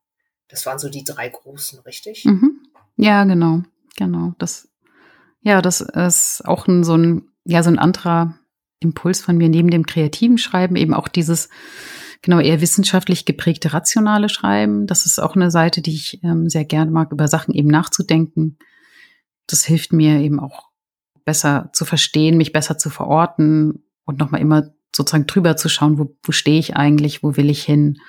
das 0.47 0.65
waren 0.65 0.79
so 0.79 0.89
die 0.89 1.03
drei 1.03 1.29
großen, 1.29 1.79
richtig? 1.79 2.25
Mhm. 2.25 2.62
Ja, 2.95 3.23
genau, 3.23 3.63
genau. 3.95 4.33
Das, 4.39 4.69
ja, 5.41 5.62
das 5.62 5.81
ist 5.81 6.43
auch 6.45 6.67
ein, 6.67 6.83
so 6.83 6.95
ein, 6.95 7.29
ja, 7.43 7.63
so 7.63 7.69
ein 7.69 7.79
anderer 7.79 8.38
Impuls 8.79 9.21
von 9.21 9.38
mir 9.38 9.49
neben 9.49 9.69
dem 9.69 9.86
kreativen 9.86 10.38
Schreiben, 10.38 10.75
eben 10.75 10.93
auch 10.93 11.07
dieses 11.07 11.49
genau 12.21 12.39
eher 12.39 12.62
wissenschaftlich 12.62 13.25
geprägte 13.25 13.73
rationale 13.73 14.29
Schreiben. 14.29 14.88
Das 14.88 15.05
ist 15.05 15.19
auch 15.19 15.36
eine 15.36 15.51
Seite, 15.51 15.81
die 15.81 15.93
ich 15.93 16.23
ähm, 16.23 16.49
sehr 16.49 16.65
gerne 16.65 16.91
mag, 16.91 17.12
über 17.12 17.27
Sachen 17.27 17.53
eben 17.53 17.69
nachzudenken. 17.69 18.57
Das 19.47 19.65
hilft 19.65 19.93
mir 19.93 20.19
eben 20.19 20.39
auch 20.39 20.69
besser 21.25 21.69
zu 21.73 21.86
verstehen, 21.86 22.38
mich 22.38 22.53
besser 22.53 22.77
zu 22.77 22.89
verorten 22.89 23.83
und 24.05 24.17
nochmal 24.19 24.41
immer 24.41 24.71
sozusagen 24.95 25.27
drüber 25.27 25.57
zu 25.57 25.69
schauen, 25.69 25.99
wo, 25.99 26.15
wo 26.23 26.31
stehe 26.31 26.60
ich 26.60 26.75
eigentlich, 26.75 27.21
wo 27.21 27.36
will 27.36 27.49
ich 27.49 27.63
hin 27.63 27.99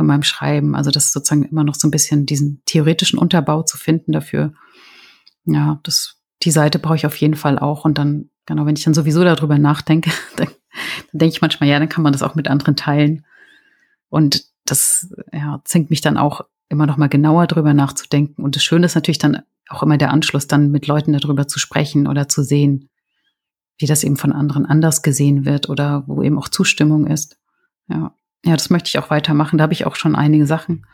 von 0.00 0.06
meinem 0.06 0.22
Schreiben. 0.22 0.74
Also 0.74 0.90
das 0.90 1.04
ist 1.04 1.12
sozusagen 1.12 1.44
immer 1.44 1.62
noch 1.62 1.74
so 1.74 1.86
ein 1.86 1.90
bisschen 1.90 2.24
diesen 2.24 2.62
theoretischen 2.64 3.18
Unterbau 3.18 3.64
zu 3.64 3.76
finden 3.76 4.12
dafür. 4.12 4.54
Ja, 5.44 5.78
das, 5.82 6.22
die 6.42 6.50
Seite 6.50 6.78
brauche 6.78 6.96
ich 6.96 7.04
auf 7.04 7.16
jeden 7.16 7.34
Fall 7.34 7.58
auch. 7.58 7.84
Und 7.84 7.98
dann, 7.98 8.30
genau, 8.46 8.64
wenn 8.64 8.76
ich 8.76 8.84
dann 8.84 8.94
sowieso 8.94 9.22
darüber 9.24 9.58
nachdenke, 9.58 10.10
dann, 10.36 10.46
dann 10.46 11.18
denke 11.18 11.34
ich 11.34 11.42
manchmal, 11.42 11.68
ja, 11.68 11.78
dann 11.78 11.90
kann 11.90 12.02
man 12.02 12.14
das 12.14 12.22
auch 12.22 12.34
mit 12.34 12.48
anderen 12.48 12.76
teilen. 12.76 13.26
Und 14.08 14.46
das 14.64 15.12
ja, 15.34 15.60
zwingt 15.66 15.90
mich 15.90 16.00
dann 16.00 16.16
auch 16.16 16.46
immer 16.70 16.86
noch 16.86 16.96
mal 16.96 17.10
genauer 17.10 17.46
drüber 17.46 17.74
nachzudenken. 17.74 18.42
Und 18.42 18.56
das 18.56 18.64
Schöne 18.64 18.86
ist 18.86 18.94
natürlich 18.94 19.18
dann 19.18 19.42
auch 19.68 19.82
immer 19.82 19.98
der 19.98 20.12
Anschluss, 20.12 20.46
dann 20.46 20.70
mit 20.70 20.86
Leuten 20.86 21.12
darüber 21.12 21.46
zu 21.46 21.58
sprechen 21.58 22.06
oder 22.06 22.26
zu 22.26 22.42
sehen, 22.42 22.88
wie 23.76 23.84
das 23.84 24.02
eben 24.02 24.16
von 24.16 24.32
anderen 24.32 24.64
anders 24.64 25.02
gesehen 25.02 25.44
wird 25.44 25.68
oder 25.68 26.04
wo 26.06 26.22
eben 26.22 26.38
auch 26.38 26.48
Zustimmung 26.48 27.06
ist. 27.06 27.36
Ja, 27.86 28.14
ja, 28.44 28.54
das 28.54 28.70
möchte 28.70 28.88
ich 28.88 28.98
auch 28.98 29.10
weitermachen. 29.10 29.58
Da 29.58 29.62
habe 29.62 29.72
ich 29.72 29.86
auch 29.86 29.96
schon 29.96 30.16
einige 30.16 30.46
Sachen 30.46 30.86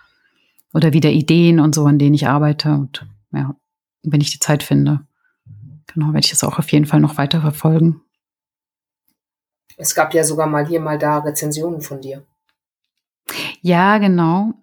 oder 0.73 0.93
wieder 0.93 1.11
Ideen 1.11 1.61
und 1.61 1.75
so, 1.75 1.87
an 1.87 1.99
denen 1.99 2.15
ich 2.15 2.29
arbeite. 2.29 2.73
Und 2.75 3.07
ja, 3.33 3.55
wenn 4.03 4.21
ich 4.21 4.31
die 4.31 4.41
Zeit 4.41 4.63
finde, 4.63 5.07
genau, 5.87 6.09
werde 6.09 6.25
ich 6.25 6.31
das 6.31 6.45
auch 6.45 6.59
auf 6.59 6.71
jeden 6.73 6.87
Fall 6.87 7.01
noch 7.01 7.19
weiter 7.19 7.41
verfolgen. 7.41 8.03
Es 9.77 9.95
gab 9.95 10.15
ja 10.15 10.25
sogar 10.25 10.47
mal 10.47 10.67
hier 10.67 10.81
mal 10.81 10.99
da 10.99 11.19
Rezensionen 11.19 11.83
von 11.83 12.01
dir. 12.01 12.25
Ja, 13.61 13.99
genau. 13.99 14.55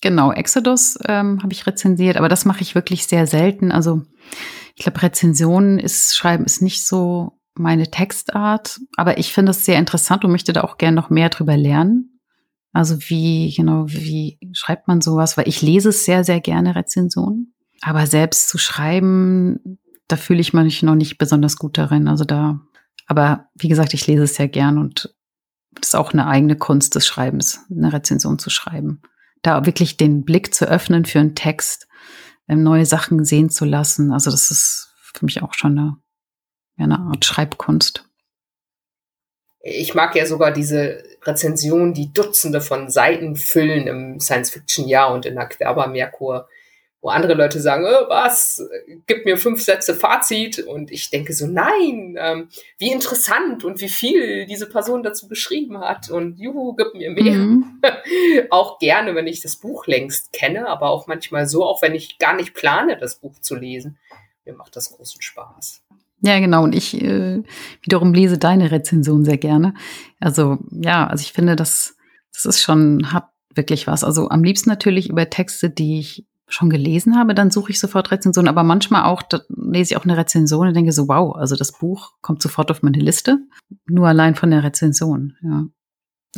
Genau, 0.00 0.32
Exodus 0.32 0.98
ähm, 1.06 1.42
habe 1.42 1.52
ich 1.52 1.66
rezensiert, 1.66 2.16
aber 2.16 2.28
das 2.28 2.44
mache 2.44 2.60
ich 2.60 2.74
wirklich 2.74 3.06
sehr 3.06 3.26
selten. 3.26 3.72
Also 3.72 4.02
ich 4.74 4.84
glaube, 4.84 5.02
Rezensionen 5.02 5.78
ist, 5.78 6.14
Schreiben 6.14 6.44
ist 6.44 6.60
nicht 6.60 6.86
so 6.86 7.38
meine 7.56 7.90
Textart, 7.90 8.80
aber 8.96 9.18
ich 9.18 9.32
finde 9.32 9.50
es 9.50 9.64
sehr 9.64 9.78
interessant 9.78 10.24
und 10.24 10.32
möchte 10.32 10.52
da 10.52 10.62
auch 10.62 10.78
gerne 10.78 10.96
noch 10.96 11.10
mehr 11.10 11.28
drüber 11.28 11.56
lernen. 11.56 12.20
Also 12.72 12.98
wie, 13.08 13.54
genau, 13.54 13.84
wie 13.86 14.38
schreibt 14.52 14.88
man 14.88 15.00
sowas? 15.00 15.36
Weil 15.36 15.46
ich 15.48 15.62
lese 15.62 15.90
es 15.90 16.04
sehr, 16.04 16.24
sehr 16.24 16.40
gerne, 16.40 16.74
Rezensionen. 16.74 17.54
Aber 17.82 18.06
selbst 18.06 18.48
zu 18.48 18.58
schreiben, 18.58 19.78
da 20.08 20.16
fühle 20.16 20.40
ich 20.40 20.52
mich 20.52 20.82
noch 20.82 20.96
nicht 20.96 21.18
besonders 21.18 21.56
gut 21.56 21.78
darin. 21.78 22.08
Also 22.08 22.24
da, 22.24 22.60
aber 23.06 23.46
wie 23.54 23.68
gesagt, 23.68 23.94
ich 23.94 24.06
lese 24.06 24.24
es 24.24 24.34
sehr 24.34 24.48
gern 24.48 24.78
und 24.78 25.14
das 25.72 25.88
ist 25.88 25.94
auch 25.94 26.12
eine 26.12 26.26
eigene 26.26 26.56
Kunst 26.56 26.94
des 26.94 27.06
Schreibens, 27.06 27.60
eine 27.70 27.92
Rezension 27.92 28.38
zu 28.38 28.50
schreiben. 28.50 29.02
Da 29.42 29.66
wirklich 29.66 29.96
den 29.96 30.24
Blick 30.24 30.54
zu 30.54 30.66
öffnen 30.66 31.04
für 31.04 31.20
einen 31.20 31.34
Text, 31.34 31.86
ähm, 32.48 32.62
neue 32.62 32.86
Sachen 32.86 33.24
sehen 33.24 33.50
zu 33.50 33.64
lassen. 33.64 34.12
Also 34.12 34.30
das 34.30 34.50
ist 34.50 34.94
für 34.98 35.24
mich 35.24 35.42
auch 35.42 35.54
schon 35.54 35.78
eine, 35.78 35.96
eine 36.76 36.98
Art 36.98 37.24
Schreibkunst. 37.24 38.04
Ich 39.60 39.94
mag 39.94 40.14
ja 40.14 40.26
sogar 40.26 40.50
diese 40.50 41.02
Rezension, 41.22 41.94
die 41.94 42.12
Dutzende 42.12 42.60
von 42.60 42.90
Seiten 42.90 43.36
füllen 43.36 43.86
im 43.86 44.20
Science-Fiction-Jahr 44.20 45.12
und 45.12 45.24
in 45.24 45.36
der 45.36 45.46
Querber 45.46 45.86
Merkur 45.86 46.48
wo 47.04 47.10
andere 47.10 47.34
Leute 47.34 47.60
sagen, 47.60 47.84
oh, 47.84 48.08
was, 48.08 48.66
gib 49.06 49.26
mir 49.26 49.36
fünf 49.36 49.62
Sätze 49.62 49.94
Fazit 49.94 50.60
und 50.60 50.90
ich 50.90 51.10
denke 51.10 51.34
so, 51.34 51.46
nein, 51.46 52.16
ähm, 52.18 52.48
wie 52.78 52.90
interessant 52.90 53.62
und 53.62 53.82
wie 53.82 53.90
viel 53.90 54.46
diese 54.46 54.66
Person 54.66 55.02
dazu 55.02 55.28
geschrieben 55.28 55.80
hat 55.80 56.08
und 56.08 56.38
juhu, 56.38 56.74
gib 56.74 56.94
mir 56.94 57.10
mehr. 57.10 57.34
Mhm. 57.34 57.82
auch 58.50 58.78
gerne, 58.78 59.14
wenn 59.14 59.26
ich 59.26 59.42
das 59.42 59.56
Buch 59.56 59.86
längst 59.86 60.32
kenne, 60.32 60.66
aber 60.66 60.88
auch 60.88 61.06
manchmal 61.06 61.46
so, 61.46 61.62
auch 61.62 61.82
wenn 61.82 61.94
ich 61.94 62.16
gar 62.16 62.34
nicht 62.34 62.54
plane, 62.54 62.96
das 62.96 63.16
Buch 63.16 63.38
zu 63.38 63.54
lesen. 63.54 63.98
Mir 64.46 64.54
macht 64.54 64.74
das 64.74 64.90
großen 64.96 65.20
Spaß. 65.20 65.83
Ja, 66.24 66.38
genau. 66.38 66.64
Und 66.64 66.74
ich 66.74 67.00
äh, 67.02 67.42
wiederum 67.82 68.14
lese 68.14 68.38
deine 68.38 68.70
Rezension 68.70 69.24
sehr 69.24 69.36
gerne. 69.36 69.74
Also 70.20 70.58
ja, 70.70 71.06
also 71.06 71.20
ich 71.20 71.32
finde, 71.32 71.54
das, 71.54 71.96
das 72.32 72.46
ist 72.46 72.62
schon, 72.62 73.12
hat 73.12 73.28
wirklich 73.54 73.86
was. 73.86 74.04
Also 74.04 74.30
am 74.30 74.42
liebsten 74.42 74.70
natürlich 74.70 75.10
über 75.10 75.28
Texte, 75.28 75.68
die 75.68 76.00
ich 76.00 76.26
schon 76.46 76.70
gelesen 76.70 77.18
habe, 77.18 77.34
dann 77.34 77.50
suche 77.50 77.72
ich 77.72 77.80
sofort 77.80 78.10
Rezensionen. 78.10 78.48
Aber 78.48 78.62
manchmal 78.62 79.04
auch, 79.04 79.20
da 79.20 79.42
lese 79.48 79.92
ich 79.92 79.96
auch 79.98 80.04
eine 80.04 80.16
Rezension 80.16 80.66
und 80.66 80.74
denke 80.74 80.92
so, 80.92 81.08
wow, 81.08 81.36
also 81.36 81.56
das 81.56 81.72
Buch 81.72 82.12
kommt 82.22 82.40
sofort 82.40 82.70
auf 82.70 82.82
meine 82.82 82.98
Liste. 82.98 83.38
Nur 83.86 84.08
allein 84.08 84.34
von 84.34 84.50
der 84.50 84.64
Rezension, 84.64 85.36
ja. 85.42 85.66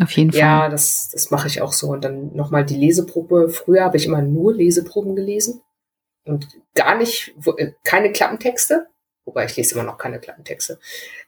Auf 0.03 0.11
jeden 0.11 0.33
Fall. 0.33 0.41
Ja, 0.41 0.69
das, 0.69 1.11
das 1.13 1.31
mache 1.31 1.47
ich 1.47 1.63
auch 1.63 1.73
so. 1.73 1.89
Und 1.93 2.05
dann 2.05 2.35
nochmal 2.35 2.67
die 2.67 2.77
Leseprobe. 2.77 3.49
Früher 3.49 3.85
habe 3.85 3.97
ich 3.97 4.07
immer 4.07 4.21
nur 4.21 4.53
Leseproben 4.53 5.17
gelesen 5.17 5.63
und 6.25 6.49
gar 6.75 6.99
nicht, 6.99 7.35
äh, 7.57 7.73
keine 7.83 8.13
Klappentexte. 8.13 8.89
Wobei 9.27 9.45
ich 9.45 9.57
lese 9.57 9.75
immer 9.75 9.85
noch 9.85 9.99
keine 9.99 10.19
Klappentexte 10.19 10.79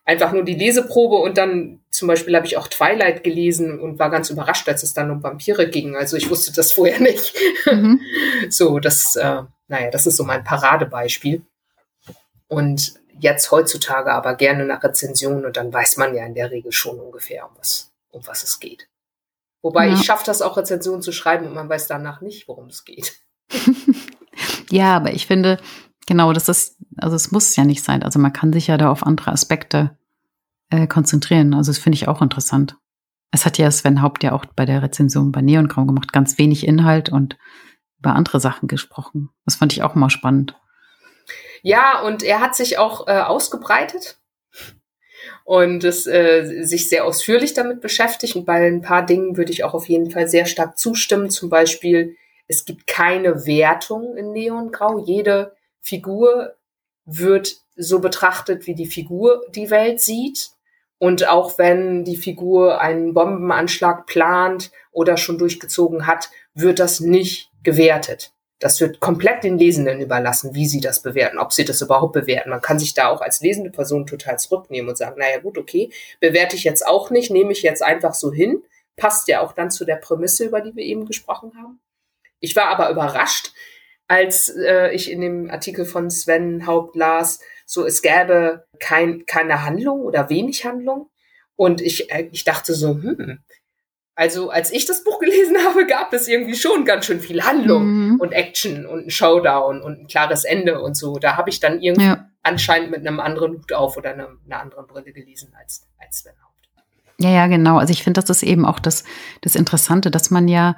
einfach 0.09 0.33
nur 0.33 0.43
die 0.43 0.55
Leseprobe 0.55 1.17
und 1.17 1.37
dann 1.37 1.81
zum 1.91 2.09
Beispiel 2.09 2.35
habe 2.35 2.47
ich 2.47 2.57
auch 2.57 2.67
Twilight 2.67 3.23
gelesen 3.25 3.79
und 3.79 3.99
war 3.99 4.11
ganz 4.11 4.31
überrascht, 4.31 4.67
als 4.67 4.83
es 4.83 4.95
dann 4.95 5.11
um 5.11 5.23
Vampire 5.23 5.69
ging. 5.69 5.97
Also 5.97 6.17
ich 6.17 6.31
wusste 6.31 6.51
das 6.51 6.73
vorher 6.73 6.99
nicht. 6.99 7.35
Mhm. 7.71 8.01
So, 8.49 8.79
das, 8.79 9.17
äh, 9.17 9.43
naja, 9.67 9.91
das 9.91 10.07
ist 10.07 10.17
so 10.17 10.25
mein 10.25 10.45
Paradebeispiel. 10.45 11.43
Und 12.47 12.95
jetzt 13.19 13.51
heutzutage 13.51 14.13
aber 14.13 14.35
gerne 14.35 14.65
nach 14.65 14.83
Rezensionen 14.83 15.45
und 15.45 15.59
dann 15.59 15.73
weiß 15.73 15.99
man 15.99 16.15
ja 16.15 16.25
in 16.25 16.35
der 16.35 16.51
Regel 16.51 16.73
schon 16.73 16.99
ungefähr, 16.99 17.45
um 17.45 17.51
was, 17.59 17.93
um 18.11 18.27
was 18.27 18.45
es 18.45 18.61
geht. 18.61 18.89
Wobei 19.61 19.89
ja. 19.89 19.95
ich 19.95 20.05
schaffe 20.05 20.25
das 20.25 20.41
auch, 20.41 20.57
Rezensionen 20.57 21.03
zu 21.03 21.13
schreiben 21.13 21.47
und 21.47 21.55
man 21.55 21.69
weiß 21.69 21.87
danach 21.87 22.23
nicht, 22.23 22.49
worum 22.49 22.69
es 22.69 22.87
geht. 22.87 23.21
ja, 24.71 24.97
aber 24.97 25.13
ich 25.13 25.27
finde, 25.27 25.59
genau, 26.09 26.33
das 26.33 26.49
ist, 26.49 26.79
also 26.97 27.15
es 27.15 27.31
muss 27.31 27.55
ja 27.55 27.65
nicht 27.65 27.85
sein. 27.85 28.03
Also 28.03 28.19
man 28.19 28.33
kann 28.33 28.53
sich 28.53 28.67
ja 28.67 28.79
da 28.79 28.91
auf 28.91 29.07
andere 29.07 29.31
Aspekte 29.31 29.97
äh, 30.71 30.87
konzentrieren. 30.87 31.55
Also 31.55 31.71
das 31.71 31.79
finde 31.79 31.97
ich 31.97 32.09
auch 32.09 32.23
interessant. 32.23 32.77
Es 33.31 33.45
hat 33.45 33.59
ja 33.59 33.71
Sven 33.71 34.01
Haupt 34.01 34.25
ja 34.25 34.33
auch 34.33 34.47
bei 34.47 34.65
der 34.65 34.83
Rezension 34.83 35.31
bei 35.33 35.43
Neon 35.43 35.69
Grau 35.69 35.85
gemacht, 35.85 36.13
ganz 36.13 36.39
wenig 36.39 36.67
Inhalt 36.67 37.11
und 37.11 37.37
über 37.99 38.15
andere 38.15 38.41
Sachen 38.41 38.69
gesprochen. 38.69 39.29
Das 39.45 39.57
fand 39.57 39.73
ich 39.75 39.83
auch 39.83 39.95
mal 39.95 40.09
spannend. 40.09 40.59
Ja, 41.63 42.01
und 42.01 42.23
er 42.23 42.41
hat 42.41 42.57
sich 42.57 42.79
auch 42.79 43.07
äh, 43.07 43.21
ausgebreitet 43.21 44.19
und 45.45 45.85
es, 45.85 46.07
äh, 46.07 46.63
sich 46.63 46.89
sehr 46.89 47.05
ausführlich 47.05 47.53
damit 47.53 47.83
beschäftigt. 47.83 48.35
Und 48.35 48.47
bei 48.47 48.67
ein 48.67 48.81
paar 48.81 49.05
Dingen 49.05 49.37
würde 49.37 49.53
ich 49.53 49.63
auch 49.63 49.75
auf 49.75 49.91
jeden 49.91 50.11
Fall 50.11 50.27
sehr 50.27 50.47
stark 50.47 50.79
zustimmen. 50.79 51.29
Zum 51.29 51.51
Beispiel, 51.51 52.17
es 52.47 52.65
gibt 52.65 52.87
keine 52.87 53.45
Wertung 53.45 54.17
in 54.17 54.33
Neongrau. 54.33 55.05
Jede 55.05 55.58
Figur 55.89 56.55
wird 57.05 57.57
so 57.77 58.01
betrachtet, 58.01 58.67
wie 58.67 58.75
die 58.75 58.87
Figur 58.87 59.43
die 59.51 59.71
Welt 59.71 60.01
sieht. 60.01 60.51
Und 60.99 61.29
auch 61.29 61.59
wenn 61.59 62.05
die 62.05 62.17
Figur 62.17 62.81
einen 62.81 63.15
Bombenanschlag 63.15 64.07
plant 64.07 64.71
oder 64.91 65.17
schon 65.17 65.39
durchgezogen 65.39 66.07
hat, 66.07 66.31
wird 66.55 66.79
das 66.81 67.01
nicht 67.01 67.51
gewertet. 67.63 68.33
Das 68.59 68.81
wird 68.81 68.99
komplett 68.99 69.45
den 69.45 69.57
Lesenden 69.57 70.01
überlassen, 70.01 70.55
wie 70.55 70.67
sie 70.67 70.81
das 70.81 71.01
bewerten, 71.01 71.39
ob 71.39 71.53
sie 71.53 71.65
das 71.65 71.81
überhaupt 71.81 72.13
bewerten. 72.13 72.51
Man 72.51 72.61
kann 72.61 72.81
sich 72.81 72.93
da 72.93 73.09
auch 73.09 73.21
als 73.21 73.41
lesende 73.41 73.71
Person 73.71 74.07
total 74.07 74.39
zurücknehmen 74.39 74.91
und 74.91 74.99
sagen, 74.99 75.19
naja 75.19 75.39
gut, 75.39 75.57
okay, 75.57 75.93
bewerte 76.19 76.57
ich 76.57 76.65
jetzt 76.65 76.85
auch 76.85 77.11
nicht, 77.11 77.31
nehme 77.31 77.53
ich 77.53 77.63
jetzt 77.63 77.83
einfach 77.83 78.15
so 78.15 78.33
hin. 78.33 78.65
Passt 78.97 79.29
ja 79.29 79.41
auch 79.41 79.53
dann 79.53 79.71
zu 79.71 79.85
der 79.85 79.97
Prämisse, 79.97 80.47
über 80.47 80.61
die 80.61 80.75
wir 80.75 80.85
eben 80.85 81.07
gesprochen 81.07 81.53
haben. 81.57 81.79
Ich 82.41 82.57
war 82.57 82.67
aber 82.67 82.91
überrascht, 82.91 83.53
als 84.09 84.49
äh, 84.49 84.91
ich 84.91 85.11
in 85.11 85.21
dem 85.21 85.51
Artikel 85.51 85.85
von 85.85 86.11
Sven 86.11 86.67
Haupt 86.67 86.97
las, 86.97 87.41
so 87.67 87.85
es 87.87 88.03
gäbe 88.03 88.67
kein, 88.81 89.27
keine 89.27 89.65
Handlung 89.65 90.01
oder 90.01 90.31
wenig 90.31 90.65
Handlung. 90.65 91.11
Und 91.55 91.81
ich, 91.81 92.11
äh, 92.11 92.29
ich 92.33 92.45
dachte 92.45 92.73
so, 92.75 92.95
hm, 92.95 93.41
also 94.15 94.51
als 94.51 94.73
ich 94.73 94.87
das 94.87 95.05
Buch 95.05 95.21
gelesen 95.21 95.57
habe, 95.65 95.87
gab 95.87 96.13
es 96.13 96.27
irgendwie 96.27 96.57
schon 96.57 96.85
ganz 96.85 97.07
schön 97.07 97.21
viel 97.21 97.45
Handlung 97.45 97.87
mhm. 97.87 98.21
und 98.21 98.33
Action 98.33 98.87
und 98.87 99.07
ein 99.07 99.11
Showdown 99.11 99.81
und 99.83 100.01
ein 100.01 100.07
klares 100.09 100.45
Ende 100.45 100.81
und 100.81 100.97
so. 100.97 101.19
Da 101.19 101.37
habe 101.37 101.51
ich 101.51 101.61
dann 101.61 101.81
irgendwie 101.81 102.09
ja. 102.09 102.29
anscheinend 102.43 102.91
mit 102.91 103.07
einem 103.07 103.21
anderen 103.21 103.59
Hut 103.59 103.73
auf 103.73 103.97
oder 103.97 104.11
einer, 104.11 104.29
einer 104.47 104.61
anderen 104.61 104.87
Brille 104.87 105.13
gelesen 105.13 105.55
als, 105.61 105.87
als 105.99 106.21
Sven 106.21 106.33
Haupt. 106.43 106.49
Ja, 107.21 107.31
ja, 107.31 107.47
genau. 107.47 107.79
Also 107.79 107.93
ich 107.93 108.03
finde, 108.03 108.21
das 108.21 108.31
ist 108.31 108.43
eben 108.43 108.65
auch 108.65 108.81
das, 108.81 109.05
das 109.43 109.55
Interessante, 109.55 110.11
dass 110.11 110.31
man 110.31 110.49
ja, 110.49 110.77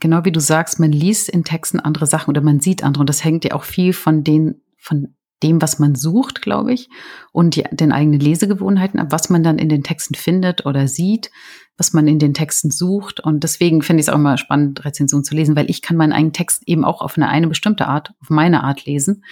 genau 0.00 0.24
wie 0.24 0.32
du 0.32 0.40
sagst, 0.40 0.80
man 0.80 0.92
liest 0.92 1.28
in 1.28 1.44
Texten 1.44 1.80
andere 1.80 2.06
Sachen 2.06 2.30
oder 2.30 2.40
man 2.40 2.60
sieht 2.60 2.82
andere. 2.82 3.00
Und 3.00 3.08
das 3.08 3.24
hängt 3.24 3.44
ja 3.44 3.52
auch 3.52 3.64
viel 3.64 3.92
von 3.92 4.24
den, 4.24 4.62
von 4.78 5.14
dem, 5.42 5.62
was 5.62 5.78
man 5.78 5.94
sucht, 5.94 6.42
glaube 6.42 6.72
ich, 6.72 6.88
und 7.32 7.54
die, 7.54 7.64
den 7.70 7.92
eigenen 7.92 8.20
Lesegewohnheiten 8.20 8.98
ab, 8.98 9.08
was 9.10 9.30
man 9.30 9.42
dann 9.42 9.58
in 9.58 9.68
den 9.68 9.84
Texten 9.84 10.14
findet 10.14 10.66
oder 10.66 10.88
sieht, 10.88 11.30
was 11.76 11.92
man 11.92 12.08
in 12.08 12.18
den 12.18 12.34
Texten 12.34 12.70
sucht. 12.70 13.20
Und 13.20 13.44
deswegen 13.44 13.82
finde 13.82 14.00
ich 14.00 14.08
es 14.08 14.12
auch 14.12 14.18
immer 14.18 14.36
spannend, 14.36 14.84
Rezensionen 14.84 15.24
zu 15.24 15.34
lesen, 15.34 15.54
weil 15.54 15.70
ich 15.70 15.80
kann 15.80 15.96
meinen 15.96 16.12
eigenen 16.12 16.32
Text 16.32 16.62
eben 16.66 16.84
auch 16.84 17.00
auf 17.00 17.16
eine, 17.16 17.28
eine 17.28 17.46
bestimmte 17.46 17.86
Art, 17.86 18.10
auf 18.20 18.30
meine 18.30 18.64
Art 18.64 18.84
lesen. 18.84 19.24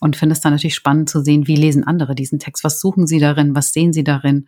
Und 0.00 0.16
finde 0.16 0.32
es 0.32 0.40
dann 0.40 0.52
natürlich 0.52 0.76
spannend 0.76 1.10
zu 1.10 1.22
sehen, 1.22 1.46
wie 1.46 1.56
lesen 1.56 1.84
andere 1.84 2.14
diesen 2.14 2.38
Text? 2.38 2.64
Was 2.64 2.80
suchen 2.80 3.06
sie 3.06 3.18
darin? 3.18 3.54
Was 3.54 3.72
sehen 3.72 3.92
sie 3.92 4.04
darin? 4.04 4.46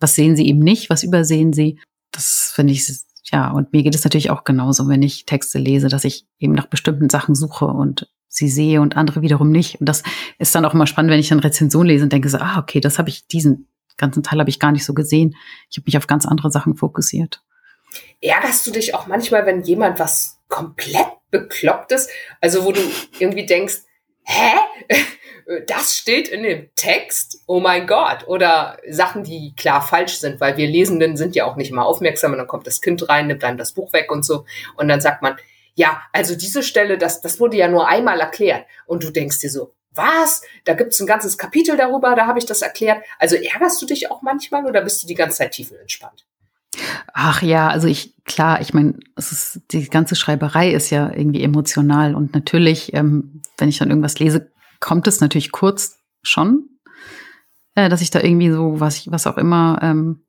Was 0.00 0.14
sehen 0.14 0.34
sie 0.34 0.48
eben 0.48 0.58
nicht? 0.58 0.90
Was 0.90 1.04
übersehen 1.04 1.52
sie? 1.52 1.78
Das 2.10 2.52
finde 2.54 2.72
ich, 2.72 2.90
ja, 3.32 3.50
und 3.50 3.72
mir 3.72 3.82
geht 3.82 3.94
es 3.94 4.04
natürlich 4.04 4.30
auch 4.30 4.44
genauso, 4.44 4.88
wenn 4.88 5.02
ich 5.02 5.26
Texte 5.26 5.58
lese, 5.58 5.88
dass 5.88 6.04
ich 6.04 6.26
eben 6.38 6.52
nach 6.52 6.66
bestimmten 6.66 7.10
Sachen 7.10 7.34
suche 7.34 7.66
und 7.66 8.08
sie 8.28 8.48
sehe 8.48 8.80
und 8.80 8.96
andere 8.96 9.22
wiederum 9.22 9.50
nicht. 9.50 9.80
Und 9.80 9.88
das 9.88 10.02
ist 10.38 10.54
dann 10.54 10.64
auch 10.64 10.74
immer 10.74 10.86
spannend, 10.86 11.10
wenn 11.10 11.20
ich 11.20 11.28
dann 11.28 11.40
Rezension 11.40 11.86
lese 11.86 12.04
und 12.04 12.12
denke 12.12 12.28
so, 12.28 12.38
ah, 12.38 12.58
okay, 12.58 12.80
das 12.80 12.98
habe 12.98 13.08
ich, 13.08 13.26
diesen 13.26 13.68
ganzen 13.96 14.22
Teil 14.22 14.38
habe 14.38 14.50
ich 14.50 14.60
gar 14.60 14.72
nicht 14.72 14.84
so 14.84 14.94
gesehen. 14.94 15.34
Ich 15.70 15.76
habe 15.76 15.84
mich 15.86 15.96
auf 15.96 16.06
ganz 16.06 16.24
andere 16.26 16.50
Sachen 16.50 16.76
fokussiert. 16.76 17.42
Ärgerst 18.20 18.66
du 18.66 18.70
dich 18.70 18.94
auch 18.94 19.06
manchmal, 19.06 19.46
wenn 19.46 19.62
jemand 19.62 19.98
was 19.98 20.38
komplett 20.48 21.06
beklopptes, 21.30 22.08
also 22.40 22.64
wo 22.64 22.72
du 22.72 22.80
irgendwie 23.18 23.46
denkst, 23.46 23.78
hä? 24.22 24.52
Das 25.66 25.94
steht 25.94 26.28
in 26.28 26.42
dem 26.42 26.68
Text? 26.74 27.42
Oh 27.46 27.58
mein 27.58 27.86
Gott. 27.86 28.26
Oder 28.26 28.78
Sachen, 28.88 29.24
die 29.24 29.54
klar 29.56 29.80
falsch 29.80 30.18
sind, 30.18 30.40
weil 30.40 30.58
wir 30.58 30.66
Lesenden 30.68 31.16
sind 31.16 31.34
ja 31.34 31.46
auch 31.46 31.56
nicht 31.56 31.70
immer 31.70 31.86
aufmerksam 31.86 32.32
und 32.32 32.38
dann 32.38 32.46
kommt 32.46 32.66
das 32.66 32.82
Kind 32.82 33.08
rein, 33.08 33.28
nimmt 33.28 33.42
dann 33.42 33.56
das 33.56 33.72
Buch 33.72 33.92
weg 33.94 34.12
und 34.12 34.24
so. 34.24 34.44
Und 34.76 34.88
dann 34.88 35.00
sagt 35.00 35.22
man, 35.22 35.36
ja, 35.74 36.02
also 36.12 36.36
diese 36.36 36.62
Stelle, 36.62 36.98
das, 36.98 37.22
das 37.22 37.40
wurde 37.40 37.56
ja 37.56 37.68
nur 37.68 37.88
einmal 37.88 38.20
erklärt. 38.20 38.66
Und 38.84 39.04
du 39.04 39.10
denkst 39.10 39.40
dir 39.40 39.48
so, 39.48 39.72
was? 39.94 40.42
Da 40.64 40.74
gibt's 40.74 41.00
ein 41.00 41.06
ganzes 41.06 41.38
Kapitel 41.38 41.76
darüber, 41.76 42.14
da 42.14 42.26
habe 42.26 42.38
ich 42.38 42.46
das 42.46 42.62
erklärt. 42.62 43.02
Also 43.18 43.36
ärgerst 43.36 43.80
du 43.80 43.86
dich 43.86 44.10
auch 44.10 44.20
manchmal 44.20 44.66
oder 44.66 44.82
bist 44.82 45.02
du 45.02 45.06
die 45.06 45.14
ganze 45.14 45.38
Zeit 45.38 45.52
tiefenentspannt? 45.52 46.26
Ach 47.14 47.42
ja, 47.42 47.68
also 47.68 47.88
ich, 47.88 48.14
klar, 48.24 48.60
ich 48.60 48.74
meine, 48.74 48.98
es 49.16 49.60
die 49.70 49.88
ganze 49.88 50.14
Schreiberei 50.14 50.70
ist 50.70 50.90
ja 50.90 51.10
irgendwie 51.10 51.42
emotional 51.42 52.14
und 52.14 52.34
natürlich, 52.34 52.92
ähm, 52.92 53.40
wenn 53.56 53.68
ich 53.68 53.78
dann 53.78 53.88
irgendwas 53.88 54.18
lese, 54.18 54.50
kommt 54.80 55.06
es 55.06 55.20
natürlich 55.20 55.52
kurz 55.52 55.98
schon, 56.22 56.68
äh, 57.74 57.88
dass 57.88 58.00
ich 58.00 58.10
da 58.10 58.20
irgendwie 58.20 58.50
so, 58.50 58.80
was 58.80 58.98
ich, 58.98 59.10
was 59.10 59.26
auch 59.26 59.36
immer 59.36 59.78
ähm, 59.82 60.24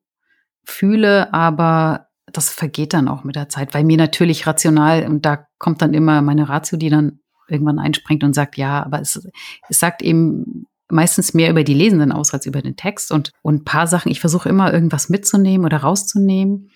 fühle, 0.64 1.34
aber 1.34 2.08
das 2.32 2.50
vergeht 2.50 2.94
dann 2.94 3.08
auch 3.08 3.24
mit 3.24 3.36
der 3.36 3.50
Zeit, 3.50 3.74
weil 3.74 3.84
mir 3.84 3.98
natürlich 3.98 4.46
rational, 4.46 5.06
und 5.08 5.26
da 5.26 5.48
kommt 5.58 5.82
dann 5.82 5.94
immer 5.94 6.22
meine 6.22 6.48
Ratio, 6.48 6.78
die 6.78 6.90
dann 6.90 7.20
irgendwann 7.48 7.80
einspringt 7.80 8.24
und 8.24 8.34
sagt, 8.34 8.58
ja, 8.58 8.84
aber 8.84 9.02
es, 9.02 9.28
es 9.68 9.80
sagt 9.80 10.02
eben 10.02 10.68
meistens 10.90 11.34
mehr 11.34 11.50
über 11.50 11.64
die 11.64 11.74
Lesenden 11.74 12.12
aus 12.12 12.34
als 12.34 12.46
über 12.46 12.62
den 12.62 12.76
Text 12.76 13.12
und, 13.12 13.32
und 13.42 13.56
ein 13.56 13.64
paar 13.64 13.88
Sachen, 13.88 14.12
ich 14.12 14.20
versuche 14.20 14.50
immer 14.50 14.74
irgendwas 14.74 15.10
mitzunehmen 15.10 15.66
oder 15.66 15.78
rauszunehmen. 15.78 16.70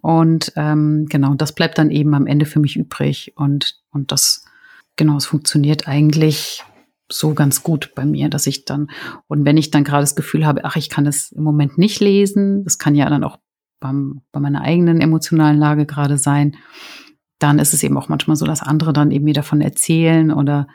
Und 0.00 0.52
ähm, 0.56 1.06
genau, 1.08 1.34
das 1.34 1.54
bleibt 1.54 1.78
dann 1.78 1.90
eben 1.90 2.14
am 2.14 2.26
Ende 2.26 2.44
für 2.44 2.58
mich 2.58 2.76
übrig. 2.76 3.32
Und, 3.36 3.80
und 3.90 4.10
das, 4.10 4.44
genau, 4.96 5.16
es 5.16 5.26
funktioniert 5.26 5.86
eigentlich 5.86 6.64
so 7.12 7.34
ganz 7.34 7.62
gut 7.62 7.92
bei 7.94 8.04
mir, 8.04 8.28
dass 8.28 8.46
ich 8.46 8.64
dann, 8.64 8.88
und 9.28 9.44
wenn 9.44 9.56
ich 9.56 9.70
dann 9.70 9.84
gerade 9.84 10.02
das 10.02 10.16
Gefühl 10.16 10.46
habe, 10.46 10.64
ach, 10.64 10.76
ich 10.76 10.88
kann 10.88 11.06
es 11.06 11.32
im 11.32 11.42
Moment 11.42 11.78
nicht 11.78 12.00
lesen, 12.00 12.64
das 12.64 12.78
kann 12.78 12.94
ja 12.94 13.08
dann 13.08 13.24
auch 13.24 13.38
beim, 13.80 14.22
bei 14.32 14.40
meiner 14.40 14.62
eigenen 14.62 15.00
emotionalen 15.00 15.58
Lage 15.58 15.86
gerade 15.86 16.18
sein, 16.18 16.56
dann 17.38 17.58
ist 17.58 17.74
es 17.74 17.82
eben 17.82 17.98
auch 17.98 18.08
manchmal 18.08 18.36
so, 18.36 18.46
dass 18.46 18.62
andere 18.62 18.92
dann 18.92 19.10
eben 19.10 19.24
mir 19.24 19.34
davon 19.34 19.60
erzählen 19.60 20.30
oder 20.30 20.68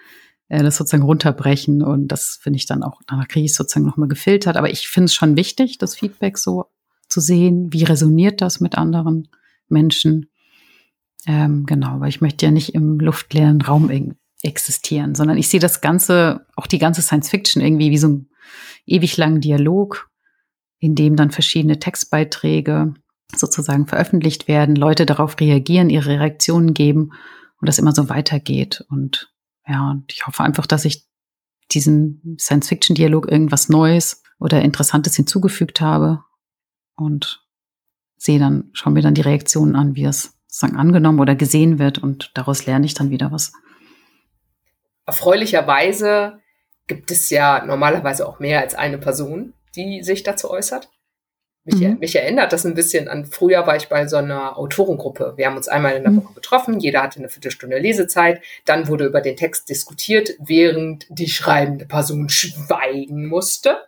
äh, 0.50 0.62
das 0.62 0.78
sozusagen 0.78 1.04
runterbrechen. 1.04 1.82
Und 1.82 2.10
das 2.10 2.40
finde 2.42 2.58
ich 2.58 2.66
dann 2.66 2.84
auch, 2.84 3.02
danach 3.08 3.28
kriege 3.28 3.46
ich 3.46 3.56
sozusagen 3.56 3.86
nochmal 3.86 4.10
gefiltert. 4.10 4.58
Aber 4.58 4.70
ich 4.70 4.88
finde 4.88 5.06
es 5.06 5.16
schon 5.16 5.38
wichtig, 5.38 5.78
das 5.78 5.96
Feedback 5.96 6.38
so 6.38 6.66
zu 7.08 7.22
sehen. 7.22 7.72
Wie 7.72 7.84
resoniert 7.84 8.42
das 8.42 8.60
mit 8.60 8.78
anderen 8.78 9.30
Menschen? 9.70 10.30
Ähm, 11.26 11.66
genau, 11.66 12.00
weil 12.00 12.10
ich 12.10 12.22
möchte 12.22 12.46
ja 12.46 12.52
nicht 12.52 12.76
im 12.76 13.00
luftleeren 13.00 13.62
Raum 13.62 13.90
existieren, 14.44 15.16
sondern 15.16 15.38
ich 15.38 15.50
sehe 15.50 15.60
das 15.60 15.82
Ganze, 15.82 16.46
auch 16.56 16.68
die 16.68 16.80
ganze 16.80 17.02
Science 17.02 17.30
Fiction 17.30 17.62
irgendwie 17.62 17.92
wie 17.92 17.98
so 17.98 18.08
ein 18.08 18.30
ewig 18.86 19.18
langen 19.18 19.42
Dialog 19.42 20.10
in 20.80 20.96
dem 20.96 21.16
dann 21.16 21.32
verschiedene 21.32 21.80
Textbeiträge 21.80 22.94
sozusagen 23.36 23.88
veröffentlicht 23.88 24.48
werden, 24.48 24.76
Leute 24.76 25.06
darauf 25.06 25.40
reagieren, 25.40 25.90
ihre 25.90 26.20
Reaktionen 26.20 26.74
geben 26.74 27.12
und 27.60 27.68
das 27.68 27.80
immer 27.80 27.94
so 27.94 28.10
weitergeht. 28.10 28.86
Und 28.90 29.34
ja, 29.68 29.92
und 29.92 30.12
ich 30.12 30.28
hoffe 30.28 30.44
einfach, 30.44 30.66
dass 30.66 30.86
ich 30.86 31.06
diesen 31.72 32.38
Science-Fiction-Dialog 32.40 33.30
irgendwas 33.30 33.70
Neues 33.70 34.24
oder 34.40 34.62
Interessantes 34.62 35.16
hinzugefügt 35.16 35.82
habe 35.82 36.24
und 36.96 37.44
sehe 38.16 38.40
dann, 38.40 38.70
schaue 38.74 38.94
mir 38.94 39.02
dann 39.02 39.16
die 39.16 39.22
Reaktionen 39.22 39.76
an, 39.76 39.96
wie 39.96 40.06
es 40.06 40.38
sozusagen 40.48 40.78
angenommen 40.78 41.20
oder 41.20 41.36
gesehen 41.36 41.80
wird 41.80 41.98
und 41.98 42.32
daraus 42.36 42.66
lerne 42.66 42.86
ich 42.86 42.94
dann 42.94 43.10
wieder 43.10 43.32
was. 43.32 43.52
Erfreulicherweise 45.08 46.40
gibt 46.86 47.10
es 47.12 47.30
ja 47.30 47.66
normalerweise 47.66 48.28
auch 48.28 48.40
mehr 48.40 48.62
als 48.62 48.76
eine 48.76 48.98
Person, 48.98 49.54
die 49.76 50.04
sich 50.04 50.22
dazu 50.22 50.52
äußert. 50.52 50.90
Mich, 51.64 51.82
mhm. 51.82 51.98
mich, 52.00 52.16
erinnert 52.16 52.54
das 52.54 52.66
ein 52.66 52.76
bisschen 52.76 53.10
an, 53.10 53.26
früher 53.26 53.68
war 53.68 53.76
ich 53.76 53.90
bei 53.90 54.08
so 54.08 54.16
einer 54.16 54.58
Autorengruppe. 54.58 55.34
Wir 55.36 55.48
haben 55.48 55.58
uns 55.58 55.68
einmal 55.68 55.96
in 55.96 56.04
der 56.04 56.12
mhm. 56.12 56.24
Woche 56.24 56.34
getroffen, 56.36 56.80
jeder 56.80 57.04
hatte 57.04 57.20
eine 57.20 57.28
Viertelstunde 57.28 57.78
Lesezeit, 57.78 58.42
dann 58.64 58.88
wurde 58.88 59.06
über 59.06 59.20
den 59.20 59.36
Text 59.36 59.70
diskutiert, 59.70 60.32
während 60.40 61.08
die 61.10 61.28
schreibende 61.28 61.86
Person 61.86 62.30
schweigen 62.30 63.28
musste 63.28 63.80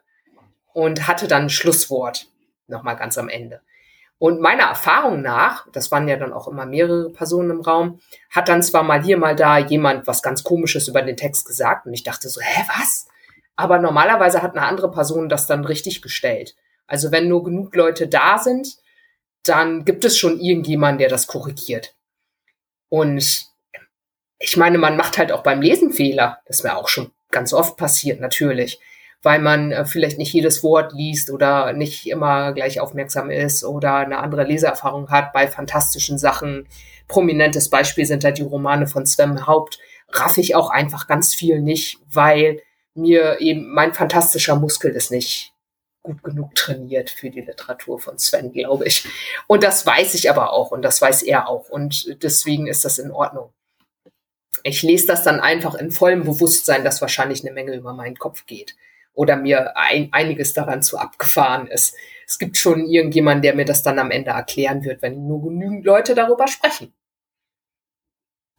und 0.74 1.07
hatte 1.07 1.30
dann 1.30 1.43
ein 1.43 1.49
Schlusswort, 1.49 2.28
nochmal 2.67 2.97
ganz 2.97 3.17
am 3.17 3.30
Ende. 3.30 3.61
Und 4.20 4.41
meiner 4.41 4.63
Erfahrung 4.63 5.22
nach, 5.22 5.65
das 5.72 5.91
waren 5.91 6.09
ja 6.09 6.17
dann 6.17 6.34
auch 6.34 6.49
immer 6.49 6.65
mehrere 6.65 7.09
Personen 7.09 7.51
im 7.51 7.61
Raum, 7.61 8.01
hat 8.30 8.49
dann 8.49 8.61
zwar 8.61 8.84
mal 8.84 9.01
hier, 9.01 9.17
mal 9.17 9.36
da 9.36 9.57
jemand 9.57 10.07
was 10.07 10.22
ganz 10.22 10.43
Komisches 10.43 10.89
über 10.89 11.01
den 11.01 11.15
Text 11.15 11.45
gesagt 11.45 11.86
und 11.86 11.93
ich 11.93 12.03
dachte 12.03 12.28
so, 12.28 12.41
hä, 12.41 12.63
was? 12.67 13.07
Aber 13.55 13.80
normalerweise 13.80 14.41
hat 14.41 14.57
eine 14.57 14.65
andere 14.65 14.91
Person 14.91 15.30
das 15.30 15.47
dann 15.47 15.63
richtig 15.63 16.01
gestellt. 16.01 16.55
Also 16.86 17.11
wenn 17.11 17.30
nur 17.30 17.43
genug 17.45 17.74
Leute 17.76 18.07
da 18.07 18.38
sind, 18.38 18.78
dann 19.43 19.86
gibt 19.86 20.03
es 20.03 20.17
schon 20.17 20.39
irgendjemanden, 20.39 20.99
der 20.99 21.09
das 21.09 21.28
korrigiert. 21.28 21.95
Und 22.89 23.47
ich 24.39 24.57
meine, 24.57 24.78
man 24.78 24.97
macht 24.97 25.17
halt 25.17 25.32
auch 25.32 25.43
beim 25.43 25.61
Lesen 25.61 25.93
Fehler. 25.93 26.39
Das 26.45 26.57
ist 26.57 26.63
mir 26.63 26.76
auch 26.76 26.89
schon 26.89 27.11
ganz 27.32 27.53
oft 27.53 27.78
passiert, 27.78 28.20
natürlich. 28.20 28.80
Weil 29.22 29.39
man 29.39 29.72
äh, 29.72 29.86
vielleicht 29.86 30.17
nicht 30.17 30.34
jedes 30.34 30.63
Wort 30.63 30.93
liest 30.93 31.30
oder 31.30 31.74
nicht 31.74 32.07
immer 32.07 32.53
gleich 32.53 32.80
aufmerksam 32.80 33.30
ist 33.30 33.63
oder 33.63 33.95
eine 33.95 34.20
andere 34.20 34.43
Leseerfahrung 34.43 35.09
hat 35.09 35.34
bei 35.34 35.47
fantastischen 35.47 36.17
Sachen. 36.17 36.67
Prominentes 37.07 37.70
Beispiel 37.70 38.05
sind 38.05 38.24
da 38.24 38.32
die 38.32 38.43
Romane 38.43 38.88
von 38.88 39.05
Sven 39.05 39.45
Haupt. 39.45 39.80
Raff 40.09 40.38
ich 40.38 40.55
auch 40.55 40.70
einfach 40.70 41.07
ganz 41.07 41.34
viel 41.36 41.61
nicht, 41.61 41.99
weil 42.11 42.61
mir 42.95 43.39
eben 43.41 43.74
mein 43.74 43.93
fantastischer 43.93 44.55
Muskel 44.55 44.91
ist 44.91 45.11
nicht 45.11 45.53
gut 46.01 46.24
genug 46.24 46.55
trainiert 46.55 47.09
für 47.09 47.30
die 47.30 47.41
Literatur 47.41 47.99
von 47.99 48.17
Sven, 48.17 48.51
glaube 48.51 48.86
ich. 48.86 49.05
Und 49.47 49.63
das 49.63 49.86
weiß 49.86 50.13
ich 50.15 50.30
aber 50.30 50.53
auch 50.53 50.72
und 50.72 50.82
das 50.82 51.01
weiß 51.01 51.24
er 51.24 51.47
auch 51.47 51.70
und 51.70 52.24
deswegen 52.24 52.67
ist 52.67 52.86
das 52.86 52.99
in 52.99 53.11
Ordnung. 53.11 53.51
Ich 54.63 54.82
lese 54.82 55.07
das 55.07 55.24
dann 55.24 55.39
einfach 55.39 55.76
in 55.76 55.91
vollem 55.91 56.24
Bewusstsein, 56.24 56.84
dass 56.84 57.01
wahrscheinlich 57.01 57.45
eine 57.45 57.53
Menge 57.53 57.76
über 57.76 57.93
meinen 57.93 58.17
Kopf 58.17 58.45
geht 58.45 58.76
oder 59.14 59.36
mir 59.36 59.76
ein, 59.78 60.10
einiges 60.12 60.53
daran 60.53 60.82
zu 60.82 60.97
abgefahren 60.97 61.68
ist. 61.68 61.95
Es 62.26 62.38
gibt 62.38 62.57
schon 62.57 62.86
irgendjemanden, 62.86 63.41
der 63.41 63.55
mir 63.55 63.66
das 63.66 63.84
dann 63.84 63.99
am 63.99 64.12
Ende 64.12 64.32
erklären 64.32 64.84
wird, 64.84 65.01
wenn 65.01 65.28
nur 65.28 65.41
genügend 65.41 65.86
Leute 65.86 66.16
darüber 66.16 66.47
sprechen. 66.47 66.93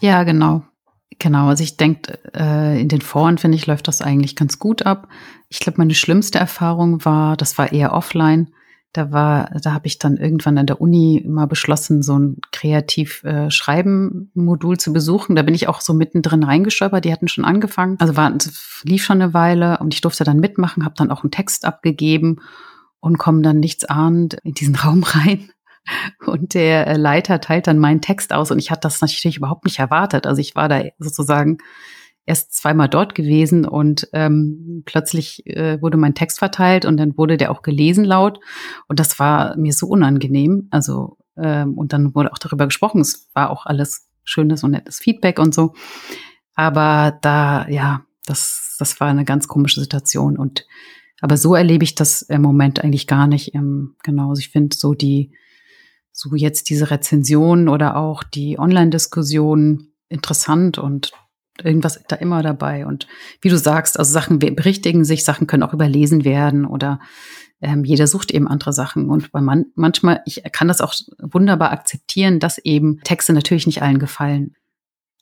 Ja, 0.00 0.22
genau. 0.24 0.62
Genau, 1.18 1.48
also 1.48 1.62
ich 1.62 1.76
denke, 1.76 2.18
äh, 2.34 2.80
in 2.80 2.88
den 2.88 3.02
Foren, 3.02 3.36
finde 3.36 3.56
ich, 3.56 3.66
läuft 3.66 3.88
das 3.88 4.00
eigentlich 4.00 4.36
ganz 4.36 4.58
gut 4.58 4.86
ab. 4.86 5.08
Ich 5.48 5.60
glaube, 5.60 5.78
meine 5.78 5.94
schlimmste 5.94 6.38
Erfahrung 6.38 7.04
war, 7.04 7.36
das 7.36 7.58
war 7.58 7.72
eher 7.72 7.92
offline. 7.92 8.54
Da 8.92 9.12
war, 9.12 9.50
da 9.62 9.72
habe 9.72 9.86
ich 9.86 9.98
dann 9.98 10.16
irgendwann 10.16 10.58
an 10.58 10.66
der 10.66 10.80
Uni 10.80 11.24
mal 11.28 11.46
beschlossen, 11.46 12.02
so 12.02 12.18
ein 12.18 12.38
Kreativ-Schreiben-Modul 12.50 14.74
äh, 14.74 14.78
zu 14.78 14.92
besuchen. 14.92 15.36
Da 15.36 15.42
bin 15.42 15.54
ich 15.54 15.68
auch 15.68 15.80
so 15.80 15.94
mittendrin 15.94 16.42
reingestolpert. 16.42 17.04
Die 17.04 17.12
hatten 17.12 17.28
schon 17.28 17.44
angefangen. 17.44 17.94
Also 18.00 18.16
war, 18.16 18.36
lief 18.82 19.04
schon 19.04 19.22
eine 19.22 19.32
Weile 19.32 19.78
und 19.78 19.94
ich 19.94 20.00
durfte 20.00 20.24
dann 20.24 20.40
mitmachen, 20.40 20.84
habe 20.84 20.96
dann 20.96 21.12
auch 21.12 21.22
einen 21.22 21.30
Text 21.30 21.64
abgegeben 21.64 22.40
und 22.98 23.18
komme 23.18 23.42
dann 23.42 23.60
nichts 23.60 23.84
ahnend 23.84 24.38
in 24.42 24.54
diesen 24.54 24.74
Raum 24.76 25.04
rein 25.04 25.52
und 26.26 26.54
der 26.54 26.86
äh, 26.86 26.96
Leiter 26.96 27.40
teilt 27.40 27.66
dann 27.66 27.78
meinen 27.78 28.00
Text 28.00 28.32
aus 28.32 28.50
und 28.50 28.58
ich 28.58 28.70
hatte 28.70 28.82
das 28.82 29.00
natürlich 29.00 29.36
überhaupt 29.36 29.64
nicht 29.64 29.78
erwartet. 29.78 30.26
Also 30.26 30.40
ich 30.40 30.54
war 30.54 30.68
da 30.68 30.82
sozusagen 30.98 31.58
erst 32.26 32.54
zweimal 32.54 32.88
dort 32.88 33.14
gewesen 33.14 33.64
und 33.64 34.08
ähm, 34.12 34.82
plötzlich 34.86 35.46
äh, 35.46 35.80
wurde 35.82 35.96
mein 35.96 36.14
Text 36.14 36.38
verteilt 36.38 36.84
und 36.84 36.96
dann 36.96 37.16
wurde 37.16 37.36
der 37.36 37.50
auch 37.50 37.62
gelesen 37.62 38.04
laut 38.04 38.40
und 38.88 39.00
das 39.00 39.18
war 39.18 39.56
mir 39.56 39.72
so 39.72 39.86
unangenehm. 39.86 40.68
Also 40.70 41.16
ähm, 41.36 41.76
und 41.76 41.92
dann 41.92 42.14
wurde 42.14 42.32
auch 42.32 42.38
darüber 42.38 42.66
gesprochen. 42.66 43.00
Es 43.00 43.28
war 43.34 43.50
auch 43.50 43.66
alles 43.66 44.08
schönes 44.24 44.62
und 44.62 44.72
nettes 44.72 44.98
Feedback 44.98 45.38
und 45.38 45.54
so. 45.54 45.74
Aber 46.54 47.18
da, 47.22 47.66
ja, 47.68 48.02
das, 48.26 48.76
das 48.78 49.00
war 49.00 49.08
eine 49.08 49.24
ganz 49.24 49.48
komische 49.48 49.80
Situation 49.80 50.36
und 50.36 50.66
aber 51.22 51.36
so 51.36 51.54
erlebe 51.54 51.84
ich 51.84 51.94
das 51.94 52.22
im 52.22 52.40
Moment 52.40 52.82
eigentlich 52.82 53.06
gar 53.06 53.26
nicht. 53.26 53.54
Ähm, 53.54 53.94
genau, 54.02 54.30
also 54.30 54.40
ich 54.40 54.48
finde 54.48 54.76
so 54.76 54.94
die 54.94 55.32
so 56.12 56.34
jetzt 56.34 56.70
diese 56.70 56.90
Rezensionen 56.90 57.68
oder 57.68 57.96
auch 57.96 58.22
die 58.22 58.58
Online-Diskussion 58.58 59.92
interessant 60.08 60.78
und 60.78 61.12
irgendwas 61.64 62.02
da 62.08 62.16
immer 62.16 62.42
dabei. 62.42 62.86
Und 62.86 63.06
wie 63.40 63.48
du 63.48 63.58
sagst, 63.58 63.98
also 63.98 64.12
Sachen 64.12 64.38
berichtigen 64.38 65.04
sich, 65.04 65.24
Sachen 65.24 65.46
können 65.46 65.62
auch 65.62 65.74
überlesen 65.74 66.24
werden 66.24 66.64
oder 66.64 67.00
ähm, 67.60 67.84
jeder 67.84 68.06
sucht 68.06 68.30
eben 68.30 68.48
andere 68.48 68.72
Sachen. 68.72 69.10
Und 69.10 69.32
bei 69.32 69.40
man, 69.40 69.66
manchmal, 69.74 70.22
ich 70.24 70.42
kann 70.52 70.68
das 70.68 70.80
auch 70.80 70.94
wunderbar 71.18 71.72
akzeptieren, 71.72 72.40
dass 72.40 72.58
eben 72.58 73.00
Texte 73.04 73.32
natürlich 73.32 73.66
nicht 73.66 73.82
allen 73.82 73.98
gefallen. 73.98 74.54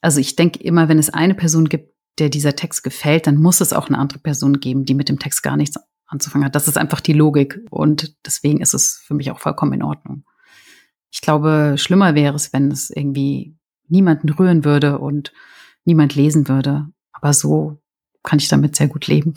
Also 0.01 0.21
ich 0.21 0.37
denke 0.37 0.63
immer, 0.63 0.89
wenn 0.89 0.99
es 0.99 1.11
eine 1.11 1.35
Person 1.35 1.69
gibt, 1.69 1.95
der 2.19 2.29
dieser 2.29 2.57
Text 2.57 2.83
gefällt, 2.83 3.27
dann 3.27 3.37
muss 3.37 3.61
es 3.61 3.73
auch 3.73 3.89
eine 3.89 3.99
andere 3.99 4.19
Person 4.19 4.61
geben, 4.61 4.85
die 4.85 4.95
mit 4.95 5.09
dem 5.09 5.19
Text 5.19 5.43
gar 5.43 5.57
nichts 5.57 5.77
anzufangen 6.07 6.47
hat. 6.47 6.55
Das 6.55 6.69
ist 6.69 6.79
einfach 6.79 7.01
die 7.01 7.13
Logik. 7.13 7.61
Und 7.71 8.17
deswegen 8.25 8.61
ist 8.61 8.75
es 8.75 9.03
für 9.05 9.15
mich 9.15 9.31
auch 9.31 9.41
vollkommen 9.41 9.75
in 9.75 9.83
Ordnung. 9.83 10.25
Ich 11.11 11.21
glaube, 11.21 11.75
schlimmer 11.77 12.15
wäre 12.15 12.35
es, 12.35 12.53
wenn 12.53 12.71
es 12.71 12.91
irgendwie 12.91 13.57
niemanden 13.89 14.29
rühren 14.29 14.65
würde 14.65 14.99
und 14.99 15.33
niemand 15.89 16.15
lesen 16.15 16.47
würde. 16.47 16.87
Aber 17.13 17.33
so 17.33 17.79
kann 18.23 18.39
ich 18.39 18.49
damit 18.49 18.77
sehr 18.77 18.87
gut 18.87 19.09
leben. 19.09 19.35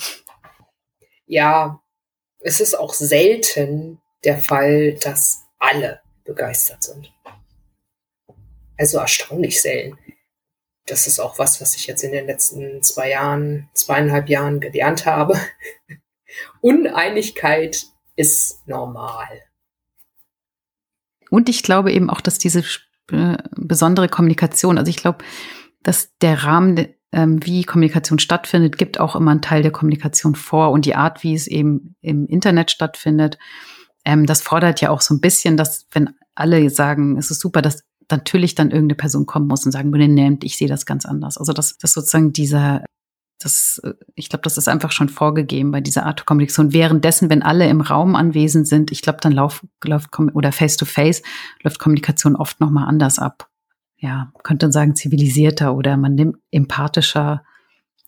Ja, 1.25 1.81
es 2.39 2.59
ist 2.59 2.77
auch 2.77 2.93
selten 2.93 3.99
der 4.23 4.37
Fall, 4.37 4.93
dass 4.95 5.45
alle 5.57 6.01
begeistert 6.25 6.83
sind. 6.83 7.11
Also 8.77 8.97
erstaunlich 8.97 9.61
selten. 9.61 9.97
Das 10.87 11.07
ist 11.07 11.19
auch 11.19 11.39
was, 11.39 11.61
was 11.61 11.75
ich 11.75 11.87
jetzt 11.87 12.03
in 12.03 12.11
den 12.11 12.25
letzten 12.25 12.83
zwei 12.83 13.11
Jahren, 13.11 13.69
zweieinhalb 13.73 14.27
Jahren 14.27 14.59
gelernt 14.59 15.05
habe. 15.05 15.39
Uneinigkeit 16.61 17.85
ist 18.15 18.67
normal. 18.67 19.41
Und 21.29 21.47
ich 21.47 21.63
glaube 21.63 21.93
eben 21.93 22.09
auch, 22.09 22.19
dass 22.19 22.39
diese 22.39 22.63
äh, 23.11 23.37
besondere 23.55 24.09
Kommunikation, 24.09 24.77
also 24.77 24.89
ich 24.89 24.97
glaube, 24.97 25.23
dass 25.83 26.17
der 26.21 26.43
Rahmen, 26.43 26.87
ähm, 27.11 27.45
wie 27.45 27.63
Kommunikation 27.63 28.19
stattfindet, 28.19 28.77
gibt 28.77 28.99
auch 28.99 29.15
immer 29.15 29.31
einen 29.31 29.41
Teil 29.41 29.61
der 29.61 29.71
Kommunikation 29.71 30.35
vor 30.35 30.71
und 30.71 30.85
die 30.85 30.95
Art, 30.95 31.23
wie 31.23 31.33
es 31.33 31.47
eben 31.47 31.95
im 32.01 32.25
Internet 32.27 32.71
stattfindet, 32.71 33.37
ähm, 34.05 34.25
das 34.25 34.41
fordert 34.41 34.81
ja 34.81 34.89
auch 34.89 35.01
so 35.01 35.13
ein 35.13 35.21
bisschen, 35.21 35.57
dass 35.57 35.87
wenn 35.91 36.11
alle 36.35 36.69
sagen, 36.69 37.17
es 37.17 37.31
ist 37.31 37.41
super, 37.41 37.61
dass 37.61 37.83
natürlich 38.09 38.55
dann 38.55 38.71
irgendeine 38.71 38.95
Person 38.95 39.25
kommen 39.25 39.47
muss 39.47 39.65
und 39.65 39.71
sagen, 39.71 39.89
nee, 39.91 40.37
ich 40.43 40.57
sehe 40.57 40.67
das 40.67 40.85
ganz 40.85 41.05
anders. 41.05 41.37
Also 41.37 41.53
dass, 41.53 41.77
dass 41.77 41.93
sozusagen 41.93 42.33
dieser 42.33 42.83
das, 43.43 43.81
äh, 43.83 43.93
ich 44.15 44.29
glaube, 44.29 44.43
das 44.43 44.57
ist 44.57 44.67
einfach 44.67 44.91
schon 44.91 45.09
vorgegeben 45.09 45.71
bei 45.71 45.81
dieser 45.81 46.05
Art 46.05 46.25
Kommunikation. 46.25 46.73
Währenddessen, 46.73 47.29
wenn 47.29 47.43
alle 47.43 47.67
im 47.67 47.81
Raum 47.81 48.15
anwesend 48.15 48.67
sind, 48.67 48.91
ich 48.91 49.01
glaube, 49.01 49.19
dann 49.21 49.33
läuft, 49.33 49.65
läuft 49.83 50.09
oder 50.33 50.51
face 50.51 50.77
to 50.77 50.85
face 50.85 51.21
läuft 51.63 51.79
Kommunikation 51.79 52.35
oft 52.35 52.59
noch 52.59 52.69
mal 52.69 52.85
anders 52.85 53.19
ab. 53.19 53.50
Ja, 54.01 54.33
könnte 54.43 54.65
man 54.65 54.71
sagen 54.71 54.95
zivilisierter 54.95 55.75
oder 55.75 55.95
man 55.95 56.15
nimmt 56.15 56.37
empathischer, 56.51 57.43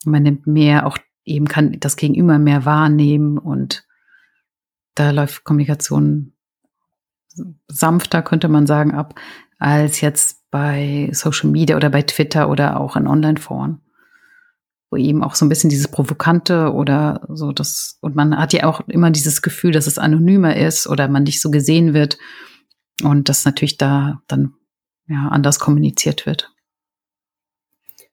man 0.05 0.23
nimmt 0.23 0.47
mehr 0.47 0.85
auch 0.85 0.97
eben 1.23 1.47
kann 1.47 1.79
das 1.79 1.95
Gegenüber 1.95 2.37
mehr 2.39 2.65
wahrnehmen 2.65 3.37
und 3.37 3.85
da 4.95 5.11
läuft 5.11 5.43
Kommunikation 5.45 6.33
sanfter, 7.67 8.21
könnte 8.21 8.49
man 8.49 8.67
sagen, 8.67 8.93
ab, 8.93 9.19
als 9.57 10.01
jetzt 10.01 10.49
bei 10.51 11.09
Social 11.13 11.49
Media 11.49 11.75
oder 11.75 11.89
bei 11.89 12.01
Twitter 12.01 12.49
oder 12.49 12.79
auch 12.79 12.95
in 12.95 13.07
Online-Foren 13.07 13.83
wo 14.93 14.97
eben 14.97 15.23
auch 15.23 15.33
so 15.33 15.43
ein 15.43 15.49
bisschen 15.49 15.71
dieses 15.71 15.87
Provokante 15.87 16.71
oder 16.71 17.25
so 17.27 17.51
das, 17.51 17.97
und 18.01 18.15
man 18.15 18.37
hat 18.37 18.53
ja 18.53 18.65
auch 18.65 18.87
immer 18.87 19.09
dieses 19.09 19.41
Gefühl, 19.41 19.71
dass 19.71 19.87
es 19.87 19.97
anonymer 19.97 20.55
ist 20.55 20.85
oder 20.85 21.07
man 21.07 21.23
nicht 21.23 21.41
so 21.41 21.49
gesehen 21.49 21.95
wird 21.95 22.19
und 23.01 23.27
dass 23.27 23.43
natürlich 23.43 23.77
da 23.77 24.21
dann 24.27 24.53
ja 25.13 25.29
anders 25.29 25.59
kommuniziert 25.59 26.25
wird. 26.25 26.53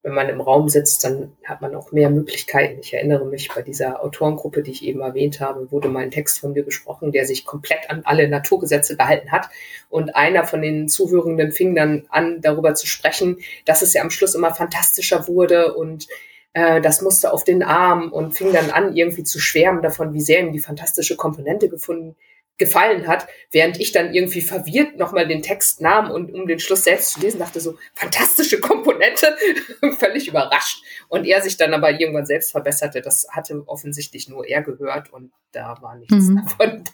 Wenn 0.03 0.15
man 0.15 0.31
im 0.31 0.41
Raum 0.41 0.71
sitzt, 0.71 1.05
dann 1.05 1.33
hat 1.45 1.61
man 1.61 1.75
auch 1.75 1.93
mehr 1.93 2.09
Möglichkeiten. 2.09 2.81
Ich 2.81 2.95
erinnere 2.95 3.27
mich, 3.27 3.51
bei 3.55 3.61
dieser 3.61 4.03
Autorengruppe, 4.03 4.63
die 4.63 4.71
ich 4.71 4.83
eben 4.83 5.01
erwähnt 5.01 5.41
habe, 5.41 5.71
wurde 5.71 5.89
mal 5.89 6.03
ein 6.03 6.11
Text 6.11 6.41
von 6.41 6.55
mir 6.55 6.65
besprochen, 6.65 7.13
der 7.13 7.27
sich 7.27 7.45
komplett 7.45 7.91
an 7.91 8.01
alle 8.05 8.27
Naturgesetze 8.27 8.97
gehalten 8.97 9.31
hat. 9.31 9.51
Und 9.91 10.17
einer 10.17 10.45
von 10.45 10.63
den 10.63 10.89
Zuhörenden 10.89 11.53
fing 11.53 11.75
dann 11.75 12.07
an, 12.09 12.41
darüber 12.41 12.75
zu 12.75 12.87
sprechen, 12.87 13.39
dass 13.67 13.83
es 13.83 13.93
ja 13.93 14.01
am 14.01 14.11
Schluss 14.11 14.35
immer 14.35 14.55
fantastischer 14.55 15.29
wurde 15.29 15.75
und 15.75 16.09
äh, 16.55 16.81
das 16.81 17.03
musste 17.03 17.33
auf 17.33 17.45
den 17.45 17.63
Arm 17.63 18.11
und 18.11 18.33
fing 18.33 18.55
dann 18.55 18.71
an, 18.71 18.97
irgendwie 18.97 19.25
zu 19.25 19.39
schwärmen 19.39 19.83
davon, 19.83 20.15
wie 20.15 20.21
sehr 20.23 20.41
ihm 20.41 20.53
die 20.53 20.61
fantastische 20.61 21.17
Komponente 21.17 21.69
gefunden 21.69 22.17
gefallen 22.61 23.09
hat, 23.09 23.27
während 23.51 23.81
ich 23.81 23.91
dann 23.91 24.15
irgendwie 24.15 24.43
verwirrt 24.43 24.99
nochmal 24.99 25.27
den 25.27 25.43
Text 25.43 25.81
nahm 25.81 26.11
und 26.11 26.33
um 26.33 26.47
den 26.47 26.61
Schluss 26.61 26.85
selbst 26.85 27.15
zu 27.15 27.21
lesen, 27.21 27.41
dachte 27.41 27.59
so, 27.59 27.77
fantastische 27.95 28.61
Komponente, 28.61 29.35
völlig 29.99 30.29
überrascht. 30.29 30.85
Und 31.09 31.27
er 31.27 31.43
sich 31.43 31.57
dann 31.57 31.75
aber 31.75 31.99
irgendwann 31.99 32.27
selbst 32.27 32.53
verbesserte. 32.53 33.01
Das 33.01 33.27
hatte 33.31 33.65
offensichtlich 33.67 34.29
nur 34.29 34.47
er 34.47 34.63
gehört 34.63 35.13
und 35.13 35.33
da 35.51 35.77
war 35.81 35.97
nichts 35.97 36.29
mhm. 36.29 36.37
davon. 36.45 36.85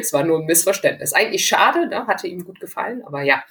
Es 0.00 0.12
war 0.14 0.24
nur 0.24 0.38
ein 0.38 0.46
Missverständnis. 0.46 1.12
Eigentlich 1.12 1.46
schade, 1.46 1.88
ne? 1.88 2.06
hatte 2.06 2.28
ihm 2.28 2.44
gut 2.44 2.60
gefallen, 2.60 3.02
aber 3.04 3.22
ja. 3.22 3.42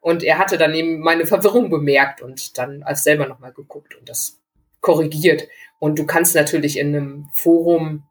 Und 0.00 0.22
er 0.22 0.36
hatte 0.36 0.58
dann 0.58 0.74
eben 0.74 1.00
meine 1.00 1.24
Verwirrung 1.24 1.70
bemerkt 1.70 2.20
und 2.20 2.58
dann 2.58 2.82
als 2.82 3.02
selber 3.02 3.26
nochmal 3.26 3.54
geguckt 3.54 3.96
und 3.96 4.08
das 4.08 4.38
korrigiert. 4.82 5.48
Und 5.78 5.98
du 5.98 6.04
kannst 6.04 6.34
natürlich 6.34 6.78
in 6.78 6.94
einem 6.94 7.28
Forum 7.32 8.04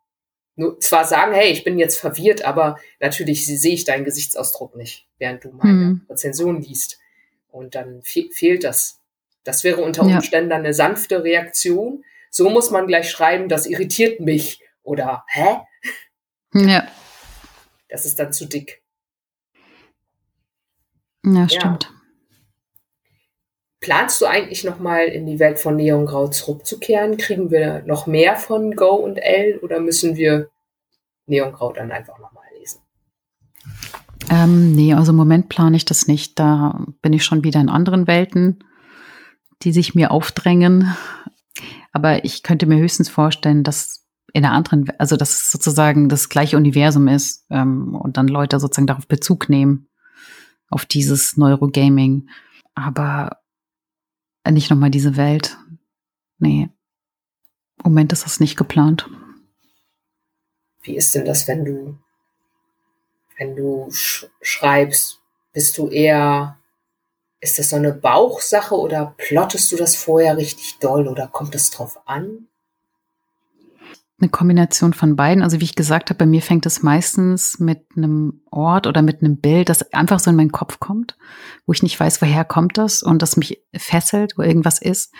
nur 0.56 0.80
zwar 0.80 1.06
sagen, 1.06 1.34
hey, 1.34 1.52
ich 1.52 1.64
bin 1.64 1.80
jetzt 1.80 2.00
verwirrt, 2.00 2.44
aber 2.44 2.80
natürlich 3.00 3.46
sehe 3.46 3.74
ich 3.74 3.86
deinen 3.86 4.06
Gesichtsausdruck 4.06 4.76
nicht, 4.76 5.08
während 5.18 5.44
du 5.44 5.52
meine 5.52 5.74
mhm. 5.74 6.06
Rezension 6.10 6.62
liest. 6.62 7.00
Und 7.50 7.76
dann 7.76 8.02
fe 8.04 8.30
fehlt 8.32 8.64
das. 8.64 9.00
Das 9.44 9.64
wäre 9.64 9.82
unter 9.82 10.04
Umständen 10.04 10.52
ja. 10.52 10.58
eine 10.58 10.74
sanfte 10.74 11.24
Reaktion. 11.24 12.04
So 12.30 12.50
muss 12.50 12.72
man 12.72 12.88
gleich 12.88 13.10
schreiben, 13.10 13.50
das 13.50 13.66
irritiert 13.66 14.20
mich 14.20 14.62
oder 14.84 15.26
hä? 15.28 15.58
Ja. 16.54 16.88
Das 17.90 18.06
ist 18.06 18.20
dann 18.20 18.34
zu 18.34 18.46
dick. 18.46 18.82
Ja, 21.26 21.48
stimmt. 21.48 21.84
Ja. 21.84 22.03
Planst 23.84 24.22
du 24.22 24.26
eigentlich 24.28 24.64
noch 24.64 24.80
mal 24.80 25.08
in 25.08 25.26
die 25.26 25.40
Welt 25.40 25.60
von 25.60 25.76
Neon 25.76 26.06
Grau 26.06 26.30
zurückzukehren? 26.30 27.18
Kriegen 27.18 27.52
wir 27.52 27.84
noch 27.86 28.08
mehr 28.08 28.38
von 28.38 28.78
Go 28.78 28.92
und 28.92 29.18
L 29.18 29.60
oder 29.62 29.82
müssen 29.82 30.16
wir 30.16 30.48
Neon 31.26 31.52
Grau 31.52 31.74
dann 31.74 31.92
einfach 31.92 32.18
noch 32.18 32.32
mal 32.32 32.46
lesen? 32.58 32.80
Ähm, 34.30 34.72
nee, 34.72 34.94
also 34.94 35.12
im 35.12 35.18
Moment 35.18 35.50
plane 35.50 35.76
ich 35.76 35.84
das 35.84 36.08
nicht. 36.08 36.40
Da 36.40 36.86
bin 37.02 37.12
ich 37.12 37.26
schon 37.26 37.44
wieder 37.44 37.60
in 37.60 37.68
anderen 37.68 38.08
Welten, 38.08 38.64
die 39.64 39.74
sich 39.74 39.96
mir 39.96 40.12
aufdrängen. 40.12 40.96
Aber 41.92 42.24
ich 42.24 42.42
könnte 42.42 42.68
mir 42.68 42.78
höchstens 42.78 43.10
vorstellen, 43.10 43.66
dass 43.66 44.08
in 44.32 44.46
einer 44.46 44.54
anderen, 44.54 44.94
also 44.98 45.18
dass 45.18 45.32
es 45.32 45.52
sozusagen 45.52 46.08
das 46.08 46.30
gleiche 46.30 46.56
Universum 46.56 47.10
ist 47.10 47.46
ähm, 47.50 47.96
und 47.96 48.16
dann 48.16 48.30
Leute 48.30 48.62
sozusagen 48.62 48.88
darauf 48.88 49.10
Bezug 49.10 49.50
nehmen, 49.50 49.90
auf 50.70 50.86
dieses 50.86 51.36
Neurogaming. 51.36 52.30
Aber 52.76 53.43
nicht 54.52 54.70
nochmal 54.70 54.90
diese 54.90 55.18
Welt. 55.18 55.58
Nee. 56.38 56.70
Im 57.84 57.92
Moment 57.92 58.12
ist 58.14 58.26
das 58.26 58.40
nicht 58.40 58.58
geplant. 58.58 59.10
Wie 60.82 60.96
ist 60.98 61.16
denn 61.16 61.26
das, 61.26 61.48
wenn 61.48 61.64
du, 61.64 61.98
wenn 63.38 63.56
du 63.56 63.90
sch 63.92 64.28
schreibst? 64.42 65.22
Bist 65.54 65.78
du 65.78 65.88
eher, 65.90 66.58
ist 67.40 67.60
das 67.60 67.70
so 67.70 67.76
eine 67.76 67.94
Bauchsache 67.94 68.76
oder 68.76 69.14
plottest 69.18 69.72
du 69.72 69.78
das 69.78 69.96
vorher 69.96 70.36
richtig 70.38 70.80
doll 70.80 71.08
oder 71.08 71.28
kommt 71.28 71.56
es 71.56 71.70
drauf 71.70 72.00
an? 72.08 72.48
Eine 74.24 74.32
Kombination 74.32 74.94
von 74.94 75.16
beiden. 75.16 75.44
Also 75.44 75.60
wie 75.60 75.66
ich 75.66 75.76
gesagt 75.76 76.10
habe, 76.10 76.18
bei 76.18 76.26
mir 76.26 76.42
fängt 76.42 76.66
es 76.66 76.82
meistens 76.82 77.60
mit 77.60 77.86
einem 77.96 78.42
Ort 78.50 78.88
oder 78.88 79.02
mit 79.02 79.22
einem 79.22 79.40
Bild, 79.40 79.70
das 79.70 79.94
einfach 79.94 80.20
so 80.20 80.32
in 80.32 80.38
meinen 80.38 80.52
Kopf 80.52 80.80
kommt, 80.80 81.16
wo 81.66 81.74
ich 81.74 81.84
nicht 81.84 82.00
weiß, 82.00 82.22
woher 82.22 82.46
kommt 82.46 82.78
das 82.78 83.04
und 83.04 83.22
das 83.22 83.38
mich 83.38 83.62
fesselt, 83.76 84.34
wo 84.38 84.42
irgendwas 84.42 84.82
ist. 84.82 85.14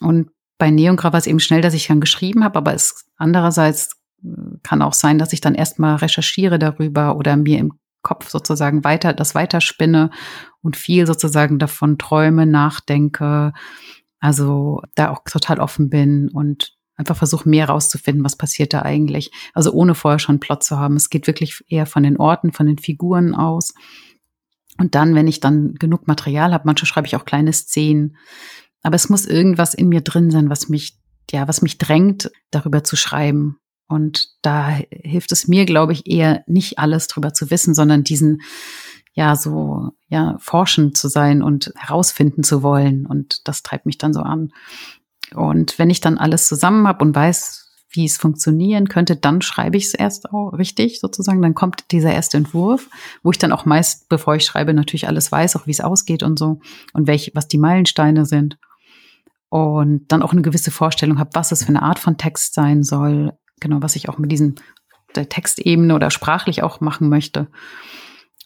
Und 0.00 0.30
bei 0.58 0.70
Neongra 0.70 1.12
war 1.12 1.18
es 1.18 1.26
eben 1.26 1.40
schnell, 1.40 1.62
dass 1.62 1.74
ich 1.74 1.88
dann 1.88 2.00
geschrieben 2.00 2.44
habe, 2.44 2.58
aber 2.58 2.74
es 2.74 3.06
andererseits 3.16 3.96
äh, 4.22 4.28
kann 4.62 4.82
auch 4.82 4.92
sein, 4.92 5.18
dass 5.18 5.32
ich 5.32 5.40
dann 5.40 5.54
erstmal 5.54 5.96
recherchiere 5.96 6.58
darüber 6.58 7.16
oder 7.16 7.36
mir 7.36 7.58
im 7.58 7.72
Kopf 8.02 8.28
sozusagen 8.28 8.84
weiter 8.84 9.14
das 9.14 9.34
weiterspinne 9.34 10.10
und 10.60 10.76
viel 10.76 11.06
sozusagen 11.06 11.58
davon 11.58 11.96
träume, 11.98 12.46
nachdenke, 12.46 13.52
also 14.20 14.82
da 14.94 15.10
auch 15.10 15.24
total 15.24 15.58
offen 15.58 15.88
bin 15.88 16.28
und 16.28 16.74
einfach 16.96 17.16
versuche 17.16 17.48
mehr 17.48 17.68
rauszufinden, 17.68 18.24
was 18.24 18.36
passiert 18.36 18.72
da 18.72 18.82
eigentlich. 18.82 19.32
Also 19.52 19.72
ohne 19.72 19.94
vorher 19.94 20.18
schon 20.18 20.34
einen 20.34 20.40
Plot 20.40 20.62
zu 20.62 20.78
haben. 20.78 20.96
Es 20.96 21.10
geht 21.10 21.26
wirklich 21.26 21.64
eher 21.68 21.86
von 21.86 22.02
den 22.02 22.16
Orten, 22.16 22.52
von 22.52 22.66
den 22.66 22.78
Figuren 22.78 23.34
aus. 23.34 23.74
Und 24.78 24.94
dann, 24.94 25.14
wenn 25.14 25.28
ich 25.28 25.40
dann 25.40 25.74
genug 25.74 26.06
Material 26.06 26.52
habe, 26.52 26.66
manchmal 26.66 26.86
schreibe 26.86 27.06
ich 27.06 27.16
auch 27.16 27.24
kleine 27.24 27.52
Szenen. 27.52 28.16
Aber 28.82 28.96
es 28.96 29.08
muss 29.08 29.24
irgendwas 29.24 29.74
in 29.74 29.88
mir 29.88 30.02
drin 30.02 30.30
sein, 30.30 30.50
was 30.50 30.68
mich, 30.68 30.98
ja, 31.30 31.48
was 31.48 31.62
mich 31.62 31.78
drängt, 31.78 32.30
darüber 32.50 32.84
zu 32.84 32.96
schreiben. 32.96 33.58
Und 33.86 34.28
da 34.42 34.68
hilft 34.90 35.32
es 35.32 35.48
mir, 35.48 35.66
glaube 35.66 35.92
ich, 35.92 36.06
eher 36.06 36.42
nicht 36.46 36.78
alles 36.78 37.06
drüber 37.06 37.32
zu 37.32 37.50
wissen, 37.50 37.74
sondern 37.74 38.04
diesen, 38.04 38.42
ja, 39.12 39.36
so, 39.36 39.90
ja, 40.08 40.36
forschend 40.40 40.96
zu 40.96 41.08
sein 41.08 41.42
und 41.42 41.72
herausfinden 41.76 42.42
zu 42.42 42.62
wollen. 42.62 43.06
Und 43.06 43.46
das 43.46 43.62
treibt 43.62 43.86
mich 43.86 43.98
dann 43.98 44.12
so 44.12 44.20
an. 44.20 44.52
Und 45.34 45.78
wenn 45.78 45.90
ich 45.90 46.00
dann 46.00 46.18
alles 46.18 46.48
zusammen 46.48 46.86
habe 46.86 47.04
und 47.04 47.14
weiß, 47.14 47.64
wie 47.90 48.04
es 48.04 48.16
funktionieren 48.16 48.88
könnte, 48.88 49.16
dann 49.16 49.40
schreibe 49.40 49.76
ich 49.76 49.86
es 49.86 49.94
erst 49.94 50.30
auch 50.32 50.50
richtig 50.50 51.00
sozusagen. 51.00 51.40
Dann 51.42 51.54
kommt 51.54 51.92
dieser 51.92 52.12
erste 52.12 52.36
Entwurf, 52.36 52.88
wo 53.22 53.30
ich 53.30 53.38
dann 53.38 53.52
auch 53.52 53.64
meist, 53.64 54.08
bevor 54.08 54.34
ich 54.34 54.44
schreibe, 54.44 54.74
natürlich 54.74 55.06
alles 55.06 55.30
weiß, 55.30 55.56
auch 55.56 55.66
wie 55.66 55.72
es 55.72 55.80
ausgeht 55.80 56.22
und 56.22 56.38
so 56.38 56.60
und 56.92 57.06
welche, 57.06 57.30
was 57.34 57.48
die 57.48 57.58
Meilensteine 57.58 58.26
sind. 58.26 58.58
Und 59.48 60.06
dann 60.08 60.22
auch 60.22 60.32
eine 60.32 60.42
gewisse 60.42 60.72
Vorstellung 60.72 61.18
habe, 61.18 61.30
was 61.34 61.52
es 61.52 61.62
für 61.62 61.68
eine 61.68 61.82
Art 61.82 62.00
von 62.00 62.18
Text 62.18 62.54
sein 62.54 62.82
soll. 62.82 63.32
Genau, 63.60 63.80
was 63.80 63.94
ich 63.94 64.08
auch 64.08 64.18
mit 64.18 64.32
diesen 64.32 64.56
der 65.14 65.28
Textebene 65.28 65.94
oder 65.94 66.10
sprachlich 66.10 66.64
auch 66.64 66.80
machen 66.80 67.08
möchte. 67.08 67.46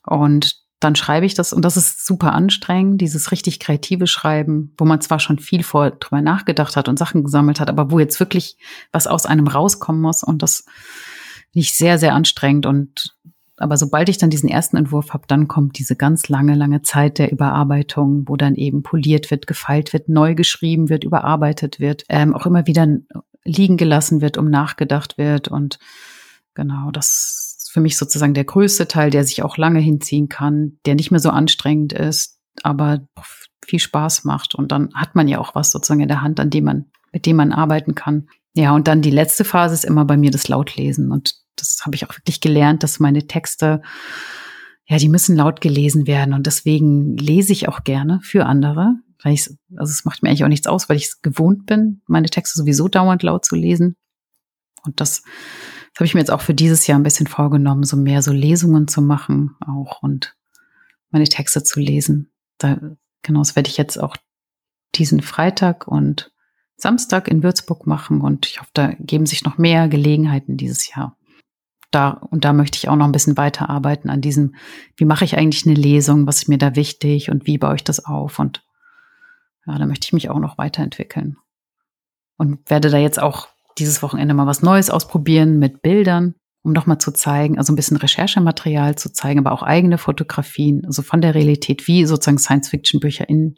Und 0.05 0.68
dann 0.81 0.95
schreibe 0.95 1.27
ich 1.27 1.35
das. 1.35 1.53
Und 1.53 1.65
das 1.65 1.77
ist 1.77 2.07
super 2.07 2.33
anstrengend, 2.33 3.01
dieses 3.01 3.33
richtig 3.33 3.59
kreative 3.59 4.07
Schreiben, 4.07 4.75
wo 4.79 4.85
man 4.85 5.01
zwar 5.01 5.19
schon 5.19 5.39
viel 5.39 5.63
vor 5.63 5.91
drüber 5.91 6.23
nachgedacht 6.23 6.77
hat 6.77 6.89
und 6.89 6.99
Sachen 6.99 7.25
gesammelt 7.25 7.61
hat, 7.61 7.69
aber 7.69 7.91
wo 7.91 7.99
jetzt 7.99 8.21
wirklich 8.21 8.59
was 8.93 9.07
aus 9.07 9.27
einem 9.27 9.49
rauskommen 9.49 10.01
muss. 10.01 10.23
Und 10.23 10.43
das 10.43 10.65
finde 11.53 11.65
ich 11.65 11.75
sehr, 11.75 11.99
sehr 11.99 12.15
anstrengend. 12.15 12.67
Und 12.67 13.17
aber 13.57 13.77
sobald 13.77 14.09
ich 14.09 14.19
dann 14.19 14.31
diesen 14.31 14.49
ersten 14.49 14.77
Entwurf 14.77 15.13
habe, 15.13 15.25
dann 15.27 15.49
kommt 15.49 15.79
diese 15.79 15.97
ganz 15.97 16.29
lange, 16.29 16.55
lange 16.55 16.83
Zeit 16.83 17.19
der 17.19 17.33
Überarbeitung, 17.33 18.29
wo 18.29 18.37
dann 18.37 18.55
eben 18.55 18.85
poliert 18.85 19.33
wird, 19.33 19.49
gefeilt 19.49 19.93
wird, 19.93 20.09
neu 20.09 20.37
geschrieben 20.37 20.89
wird, 20.89 21.03
überarbeitet 21.03 21.81
wird, 21.81 22.05
ähm, 22.09 22.35
auch 22.35 22.47
immer 22.47 22.69
wieder 22.69 22.87
liegen 23.45 23.77
gelassen 23.77 24.21
wird, 24.21 24.39
um 24.39 24.49
nachgedacht 24.49 25.19
wird. 25.19 25.49
Und 25.49 25.81
genau 26.55 26.93
das 26.93 27.48
für 27.71 27.81
mich 27.81 27.97
sozusagen 27.97 28.35
der 28.35 28.45
größte 28.45 28.89
Teil, 28.89 29.11
der 29.11 29.25
sich 29.25 29.43
auch 29.43 29.57
lange 29.57 29.81
hinziehen 29.81 30.29
kann, 30.29 30.79
der 30.87 30.95
nicht 30.95 31.11
mehr 31.11 31.21
so 31.21 31.31
anstrengend 31.31 31.93
ist, 31.93 32.39
aber 32.63 33.07
viel 33.65 33.79
Spaß 33.79 34.25
macht. 34.25 34.55
Und 34.55 34.73
dann 34.73 34.91
hat 34.95 35.15
man 35.15 35.29
ja 35.29 35.39
auch 35.39 35.55
was 35.55 35.71
sozusagen 35.71 36.01
in 36.01 36.09
der 36.09 36.23
Hand, 36.23 36.41
an 36.41 36.51
dem 36.51 36.65
man, 36.65 36.87
mit 37.13 37.27
dem 37.27 37.37
man 37.37 37.53
arbeiten 37.53 37.95
kann. 37.95 38.29
Ja, 38.55 38.73
und 38.75 38.89
dann 38.89 39.03
die 39.03 39.11
letzte 39.11 39.45
Phase 39.45 39.75
ist 39.75 39.85
immer 39.85 40.05
bei 40.05 40.17
mir 40.17 40.31
das 40.31 40.49
Lautlesen. 40.49 41.13
Und 41.13 41.35
das 41.57 41.83
habe 41.85 41.95
ich 41.95 42.05
auch 42.05 42.17
wirklich 42.17 42.41
gelernt, 42.41 42.83
dass 42.83 43.01
meine 43.01 43.27
Texte, 43.27 43.83
ja, 44.87 44.97
die 44.97 45.09
müssen 45.09 45.37
laut 45.37 45.61
gelesen 45.61 46.07
werden. 46.07 46.35
Und 46.35 46.47
deswegen 46.47 47.17
lese 47.17 47.53
ich 47.53 47.69
auch 47.69 47.85
gerne 47.85 48.21
für 48.23 48.47
andere. 48.47 48.95
Weil 49.23 49.35
ich, 49.35 49.49
also 49.77 49.91
es 49.91 50.05
macht 50.05 50.23
mir 50.23 50.31
eigentlich 50.31 50.45
auch 50.45 50.49
nichts 50.49 50.67
aus, 50.67 50.89
weil 50.89 50.97
ich 50.97 51.07
es 51.07 51.23
gewohnt 51.23 51.67
bin, 51.67 52.03
meine 52.07 52.31
Texte 52.31 52.59
sowieso 52.59 52.89
dauernd 52.89 53.23
laut 53.23 53.45
zu 53.45 53.57
lesen. 53.57 53.97
Und 54.85 55.01
das 55.01 55.23
das 55.23 55.23
habe 55.99 56.07
ich 56.07 56.15
mir 56.15 56.21
jetzt 56.21 56.31
auch 56.31 56.43
für 56.43 56.55
dieses 56.55 56.87
Jahr 56.87 56.97
ein 56.97 57.03
bisschen 57.03 57.27
vorgenommen, 57.27 57.83
so 57.83 57.97
mehr 57.97 58.23
so 58.23 58.33
Lesungen 58.33 58.87
zu 58.87 59.03
machen 59.03 59.57
auch 59.67 60.01
und 60.01 60.37
meine 61.11 61.25
Texte 61.25 61.65
zu 61.65 61.81
lesen. 61.81 62.31
Da, 62.57 62.79
genau, 63.23 63.41
das 63.41 63.57
werde 63.57 63.69
ich 63.69 63.77
jetzt 63.77 64.01
auch 64.01 64.17
diesen 64.95 65.23
Freitag 65.23 65.89
und 65.89 66.31
Samstag 66.77 67.27
in 67.27 67.43
Würzburg 67.43 67.89
machen 67.89 68.21
und 68.21 68.47
ich 68.47 68.61
hoffe, 68.61 68.71
da 68.75 68.93
geben 69.01 69.27
sich 69.27 69.43
noch 69.43 69.59
mehr 69.59 69.89
Gelegenheiten 69.89 70.57
dieses 70.57 70.89
Jahr. 70.95 71.17
Da, 71.91 72.11
und 72.11 72.45
da 72.45 72.53
möchte 72.53 72.77
ich 72.77 72.89
auch 72.89 72.95
noch 72.95 73.07
ein 73.07 73.13
bisschen 73.13 73.37
weiterarbeiten 73.37 74.09
an 74.09 74.21
diesem, 74.21 74.55
wie 74.97 75.05
mache 75.05 75.25
ich 75.25 75.37
eigentlich 75.37 75.67
eine 75.67 75.75
Lesung, 75.75 76.29
was 76.29 76.43
ist 76.43 76.49
mir 76.49 76.59
da 76.59 76.77
wichtig 76.77 77.29
und 77.29 77.47
wie 77.49 77.59
baue 77.59 77.75
ich 77.75 77.83
das 77.83 78.05
auf 78.05 78.39
und 78.39 78.63
ja, 79.67 79.77
da 79.77 79.85
möchte 79.85 80.05
ich 80.05 80.13
mich 80.13 80.31
auch 80.31 80.39
noch 80.39 80.59
weiterentwickeln. 80.59 81.39
Und 82.37 82.71
werde 82.71 82.89
da 82.89 82.99
jetzt 82.99 83.21
auch 83.21 83.49
dieses 83.79 84.03
Wochenende 84.03 84.35
mal 84.35 84.47
was 84.47 84.63
Neues 84.63 84.91
ausprobieren 84.91 85.59
mit 85.59 85.83
Bildern, 85.83 86.35
um 86.63 86.73
nochmal 86.73 86.99
zu 86.99 87.13
zeigen, 87.13 87.59
also 87.59 87.73
ein 87.73 87.77
bisschen 87.77 87.97
Recherchematerial 87.97 88.97
zu 88.97 89.13
zeigen, 89.13 89.41
aber 89.41 89.53
auch 89.53 89.63
eigene 89.63 89.99
Fotografien, 89.99 90.85
also 90.85 91.03
von 91.03 91.21
der 91.21 91.35
Realität, 91.35 91.87
wie 91.87 92.05
sozusagen 92.05 92.39
Science-Fiction-Bücher 92.39 93.29
in 93.29 93.57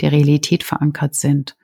der 0.00 0.12
Realität 0.12 0.64
verankert 0.64 1.14
sind 1.14 1.56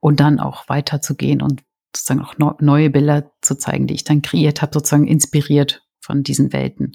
und 0.00 0.20
dann 0.20 0.40
auch 0.40 0.68
weiterzugehen 0.68 1.42
und 1.42 1.62
sozusagen 1.94 2.22
auch 2.22 2.60
neue 2.60 2.90
Bilder 2.90 3.30
zu 3.40 3.56
zeigen, 3.56 3.86
die 3.86 3.94
ich 3.94 4.04
dann 4.04 4.22
kreiert 4.22 4.62
habe, 4.62 4.72
sozusagen 4.72 5.06
inspiriert 5.06 5.86
von 6.00 6.22
diesen 6.22 6.52
Welten. 6.52 6.92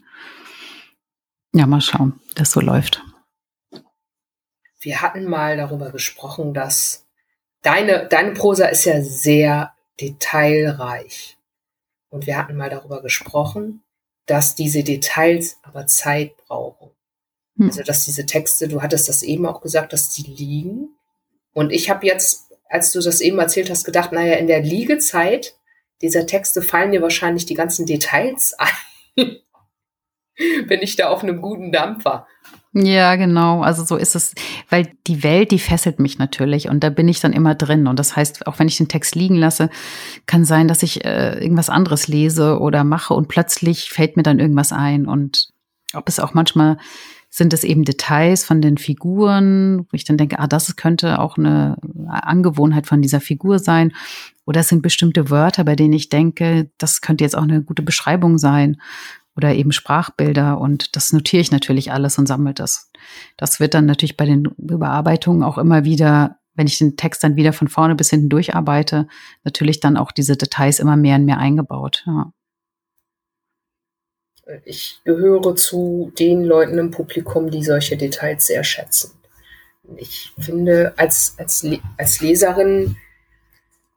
Ja, 1.53 1.67
mal 1.67 1.81
schauen, 1.81 2.19
wie 2.29 2.35
das 2.35 2.51
so 2.51 2.59
läuft. 2.59 3.03
Wir 4.79 5.01
hatten 5.01 5.25
mal 5.25 5.57
darüber 5.57 5.91
gesprochen, 5.91 6.53
dass 6.53 7.07
deine, 7.61 8.07
deine 8.07 8.33
Prosa 8.33 8.65
ist 8.67 8.85
ja 8.85 9.01
sehr 9.01 9.73
detailreich. 9.99 11.37
Und 12.09 12.25
wir 12.27 12.37
hatten 12.37 12.55
mal 12.55 12.69
darüber 12.69 13.01
gesprochen, 13.01 13.83
dass 14.25 14.55
diese 14.55 14.83
Details 14.83 15.57
aber 15.63 15.87
Zeit 15.87 16.37
brauchen. 16.37 16.91
Hm. 17.57 17.67
Also 17.67 17.83
dass 17.83 18.05
diese 18.05 18.25
Texte, 18.25 18.67
du 18.67 18.81
hattest 18.81 19.09
das 19.09 19.23
eben 19.23 19.45
auch 19.45 19.61
gesagt, 19.61 19.93
dass 19.93 20.09
die 20.09 20.23
liegen. 20.23 20.89
Und 21.53 21.71
ich 21.71 21.89
habe 21.89 22.05
jetzt, 22.05 22.53
als 22.69 22.91
du 22.91 23.01
das 23.01 23.21
eben 23.21 23.39
erzählt 23.39 23.69
hast, 23.69 23.83
gedacht, 23.83 24.11
naja, 24.11 24.35
in 24.35 24.47
der 24.47 24.61
Liegezeit 24.61 25.57
dieser 26.01 26.27
Texte 26.27 26.61
fallen 26.61 26.91
dir 26.91 27.01
wahrscheinlich 27.01 27.45
die 27.45 27.55
ganzen 27.55 27.85
Details 27.85 28.53
ein. 29.15 29.37
Bin 30.67 30.81
ich 30.83 30.95
da 30.95 31.09
auf 31.09 31.23
einem 31.23 31.41
guten 31.41 31.71
Dampfer. 31.71 32.27
Ja, 32.79 33.15
genau. 33.15 33.63
Also 33.63 33.83
so 33.83 33.95
ist 33.95 34.15
es, 34.15 34.35
weil 34.69 34.91
die 35.07 35.23
Welt, 35.23 35.49
die 35.49 35.57
fesselt 35.57 35.99
mich 35.99 36.19
natürlich 36.19 36.69
und 36.69 36.83
da 36.83 36.91
bin 36.91 37.07
ich 37.07 37.19
dann 37.19 37.33
immer 37.33 37.55
drin. 37.55 37.87
Und 37.87 37.97
das 37.97 38.15
heißt, 38.15 38.45
auch 38.45 38.59
wenn 38.59 38.67
ich 38.67 38.77
den 38.77 38.87
Text 38.87 39.15
liegen 39.15 39.35
lasse, 39.35 39.71
kann 40.27 40.45
sein, 40.45 40.67
dass 40.67 40.83
ich 40.83 41.03
äh, 41.03 41.39
irgendwas 41.41 41.71
anderes 41.71 42.07
lese 42.07 42.59
oder 42.59 42.83
mache 42.83 43.15
und 43.15 43.29
plötzlich 43.29 43.89
fällt 43.89 44.15
mir 44.15 44.21
dann 44.21 44.39
irgendwas 44.39 44.71
ein. 44.71 45.07
Und 45.07 45.49
ob 45.93 46.07
es 46.07 46.19
auch 46.19 46.35
manchmal 46.35 46.77
sind 47.29 47.51
es 47.51 47.63
eben 47.63 47.83
Details 47.83 48.45
von 48.45 48.61
den 48.61 48.77
Figuren, 48.77 49.79
wo 49.79 49.87
ich 49.93 50.05
dann 50.05 50.17
denke, 50.17 50.39
ah, 50.39 50.47
das 50.47 50.75
könnte 50.75 51.19
auch 51.19 51.37
eine 51.37 51.77
Angewohnheit 52.07 52.85
von 52.85 53.01
dieser 53.01 53.21
Figur 53.21 53.57
sein. 53.57 53.91
Oder 54.45 54.61
es 54.61 54.69
sind 54.69 54.83
bestimmte 54.83 55.31
Wörter, 55.31 55.63
bei 55.63 55.75
denen 55.75 55.93
ich 55.93 56.09
denke, 56.09 56.69
das 56.77 57.01
könnte 57.01 57.23
jetzt 57.23 57.35
auch 57.35 57.43
eine 57.43 57.63
gute 57.63 57.81
Beschreibung 57.81 58.37
sein. 58.37 58.77
Oder 59.37 59.53
eben 59.53 59.71
Sprachbilder. 59.71 60.59
Und 60.59 60.95
das 60.95 61.13
notiere 61.13 61.41
ich 61.41 61.51
natürlich 61.51 61.91
alles 61.91 62.17
und 62.17 62.27
sammle 62.27 62.53
das. 62.53 62.91
Das 63.37 63.59
wird 63.59 63.75
dann 63.75 63.85
natürlich 63.85 64.17
bei 64.17 64.25
den 64.25 64.45
Überarbeitungen 64.57 65.43
auch 65.43 65.57
immer 65.57 65.85
wieder, 65.85 66.39
wenn 66.55 66.67
ich 66.67 66.79
den 66.79 66.97
Text 66.97 67.23
dann 67.23 67.35
wieder 67.35 67.53
von 67.53 67.67
vorne 67.67 67.95
bis 67.95 68.09
hinten 68.09 68.29
durcharbeite, 68.29 69.07
natürlich 69.43 69.79
dann 69.79 69.95
auch 69.95 70.11
diese 70.11 70.35
Details 70.35 70.79
immer 70.79 70.97
mehr 70.97 71.17
und 71.17 71.25
mehr 71.25 71.37
eingebaut. 71.37 72.03
Ja. 72.07 72.33
Ich 74.65 75.01
gehöre 75.03 75.55
zu 75.55 76.11
den 76.17 76.43
Leuten 76.43 76.77
im 76.77 76.91
Publikum, 76.91 77.51
die 77.51 77.63
solche 77.63 77.97
Details 77.97 78.47
sehr 78.47 78.63
schätzen. 78.63 79.11
Ich 79.97 80.33
finde, 80.39 80.93
als, 80.97 81.35
als, 81.37 81.65
als 81.97 82.21
Leserin 82.21 82.97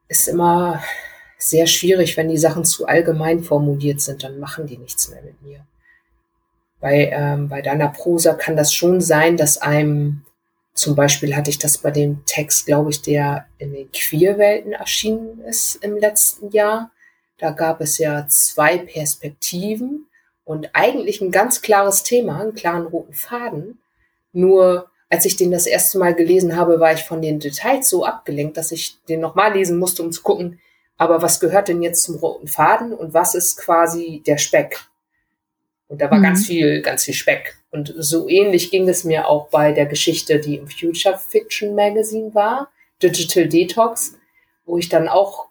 ist 0.08 0.28
immer 0.28 0.82
sehr 1.40 1.66
schwierig, 1.66 2.16
wenn 2.16 2.28
die 2.28 2.38
Sachen 2.38 2.64
zu 2.64 2.86
allgemein 2.86 3.42
formuliert 3.42 4.00
sind, 4.00 4.22
dann 4.22 4.38
machen 4.38 4.66
die 4.66 4.78
nichts 4.78 5.08
mehr 5.08 5.22
mit 5.22 5.42
mir. 5.42 5.66
Bei, 6.80 7.10
ähm, 7.12 7.48
bei 7.48 7.62
deiner 7.62 7.88
Prosa 7.88 8.34
kann 8.34 8.56
das 8.56 8.72
schon 8.72 9.00
sein, 9.00 9.36
dass 9.36 9.58
einem, 9.58 10.22
zum 10.74 10.94
Beispiel 10.94 11.36
hatte 11.36 11.50
ich 11.50 11.58
das 11.58 11.78
bei 11.78 11.90
dem 11.90 12.24
Text, 12.24 12.66
glaube 12.66 12.90
ich, 12.90 13.02
der 13.02 13.46
in 13.58 13.72
den 13.72 13.90
Queerwelten 13.92 14.72
erschienen 14.72 15.40
ist 15.40 15.76
im 15.76 15.96
letzten 15.96 16.50
Jahr. 16.50 16.90
Da 17.38 17.50
gab 17.50 17.80
es 17.80 17.98
ja 17.98 18.26
zwei 18.28 18.78
Perspektiven 18.78 20.06
und 20.44 20.70
eigentlich 20.72 21.20
ein 21.20 21.30
ganz 21.30 21.62
klares 21.62 22.02
Thema, 22.02 22.40
einen 22.40 22.54
klaren 22.54 22.86
roten 22.86 23.14
Faden. 23.14 23.78
Nur 24.32 24.90
als 25.10 25.24
ich 25.24 25.36
den 25.36 25.50
das 25.50 25.66
erste 25.66 25.98
Mal 25.98 26.14
gelesen 26.14 26.56
habe, 26.56 26.80
war 26.80 26.92
ich 26.92 27.02
von 27.02 27.20
den 27.20 27.40
Details 27.40 27.88
so 27.88 28.04
abgelenkt, 28.04 28.56
dass 28.56 28.72
ich 28.72 28.96
den 29.08 29.20
nochmal 29.20 29.54
lesen 29.54 29.78
musste, 29.78 30.02
um 30.02 30.12
zu 30.12 30.22
gucken, 30.22 30.60
aber 31.00 31.22
was 31.22 31.40
gehört 31.40 31.68
denn 31.68 31.80
jetzt 31.80 32.02
zum 32.02 32.16
roten 32.16 32.46
Faden 32.46 32.92
und 32.92 33.14
was 33.14 33.34
ist 33.34 33.56
quasi 33.56 34.22
der 34.26 34.36
Speck? 34.36 34.80
Und 35.88 36.02
da 36.02 36.10
war 36.10 36.18
mhm. 36.18 36.24
ganz 36.24 36.46
viel, 36.46 36.82
ganz 36.82 37.04
viel 37.04 37.14
Speck. 37.14 37.56
Und 37.70 37.94
so 37.96 38.28
ähnlich 38.28 38.70
ging 38.70 38.86
es 38.86 39.02
mir 39.02 39.26
auch 39.26 39.48
bei 39.48 39.72
der 39.72 39.86
Geschichte, 39.86 40.38
die 40.40 40.56
im 40.56 40.68
Future 40.68 41.18
Fiction 41.18 41.74
Magazine 41.74 42.34
war, 42.34 42.68
Digital 43.02 43.48
Detox, 43.48 44.18
wo 44.66 44.76
ich 44.76 44.90
dann 44.90 45.08
auch 45.08 45.48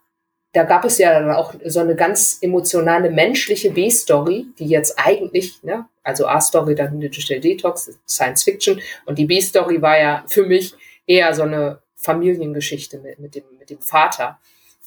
da 0.52 0.64
gab 0.64 0.86
es 0.86 0.97
ja 1.00 1.20
dann 1.20 1.32
auch 1.32 1.54
so 1.66 1.80
eine 1.80 1.95
ganz 1.95 2.39
emotionale 2.41 3.10
menschliche 3.12 3.72
B-Story, 3.72 4.47
die 4.58 4.66
jetzt 4.66 4.97
eigentlich, 4.97 5.62
ne, 5.64 5.88
also 6.04 6.28
A-Story, 6.28 6.76
dann 6.76 7.00
Digital 7.00 7.39
Detox, 7.39 8.00
Science 8.08 8.43
Fiction 8.43 8.82
und 9.06 9.18
die 9.18 9.26
B-Story 9.26 9.82
war 9.82 10.00
ja 10.00 10.24
für 10.28 10.45
mich 10.45 10.74
eher 11.06 11.34
so 11.34 11.43
eine 11.43 11.82
Familiengeschichte 11.95 13.00
mit, 13.00 13.20
mit, 13.20 13.36
dem, 13.36 13.43
mit 13.60 13.70
dem 13.70 13.80
Vater. 13.80 14.39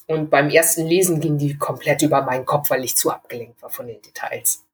Und 0.06 0.30
beim 0.30 0.50
ersten 0.50 0.86
Lesen 0.86 1.20
ging 1.20 1.38
die 1.38 1.56
komplett 1.56 2.02
über 2.02 2.22
meinen 2.22 2.44
Kopf, 2.44 2.70
weil 2.70 2.84
ich 2.84 2.96
zu 2.96 3.10
abgelenkt 3.10 3.62
war 3.62 3.70
von 3.70 3.86
den 3.86 4.02
Details. 4.02 4.64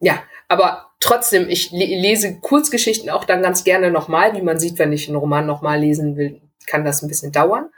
Ja, 0.00 0.22
aber 0.48 0.90
trotzdem, 1.00 1.48
ich 1.48 1.70
lese 1.70 2.40
Kurzgeschichten 2.40 3.10
auch 3.10 3.24
dann 3.24 3.42
ganz 3.42 3.64
gerne 3.64 3.90
nochmal. 3.90 4.34
Wie 4.34 4.42
man 4.42 4.58
sieht, 4.58 4.78
wenn 4.78 4.92
ich 4.92 5.08
einen 5.08 5.16
Roman 5.16 5.46
nochmal 5.46 5.80
lesen 5.80 6.16
will, 6.16 6.40
kann 6.66 6.84
das 6.84 7.02
ein 7.02 7.08
bisschen 7.08 7.32
dauern 7.32 7.70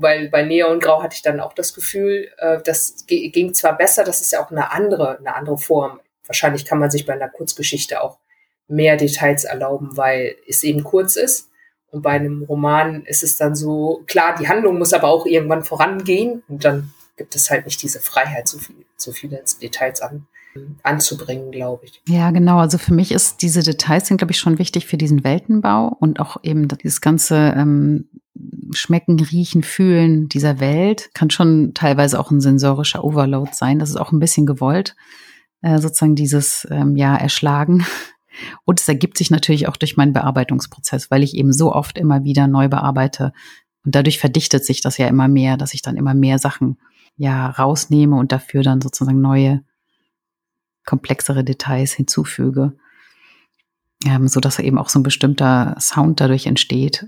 weil 0.00 0.28
bei 0.28 0.42
Neon 0.42 0.80
Grau 0.80 1.02
hatte 1.02 1.14
ich 1.14 1.22
dann 1.22 1.40
auch 1.40 1.52
das 1.52 1.74
Gefühl, 1.74 2.30
äh, 2.38 2.58
das 2.64 3.04
ging 3.06 3.54
zwar 3.54 3.76
besser, 3.76 4.04
das 4.04 4.20
ist 4.20 4.32
ja 4.32 4.44
auch 4.44 4.50
eine 4.50 4.70
andere, 4.72 5.18
eine 5.18 5.34
andere 5.34 5.58
Form. 5.58 6.00
Wahrscheinlich 6.26 6.64
kann 6.64 6.78
man 6.78 6.90
sich 6.90 7.06
bei 7.06 7.14
einer 7.14 7.28
Kurzgeschichte 7.28 8.00
auch 8.02 8.18
mehr 8.66 8.96
Details 8.96 9.44
erlauben, 9.44 9.96
weil 9.96 10.36
es 10.46 10.62
eben 10.62 10.84
kurz 10.84 11.16
ist. 11.16 11.47
Und 11.90 12.02
bei 12.02 12.10
einem 12.10 12.42
Roman 12.42 13.04
ist 13.04 13.22
es 13.22 13.36
dann 13.36 13.56
so, 13.56 14.02
klar, 14.06 14.34
die 14.38 14.48
Handlung 14.48 14.78
muss 14.78 14.92
aber 14.92 15.08
auch 15.08 15.26
irgendwann 15.26 15.64
vorangehen 15.64 16.42
und 16.48 16.64
dann 16.64 16.92
gibt 17.16 17.34
es 17.34 17.50
halt 17.50 17.64
nicht 17.64 17.82
diese 17.82 18.00
Freiheit, 18.00 18.46
so 18.46 18.58
viel, 18.58 18.76
so 18.96 19.12
viele 19.12 19.42
Details 19.60 20.00
an, 20.02 20.26
anzubringen, 20.82 21.50
glaube 21.50 21.86
ich. 21.86 22.02
Ja, 22.06 22.30
genau. 22.30 22.58
Also 22.58 22.78
für 22.78 22.94
mich 22.94 23.12
ist 23.12 23.42
diese 23.42 23.62
Details 23.62 24.06
sind, 24.06 24.18
glaube 24.18 24.32
ich, 24.32 24.38
schon 24.38 24.58
wichtig 24.58 24.86
für 24.86 24.96
diesen 24.96 25.24
Weltenbau 25.24 25.96
und 26.00 26.20
auch 26.20 26.38
eben 26.42 26.68
dieses 26.68 27.00
ganze 27.00 27.54
ähm, 27.56 28.08
Schmecken, 28.72 29.18
Riechen, 29.20 29.62
Fühlen 29.62 30.28
dieser 30.28 30.60
Welt 30.60 31.10
kann 31.14 31.30
schon 31.30 31.72
teilweise 31.74 32.18
auch 32.20 32.30
ein 32.30 32.40
sensorischer 32.40 33.04
Overload 33.04 33.50
sein. 33.52 33.78
Das 33.78 33.90
ist 33.90 33.96
auch 33.96 34.12
ein 34.12 34.20
bisschen 34.20 34.46
gewollt, 34.46 34.94
äh, 35.62 35.78
sozusagen 35.78 36.14
dieses 36.14 36.66
ähm, 36.70 36.96
ja 36.96 37.16
Erschlagen. 37.16 37.84
Und 38.64 38.80
es 38.80 38.88
ergibt 38.88 39.18
sich 39.18 39.30
natürlich 39.30 39.68
auch 39.68 39.76
durch 39.76 39.96
meinen 39.96 40.12
Bearbeitungsprozess, 40.12 41.10
weil 41.10 41.22
ich 41.22 41.34
eben 41.34 41.52
so 41.52 41.72
oft 41.72 41.98
immer 41.98 42.24
wieder 42.24 42.46
neu 42.46 42.68
bearbeite. 42.68 43.32
Und 43.84 43.94
dadurch 43.94 44.18
verdichtet 44.18 44.64
sich 44.64 44.80
das 44.80 44.98
ja 44.98 45.06
immer 45.06 45.28
mehr, 45.28 45.56
dass 45.56 45.74
ich 45.74 45.82
dann 45.82 45.96
immer 45.96 46.14
mehr 46.14 46.38
Sachen 46.38 46.78
ja 47.16 47.50
rausnehme 47.50 48.16
und 48.16 48.32
dafür 48.32 48.62
dann 48.62 48.80
sozusagen 48.80 49.20
neue, 49.20 49.64
komplexere 50.84 51.44
Details 51.44 51.92
hinzufüge. 51.92 52.74
Ähm, 54.06 54.28
so 54.28 54.40
dass 54.40 54.58
eben 54.58 54.78
auch 54.78 54.88
so 54.88 55.00
ein 55.00 55.04
bestimmter 55.04 55.74
Sound 55.80 56.20
dadurch 56.20 56.46
entsteht 56.46 57.06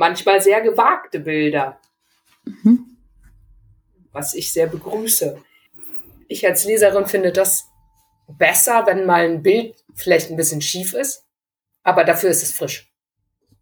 manchmal 0.00 0.40
sehr 0.40 0.60
gewagte 0.62 1.20
Bilder, 1.20 1.78
mhm. 2.44 2.96
was 4.12 4.34
ich 4.34 4.52
sehr 4.52 4.66
begrüße. 4.66 5.38
Ich 6.26 6.46
als 6.46 6.64
Leserin 6.64 7.06
finde 7.06 7.32
das 7.32 7.68
besser, 8.38 8.84
wenn 8.86 9.06
mal 9.06 9.28
ein 9.28 9.42
Bild 9.42 9.74
vielleicht 9.94 10.30
ein 10.30 10.36
bisschen 10.36 10.60
schief 10.60 10.94
ist, 10.94 11.26
aber 11.82 12.04
dafür 12.04 12.30
ist 12.30 12.42
es 12.42 12.52
frisch. 12.52 12.90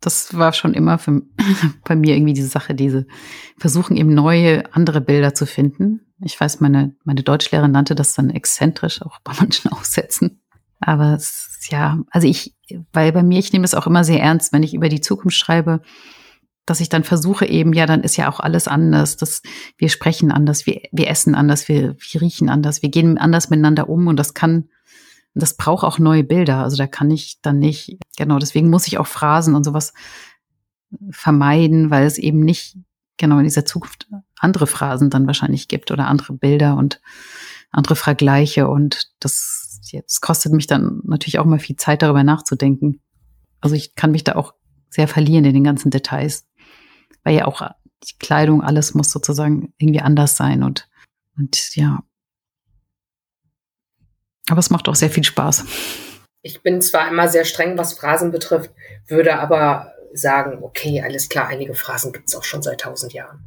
Das 0.01 0.37
war 0.37 0.53
schon 0.53 0.75
immer 0.75 0.99
für, 0.99 1.23
bei 1.85 1.97
mir 1.97 2.15
irgendwie 2.15 2.35
diese 2.35 2.49
Sache, 2.49 2.75
diese 2.75 3.07
versuchen 3.59 3.97
eben 3.97 4.15
neue, 4.15 4.73
andere 4.73 5.01
Bilder 5.01 5.35
zu 5.35 5.47
finden. 5.47 6.13
Ich 6.23 6.41
weiß, 6.41 6.61
meine, 6.61 6.95
meine 7.05 7.23
Deutschlehrerin 7.23 7.73
nannte 7.73 7.95
das 7.95 8.15
dann 8.15 8.31
exzentrisch, 8.31 9.03
auch 9.03 9.19
bei 9.25 9.33
manchen 9.39 9.69
Aufsätzen. 9.73 10.41
Aber 10.81 11.15
es, 11.15 11.67
ja, 11.71 11.99
also 12.11 12.29
ich, 12.29 12.55
weil 12.93 13.13
bei 13.13 13.25
mir, 13.25 13.41
ich 13.41 13.53
nehme 13.53 13.65
es 13.65 13.75
auch 13.75 13.87
immer 13.87 14.05
sehr 14.05 14.21
ernst, 14.21 14.53
wenn 14.53 14.63
ich 14.63 14.75
über 14.75 14.89
die 14.89 15.01
Zukunft 15.01 15.37
schreibe, 15.37 15.83
dass 16.69 16.81
ich 16.81 16.89
dann 16.89 17.05
versuche 17.05 17.47
eben, 17.47 17.73
ja, 17.73 17.87
dann 17.87 18.03
ist 18.03 18.17
ja 18.17 18.31
auch 18.31 18.41
alles 18.41 18.69
anders. 18.69 19.17
dass 19.17 19.43
wir 19.77 19.89
sprechen 19.89 20.31
anders, 20.31 20.67
wir, 20.67 20.83
wir 20.93 21.09
essen 21.09 21.35
anders, 21.35 21.69
wir, 21.69 21.97
wir 21.99 22.21
riechen 22.21 22.49
anders, 22.51 22.83
wir 22.83 22.91
gehen 22.91 23.17
anders 23.17 23.49
miteinander 23.49 23.89
um 23.89 24.07
und 24.07 24.17
das 24.17 24.35
kann, 24.35 24.69
das 25.35 25.57
braucht 25.57 25.85
auch 25.85 25.99
neue 25.99 26.25
Bilder. 26.25 26.59
Also 26.59 26.77
da 26.77 26.87
kann 26.87 27.11
ich 27.11 27.41
dann 27.41 27.59
nicht, 27.59 27.99
genau, 28.17 28.39
deswegen 28.39 28.69
muss 28.69 28.87
ich 28.87 28.99
auch 28.99 29.07
Phrasen 29.07 29.55
und 29.55 29.65
sowas 29.65 29.95
vermeiden, 31.11 31.91
weil 31.91 32.07
es 32.07 32.19
eben 32.19 32.41
nicht 32.41 32.77
genau 33.17 33.39
in 33.39 33.45
dieser 33.45 33.65
Zukunft 33.65 34.09
andere 34.39 34.67
Phrasen 34.67 35.11
dann 35.11 35.27
wahrscheinlich 35.27 35.69
gibt 35.69 35.91
oder 35.91 36.07
andere 36.07 36.35
Bilder 36.35 36.77
und 36.77 37.01
andere 37.71 37.97
Vergleiche 37.97 38.69
und 38.69 39.11
das 39.21 39.81
jetzt 39.91 40.21
kostet 40.21 40.53
mich 40.53 40.67
dann 40.67 41.01
natürlich 41.05 41.39
auch 41.39 41.45
mal 41.47 41.59
viel 41.59 41.77
Zeit 41.77 42.03
darüber 42.03 42.25
nachzudenken. 42.25 43.01
Also 43.61 43.75
ich 43.75 43.95
kann 43.95 44.11
mich 44.11 44.25
da 44.25 44.37
auch 44.37 44.55
sehr 44.91 45.09
verlieren 45.09 45.45
in 45.45 45.55
den 45.55 45.65
ganzen 45.65 45.91
Details 45.91 46.48
weil 47.25 47.35
ja 47.35 47.47
auch 47.47 47.63
die 48.05 48.19
Kleidung, 48.19 48.63
alles 48.63 48.95
muss 48.95 49.11
sozusagen 49.11 49.73
irgendwie 49.79 50.01
anders 50.01 50.37
sein 50.37 50.63
und, 50.63 50.89
und 51.37 51.75
ja. 51.75 52.03
Aber 54.49 54.61
es 54.61 54.71
macht 54.71 54.89
auch 54.89 54.95
sehr 54.95 55.11
viel 55.11 55.25
Spaß. 55.25 55.65
Ich 56.43 56.63
bin 56.63 56.81
zwar 56.81 57.09
immer 57.09 57.29
sehr 57.29 57.45
streng, 57.45 57.77
was 57.77 57.95
Phrasen 57.95 58.31
betrifft, 58.31 58.71
würde 59.07 59.39
aber 59.39 59.93
sagen, 60.15 60.63
okay, 60.63 61.03
alles 61.03 61.29
klar, 61.29 61.49
einige 61.49 61.75
Phrasen 61.75 62.13
gibt 62.13 62.29
es 62.29 62.37
auch 62.37 62.45
schon 62.45 62.63
seit 62.63 62.81
tausend 62.81 63.13
Jahren. 63.13 63.45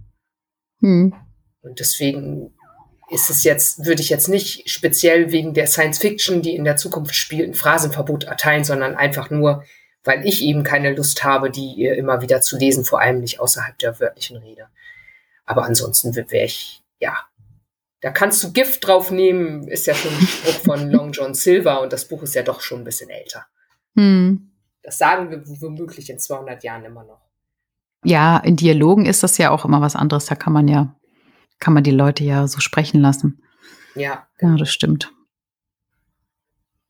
Hm. 0.81 1.13
Und 1.61 1.79
deswegen 1.79 2.53
ist 3.09 3.29
es 3.29 3.43
jetzt, 3.43 3.85
würde 3.85 4.01
ich 4.01 4.09
jetzt 4.09 4.29
nicht 4.29 4.69
speziell 4.69 5.31
wegen 5.31 5.53
der 5.53 5.67
Science 5.67 5.97
Fiction, 5.97 6.41
die 6.41 6.55
in 6.55 6.63
der 6.63 6.77
Zukunft 6.77 7.15
spielt, 7.15 7.49
ein 7.49 7.55
Phrasenverbot 7.55 8.23
erteilen, 8.25 8.63
sondern 8.63 8.95
einfach 8.95 9.29
nur, 9.29 9.63
weil 10.03 10.25
ich 10.25 10.43
eben 10.43 10.63
keine 10.63 10.93
Lust 10.95 11.23
habe, 11.23 11.51
die 11.51 11.85
immer 11.85 12.21
wieder 12.21 12.41
zu 12.41 12.57
lesen, 12.57 12.85
vor 12.85 13.01
allem 13.01 13.19
nicht 13.19 13.39
außerhalb 13.39 13.77
der 13.77 13.99
wörtlichen 13.99 14.37
Rede. 14.37 14.67
Aber 15.45 15.65
ansonsten 15.65 16.15
wäre 16.15 16.45
ich, 16.45 16.83
ja, 16.99 17.17
da 18.01 18.11
kannst 18.11 18.43
du 18.43 18.51
Gift 18.51 18.87
drauf 18.87 19.11
nehmen, 19.11 19.67
ist 19.67 19.85
ja 19.85 19.93
schon 19.93 20.11
ein 20.11 20.27
Spruch 20.27 20.63
von 20.63 20.89
Long 20.91 21.11
John 21.11 21.33
Silver 21.33 21.81
und 21.81 21.93
das 21.93 22.07
Buch 22.07 22.23
ist 22.23 22.35
ja 22.35 22.41
doch 22.41 22.61
schon 22.61 22.81
ein 22.81 22.83
bisschen 22.83 23.09
älter. 23.09 23.45
Hm. 23.95 24.51
Das 24.81 24.97
sagen 24.97 25.29
wir 25.29 25.43
womöglich 25.61 26.09
in 26.09 26.17
200 26.17 26.63
Jahren 26.63 26.85
immer 26.85 27.03
noch. 27.03 27.21
Ja, 28.03 28.37
in 28.37 28.55
Dialogen 28.55 29.05
ist 29.05 29.21
das 29.21 29.37
ja 29.37 29.51
auch 29.51 29.65
immer 29.65 29.81
was 29.81 29.95
anderes. 29.95 30.25
Da 30.25 30.33
kann 30.33 30.53
man 30.53 30.67
ja, 30.67 30.95
kann 31.59 31.75
man 31.75 31.83
die 31.83 31.91
Leute 31.91 32.23
ja 32.23 32.47
so 32.47 32.59
sprechen 32.59 32.99
lassen. 32.99 33.43
Ja. 33.93 34.27
Ja, 34.39 34.55
das 34.55 34.71
stimmt. 34.71 35.11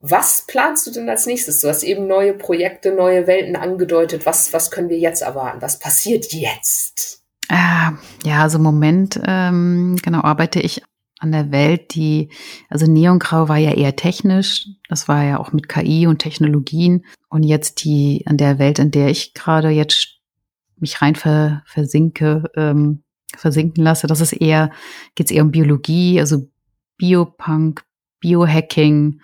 Was 0.02 0.46
planst 0.48 0.88
du 0.88 0.92
denn 0.92 1.08
als 1.10 1.28
nächstes? 1.28 1.62
Du 1.62 1.70
hast 1.70 1.84
eben 1.84 2.08
neue 2.08 2.34
Projekte, 2.34 2.92
neue 2.92 3.28
Welten 3.28 3.56
angedeutet. 3.56 4.26
Was, 4.26 4.52
was 4.52 4.72
können 4.72 4.90
wir 4.90 4.98
jetzt 4.98 5.22
erwarten? 5.22 5.62
Was 5.62 5.78
passiert 5.78 6.34
jetzt? 6.34 7.24
Ah, 7.50 7.94
ja, 8.24 8.42
also 8.42 8.58
im 8.58 8.64
Moment, 8.64 9.20
ähm, 9.26 9.98
genau, 10.02 10.22
arbeite 10.22 10.60
ich 10.60 10.82
an 11.20 11.32
der 11.32 11.52
Welt, 11.52 11.94
die, 11.94 12.30
also 12.68 12.92
Neongrau 12.92 13.48
war 13.48 13.58
ja 13.58 13.74
eher 13.74 13.96
technisch. 13.96 14.68
Das 14.90 15.08
war 15.08 15.24
ja 15.24 15.40
auch 15.40 15.54
mit 15.54 15.70
KI 15.70 16.08
und 16.08 16.18
Technologien. 16.18 17.06
Und 17.30 17.44
jetzt 17.44 17.84
die, 17.84 18.24
an 18.26 18.38
der 18.38 18.58
Welt, 18.58 18.80
in 18.80 18.90
der 18.90 19.10
ich 19.10 19.36
gerade 19.36 19.70
jetzt 19.70 20.18
mich 20.78 21.00
rein 21.04 21.16
ver, 21.16 21.62
versinke, 21.68 22.50
ähm, 22.56 23.04
versinken 23.36 23.84
lasse. 23.84 24.08
Das 24.08 24.20
ist 24.20 24.34
eher, 24.34 24.72
geht 25.14 25.28
es 25.28 25.32
eher 25.32 25.44
um 25.44 25.52
Biologie, 25.52 26.20
also 26.20 26.50
Biopunk, 26.98 27.84
Biohacking. 28.20 29.22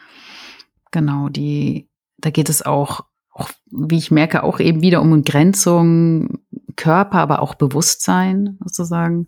Genau, 0.92 1.30
die, 1.30 1.90
da 2.18 2.30
geht 2.30 2.50
es 2.50 2.62
auch, 2.62 3.02
auch, 3.32 3.50
wie 3.72 3.98
ich 3.98 4.12
merke, 4.12 4.44
auch 4.44 4.60
eben 4.60 4.82
wieder 4.82 5.02
um 5.02 5.24
Grenzung, 5.24 6.40
Körper, 6.76 7.20
aber 7.20 7.42
auch 7.42 7.56
Bewusstsein 7.56 8.58
sozusagen. 8.64 9.28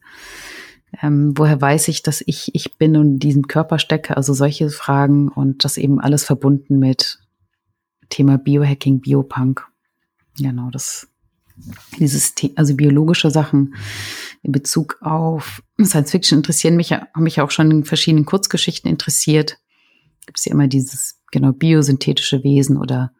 Ähm, 1.01 1.33
woher 1.35 1.61
weiß 1.61 1.87
ich, 1.89 2.01
dass 2.01 2.23
ich 2.25 2.55
ich 2.55 2.77
bin 2.77 2.95
und 2.97 3.13
in 3.13 3.19
diesem 3.19 3.47
Körper 3.47 3.77
stecke? 3.77 4.17
Also 4.17 4.33
solche 4.33 4.69
Fragen 4.69 5.29
und 5.29 5.63
das 5.63 5.77
eben 5.77 5.99
alles 5.99 6.23
verbunden 6.23 6.79
mit 6.79 7.19
Thema 8.09 8.37
Biohacking, 8.37 9.01
Biopunk. 9.01 9.67
Genau, 10.37 10.69
das 10.71 11.07
dieses 11.99 12.33
also 12.55 12.75
biologische 12.75 13.31
Sachen 13.31 13.75
in 14.41 14.51
Bezug 14.51 14.97
auf 15.01 15.61
Science 15.81 16.11
Fiction 16.11 16.39
interessieren 16.39 16.77
mich 16.77 16.89
ja, 16.89 17.07
haben 17.13 17.23
mich 17.23 17.41
auch 17.41 17.51
schon 17.51 17.69
in 17.69 17.83
verschiedenen 17.83 18.25
Kurzgeschichten 18.25 18.89
interessiert. 18.89 19.57
Gibt 20.25 20.39
es 20.39 20.45
ja 20.45 20.53
immer 20.53 20.67
dieses 20.67 21.18
genau 21.31 21.51
biosynthetische 21.51 22.43
Wesen 22.43 22.77
oder 22.77 23.11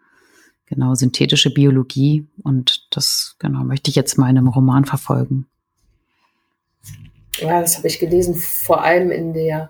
genau 0.65 0.93
synthetische 0.93 1.51
Biologie 1.51 2.27
und 2.43 2.87
das 2.91 3.35
genau 3.39 3.63
möchte 3.63 3.89
ich 3.89 3.95
jetzt 3.95 4.17
mal 4.17 4.29
in 4.29 4.37
einem 4.37 4.47
Roman 4.47 4.85
verfolgen. 4.85 5.47
Ja, 7.37 7.61
das 7.61 7.77
habe 7.77 7.87
ich 7.87 7.99
gelesen, 7.99 8.35
vor 8.35 8.83
allem 8.83 9.11
in 9.11 9.33
der 9.33 9.69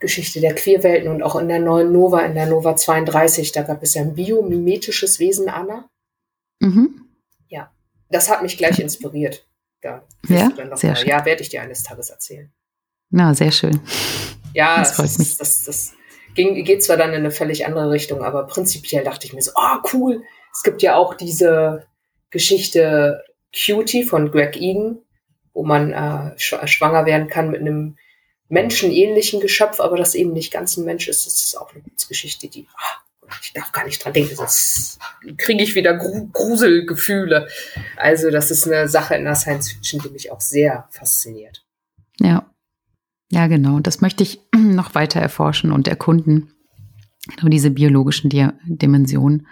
Geschichte 0.00 0.40
der 0.40 0.54
Queerwelten 0.54 1.08
und 1.08 1.22
auch 1.22 1.36
in 1.36 1.48
der 1.48 1.60
neuen 1.60 1.92
Nova, 1.92 2.20
in 2.20 2.34
der 2.34 2.46
Nova 2.46 2.76
32, 2.76 3.52
da 3.52 3.62
gab 3.62 3.82
es 3.82 3.94
ja 3.94 4.02
ein 4.02 4.14
biomimetisches 4.14 5.18
Wesen, 5.18 5.48
Anna. 5.48 5.88
Mhm. 6.60 7.06
Ja, 7.48 7.70
das 8.10 8.28
hat 8.28 8.42
mich 8.42 8.58
gleich 8.58 8.78
inspiriert. 8.78 9.46
Da 9.80 10.02
ja, 10.28 10.50
sehr 10.74 10.96
schön. 10.96 11.08
Ja, 11.08 11.24
werde 11.24 11.42
ich 11.42 11.48
dir 11.48 11.62
eines 11.62 11.82
Tages 11.82 12.10
erzählen. 12.10 12.52
Na, 13.10 13.34
sehr 13.34 13.52
schön. 13.52 13.80
Ja, 14.52 14.78
das 14.78 14.92
freut 14.92 15.18
mich. 15.18 15.36
Das, 15.36 15.64
das 15.64 15.92
ging, 16.34 16.62
geht 16.64 16.82
zwar 16.82 16.96
dann 16.96 17.10
in 17.10 17.16
eine 17.16 17.30
völlig 17.30 17.66
andere 17.66 17.90
Richtung, 17.90 18.22
aber 18.22 18.46
prinzipiell 18.46 19.04
dachte 19.04 19.26
ich 19.26 19.32
mir 19.32 19.42
so, 19.42 19.52
ah, 19.54 19.80
oh, 19.82 19.88
cool. 19.92 20.22
Es 20.52 20.62
gibt 20.62 20.82
ja 20.82 20.96
auch 20.96 21.14
diese 21.14 21.86
Geschichte 22.30 23.24
Cutie 23.54 24.04
von 24.04 24.30
Greg 24.30 24.56
Egan, 24.56 24.98
wo 25.52 25.64
man 25.64 25.92
äh, 25.92 26.38
schwanger 26.38 27.06
werden 27.06 27.28
kann 27.28 27.50
mit 27.50 27.60
einem 27.60 27.96
menschenähnlichen 28.48 29.40
Geschöpf, 29.40 29.80
aber 29.80 29.96
das 29.96 30.14
eben 30.14 30.32
nicht 30.32 30.52
ganz 30.52 30.76
ein 30.76 30.84
Mensch 30.84 31.08
ist. 31.08 31.26
Das 31.26 31.42
ist 31.42 31.56
auch 31.56 31.72
eine 31.72 31.82
Geschichte, 32.08 32.48
die, 32.48 32.66
ah, 32.76 33.28
ich 33.42 33.52
darf 33.52 33.72
gar 33.72 33.84
nicht 33.84 34.04
dran 34.04 34.12
denken, 34.12 34.36
sonst 34.36 34.98
kriege 35.38 35.62
ich 35.62 35.74
wieder 35.74 35.94
Gru 35.94 36.28
Gruselgefühle. 36.32 37.48
Also 37.96 38.30
das 38.30 38.50
ist 38.50 38.66
eine 38.66 38.88
Sache 38.88 39.14
in 39.14 39.24
der 39.24 39.34
Science 39.34 39.72
Fiction, 39.72 40.00
die 40.00 40.10
mich 40.10 40.30
auch 40.30 40.40
sehr 40.40 40.88
fasziniert. 40.90 41.64
Ja, 42.20 42.53
ja 43.30 43.46
genau. 43.46 43.76
Und 43.76 43.86
das 43.86 44.00
möchte 44.00 44.22
ich 44.22 44.40
noch 44.54 44.94
weiter 44.94 45.20
erforschen 45.20 45.72
und 45.72 45.88
erkunden. 45.88 46.52
Genau 47.36 47.48
diese 47.48 47.70
biologischen 47.70 48.28
Di 48.30 48.48
Dimensionen. 48.64 49.46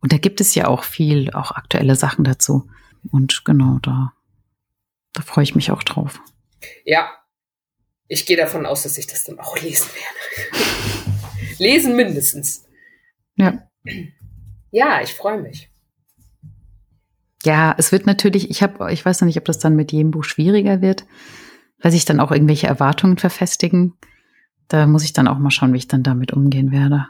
Und 0.00 0.12
da 0.12 0.18
gibt 0.18 0.40
es 0.40 0.54
ja 0.54 0.68
auch 0.68 0.84
viel, 0.84 1.32
auch 1.32 1.50
aktuelle 1.50 1.96
Sachen 1.96 2.24
dazu. 2.24 2.68
Und 3.10 3.44
genau, 3.44 3.78
da, 3.82 4.12
da 5.12 5.22
freue 5.22 5.44
ich 5.44 5.54
mich 5.54 5.70
auch 5.72 5.82
drauf. 5.82 6.20
Ja, 6.84 7.10
ich 8.06 8.24
gehe 8.24 8.36
davon 8.36 8.66
aus, 8.66 8.84
dass 8.84 8.98
ich 8.98 9.06
das 9.06 9.24
dann 9.24 9.38
auch 9.38 9.60
lesen 9.60 9.88
werde. 9.88 10.64
lesen 11.58 11.96
mindestens. 11.96 12.64
Ja. 13.36 13.68
Ja, 14.70 15.02
ich 15.02 15.14
freue 15.14 15.40
mich. 15.40 15.70
Ja, 17.44 17.74
es 17.78 17.92
wird 17.92 18.06
natürlich, 18.06 18.50
ich 18.50 18.62
habe, 18.62 18.92
ich 18.92 19.04
weiß 19.04 19.20
noch 19.20 19.26
nicht, 19.26 19.38
ob 19.38 19.44
das 19.44 19.58
dann 19.58 19.76
mit 19.76 19.92
jedem 19.92 20.10
Buch 20.10 20.24
schwieriger 20.24 20.80
wird, 20.80 21.06
weil 21.80 21.92
sich 21.92 22.04
dann 22.04 22.20
auch 22.20 22.32
irgendwelche 22.32 22.66
Erwartungen 22.66 23.18
verfestigen. 23.18 23.94
Da 24.68 24.86
muss 24.86 25.04
ich 25.04 25.12
dann 25.12 25.28
auch 25.28 25.38
mal 25.38 25.50
schauen, 25.50 25.72
wie 25.72 25.78
ich 25.78 25.88
dann 25.88 26.02
damit 26.02 26.32
umgehen 26.32 26.72
werde. 26.72 27.06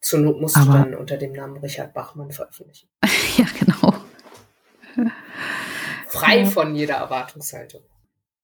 Zur 0.00 0.20
Not 0.20 0.40
musst 0.40 0.56
Aber, 0.56 0.66
du 0.66 0.72
dann 0.72 0.94
unter 0.94 1.16
dem 1.16 1.32
Namen 1.32 1.56
Richard 1.58 1.94
Bachmann 1.94 2.30
veröffentlichen. 2.30 2.88
ja, 3.36 3.46
genau. 3.58 3.94
Frei 6.08 6.40
ja. 6.40 6.46
von 6.46 6.74
jeder 6.74 6.94
Erwartungshaltung. 6.96 7.82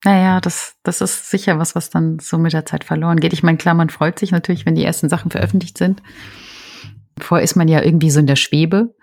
Naja, 0.05 0.41
das, 0.41 0.75
das 0.83 1.01
ist 1.01 1.31
sicher 1.31 1.59
was, 1.59 1.77
was 1.77 1.91
dann 1.91 2.19
so 2.19 2.37
mit 2.37 2.53
der 2.53 2.67
Zeit 2.67 2.83
verloren 2.83 3.21
geht. 3.21 3.33
Ich 3.33 3.45
meine, 3.45 3.59
klar, 3.59 3.75
man 3.75 3.91
freut 3.91 4.19
sich 4.19 4.33
natürlich, 4.33 4.67
wenn 4.67 4.75
die 4.75 4.85
ersten 4.85 5.09
Sachen 5.09 5.31
veröffentlicht 5.31 5.79
sind. 5.79 6.03
Vorher 7.21 7.45
ist 7.45 7.55
man 7.55 7.69
ja 7.69 7.83
irgendwie 7.83 8.11
so 8.11 8.19
in 8.19 8.27
der 8.27 8.37
Schwebe 8.37 8.95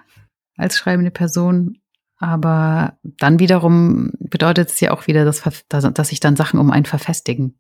als 0.57 0.78
schreibende 0.78 1.12
Person. 1.12 1.78
Aber 2.20 2.97
dann 3.03 3.39
wiederum 3.39 4.11
bedeutet 4.20 4.70
es 4.70 4.80
ja 4.82 4.91
auch 4.91 5.07
wieder, 5.07 5.24
dass, 5.24 5.41
dass 5.70 6.07
sich 6.09 6.20
dann 6.20 6.36
Sachen 6.36 6.59
um 6.59 6.70
einen 6.70 6.86
verfestigen. 6.86 7.57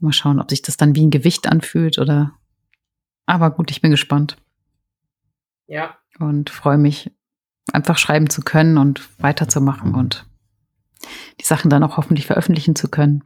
Mal 0.00 0.12
schauen, 0.12 0.40
ob 0.40 0.50
sich 0.50 0.62
das 0.62 0.76
dann 0.76 0.96
wie 0.96 1.06
ein 1.06 1.10
Gewicht 1.10 1.46
anfühlt 1.46 1.98
oder. 1.98 2.32
Aber 3.26 3.50
gut, 3.50 3.70
ich 3.70 3.80
bin 3.80 3.92
gespannt. 3.92 4.36
Ja. 5.66 5.96
Und 6.18 6.50
freue 6.50 6.78
mich, 6.78 7.12
einfach 7.72 7.98
schreiben 7.98 8.28
zu 8.28 8.42
können 8.42 8.78
und 8.78 9.08
weiterzumachen 9.20 9.94
und 9.94 10.26
die 11.40 11.44
Sachen 11.44 11.70
dann 11.70 11.84
auch 11.84 11.96
hoffentlich 11.96 12.26
veröffentlichen 12.26 12.74
zu 12.74 12.88
können. 12.88 13.22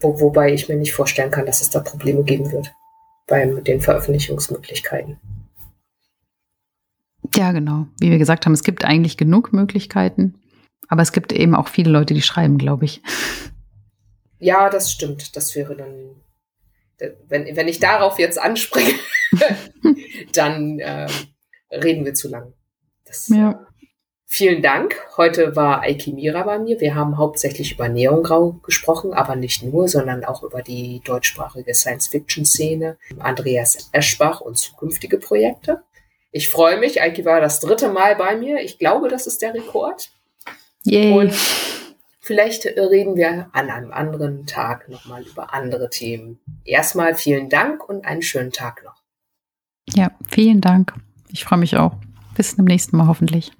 Wo, 0.00 0.20
wobei 0.20 0.52
ich 0.52 0.68
mir 0.68 0.76
nicht 0.76 0.94
vorstellen 0.94 1.30
kann, 1.30 1.46
dass 1.46 1.62
es 1.62 1.70
da 1.70 1.80
Probleme 1.80 2.22
geben 2.22 2.52
wird 2.52 2.72
bei 3.26 3.46
den 3.46 3.80
Veröffentlichungsmöglichkeiten. 3.80 5.18
Ja, 7.36 7.52
genau. 7.52 7.86
Wie 8.00 8.10
wir 8.10 8.18
gesagt 8.18 8.46
haben, 8.46 8.54
es 8.54 8.62
gibt 8.62 8.84
eigentlich 8.84 9.16
genug 9.16 9.52
Möglichkeiten, 9.52 10.34
aber 10.88 11.02
es 11.02 11.12
gibt 11.12 11.32
eben 11.32 11.54
auch 11.54 11.68
viele 11.68 11.90
Leute, 11.90 12.14
die 12.14 12.22
schreiben, 12.22 12.56
glaube 12.56 12.86
ich. 12.86 13.02
Ja, 14.38 14.70
das 14.70 14.90
stimmt. 14.90 15.36
Das 15.36 15.54
wäre 15.54 15.76
dann, 15.76 16.16
wenn, 17.28 17.56
wenn 17.56 17.68
ich 17.68 17.78
darauf 17.78 18.18
jetzt 18.18 18.38
anspringe, 18.38 18.92
dann 20.32 20.78
äh, 20.78 21.08
reden 21.70 22.04
wir 22.04 22.14
zu 22.14 22.28
lang. 22.28 22.52
Das, 23.04 23.28
ja. 23.28 23.66
Vielen 24.28 24.60
Dank. 24.60 24.96
Heute 25.16 25.54
war 25.54 25.82
Aiki 25.82 26.12
Mira 26.12 26.42
bei 26.42 26.58
mir. 26.58 26.80
Wir 26.80 26.96
haben 26.96 27.16
hauptsächlich 27.16 27.72
über 27.72 27.88
Neongrau 27.88 28.52
gesprochen, 28.64 29.14
aber 29.14 29.36
nicht 29.36 29.62
nur, 29.62 29.88
sondern 29.88 30.24
auch 30.24 30.42
über 30.42 30.62
die 30.62 31.00
deutschsprachige 31.04 31.72
Science-Fiction-Szene, 31.72 32.98
Andreas 33.20 33.88
Eschbach 33.92 34.40
und 34.40 34.58
zukünftige 34.58 35.18
Projekte. 35.18 35.82
Ich 36.36 36.50
freue 36.50 36.78
mich. 36.78 37.00
Aiki 37.00 37.24
war 37.24 37.40
das 37.40 37.60
dritte 37.60 37.88
Mal 37.88 38.14
bei 38.14 38.36
mir. 38.36 38.60
Ich 38.60 38.78
glaube, 38.78 39.08
das 39.08 39.26
ist 39.26 39.40
der 39.40 39.54
Rekord. 39.54 40.10
Yay. 40.84 41.18
Und 41.18 41.32
vielleicht 42.20 42.66
reden 42.66 43.16
wir 43.16 43.48
an 43.52 43.70
einem 43.70 43.90
anderen 43.90 44.44
Tag 44.44 44.86
nochmal 44.90 45.22
über 45.22 45.54
andere 45.54 45.88
Themen. 45.88 46.38
Erstmal 46.62 47.14
vielen 47.14 47.48
Dank 47.48 47.88
und 47.88 48.04
einen 48.04 48.20
schönen 48.20 48.52
Tag 48.52 48.84
noch. 48.84 49.02
Ja, 49.94 50.10
vielen 50.28 50.60
Dank. 50.60 50.92
Ich 51.32 51.42
freue 51.46 51.58
mich 51.58 51.74
auch. 51.78 51.92
Bis 52.34 52.54
zum 52.54 52.66
nächsten 52.66 52.98
Mal 52.98 53.06
hoffentlich. 53.06 53.52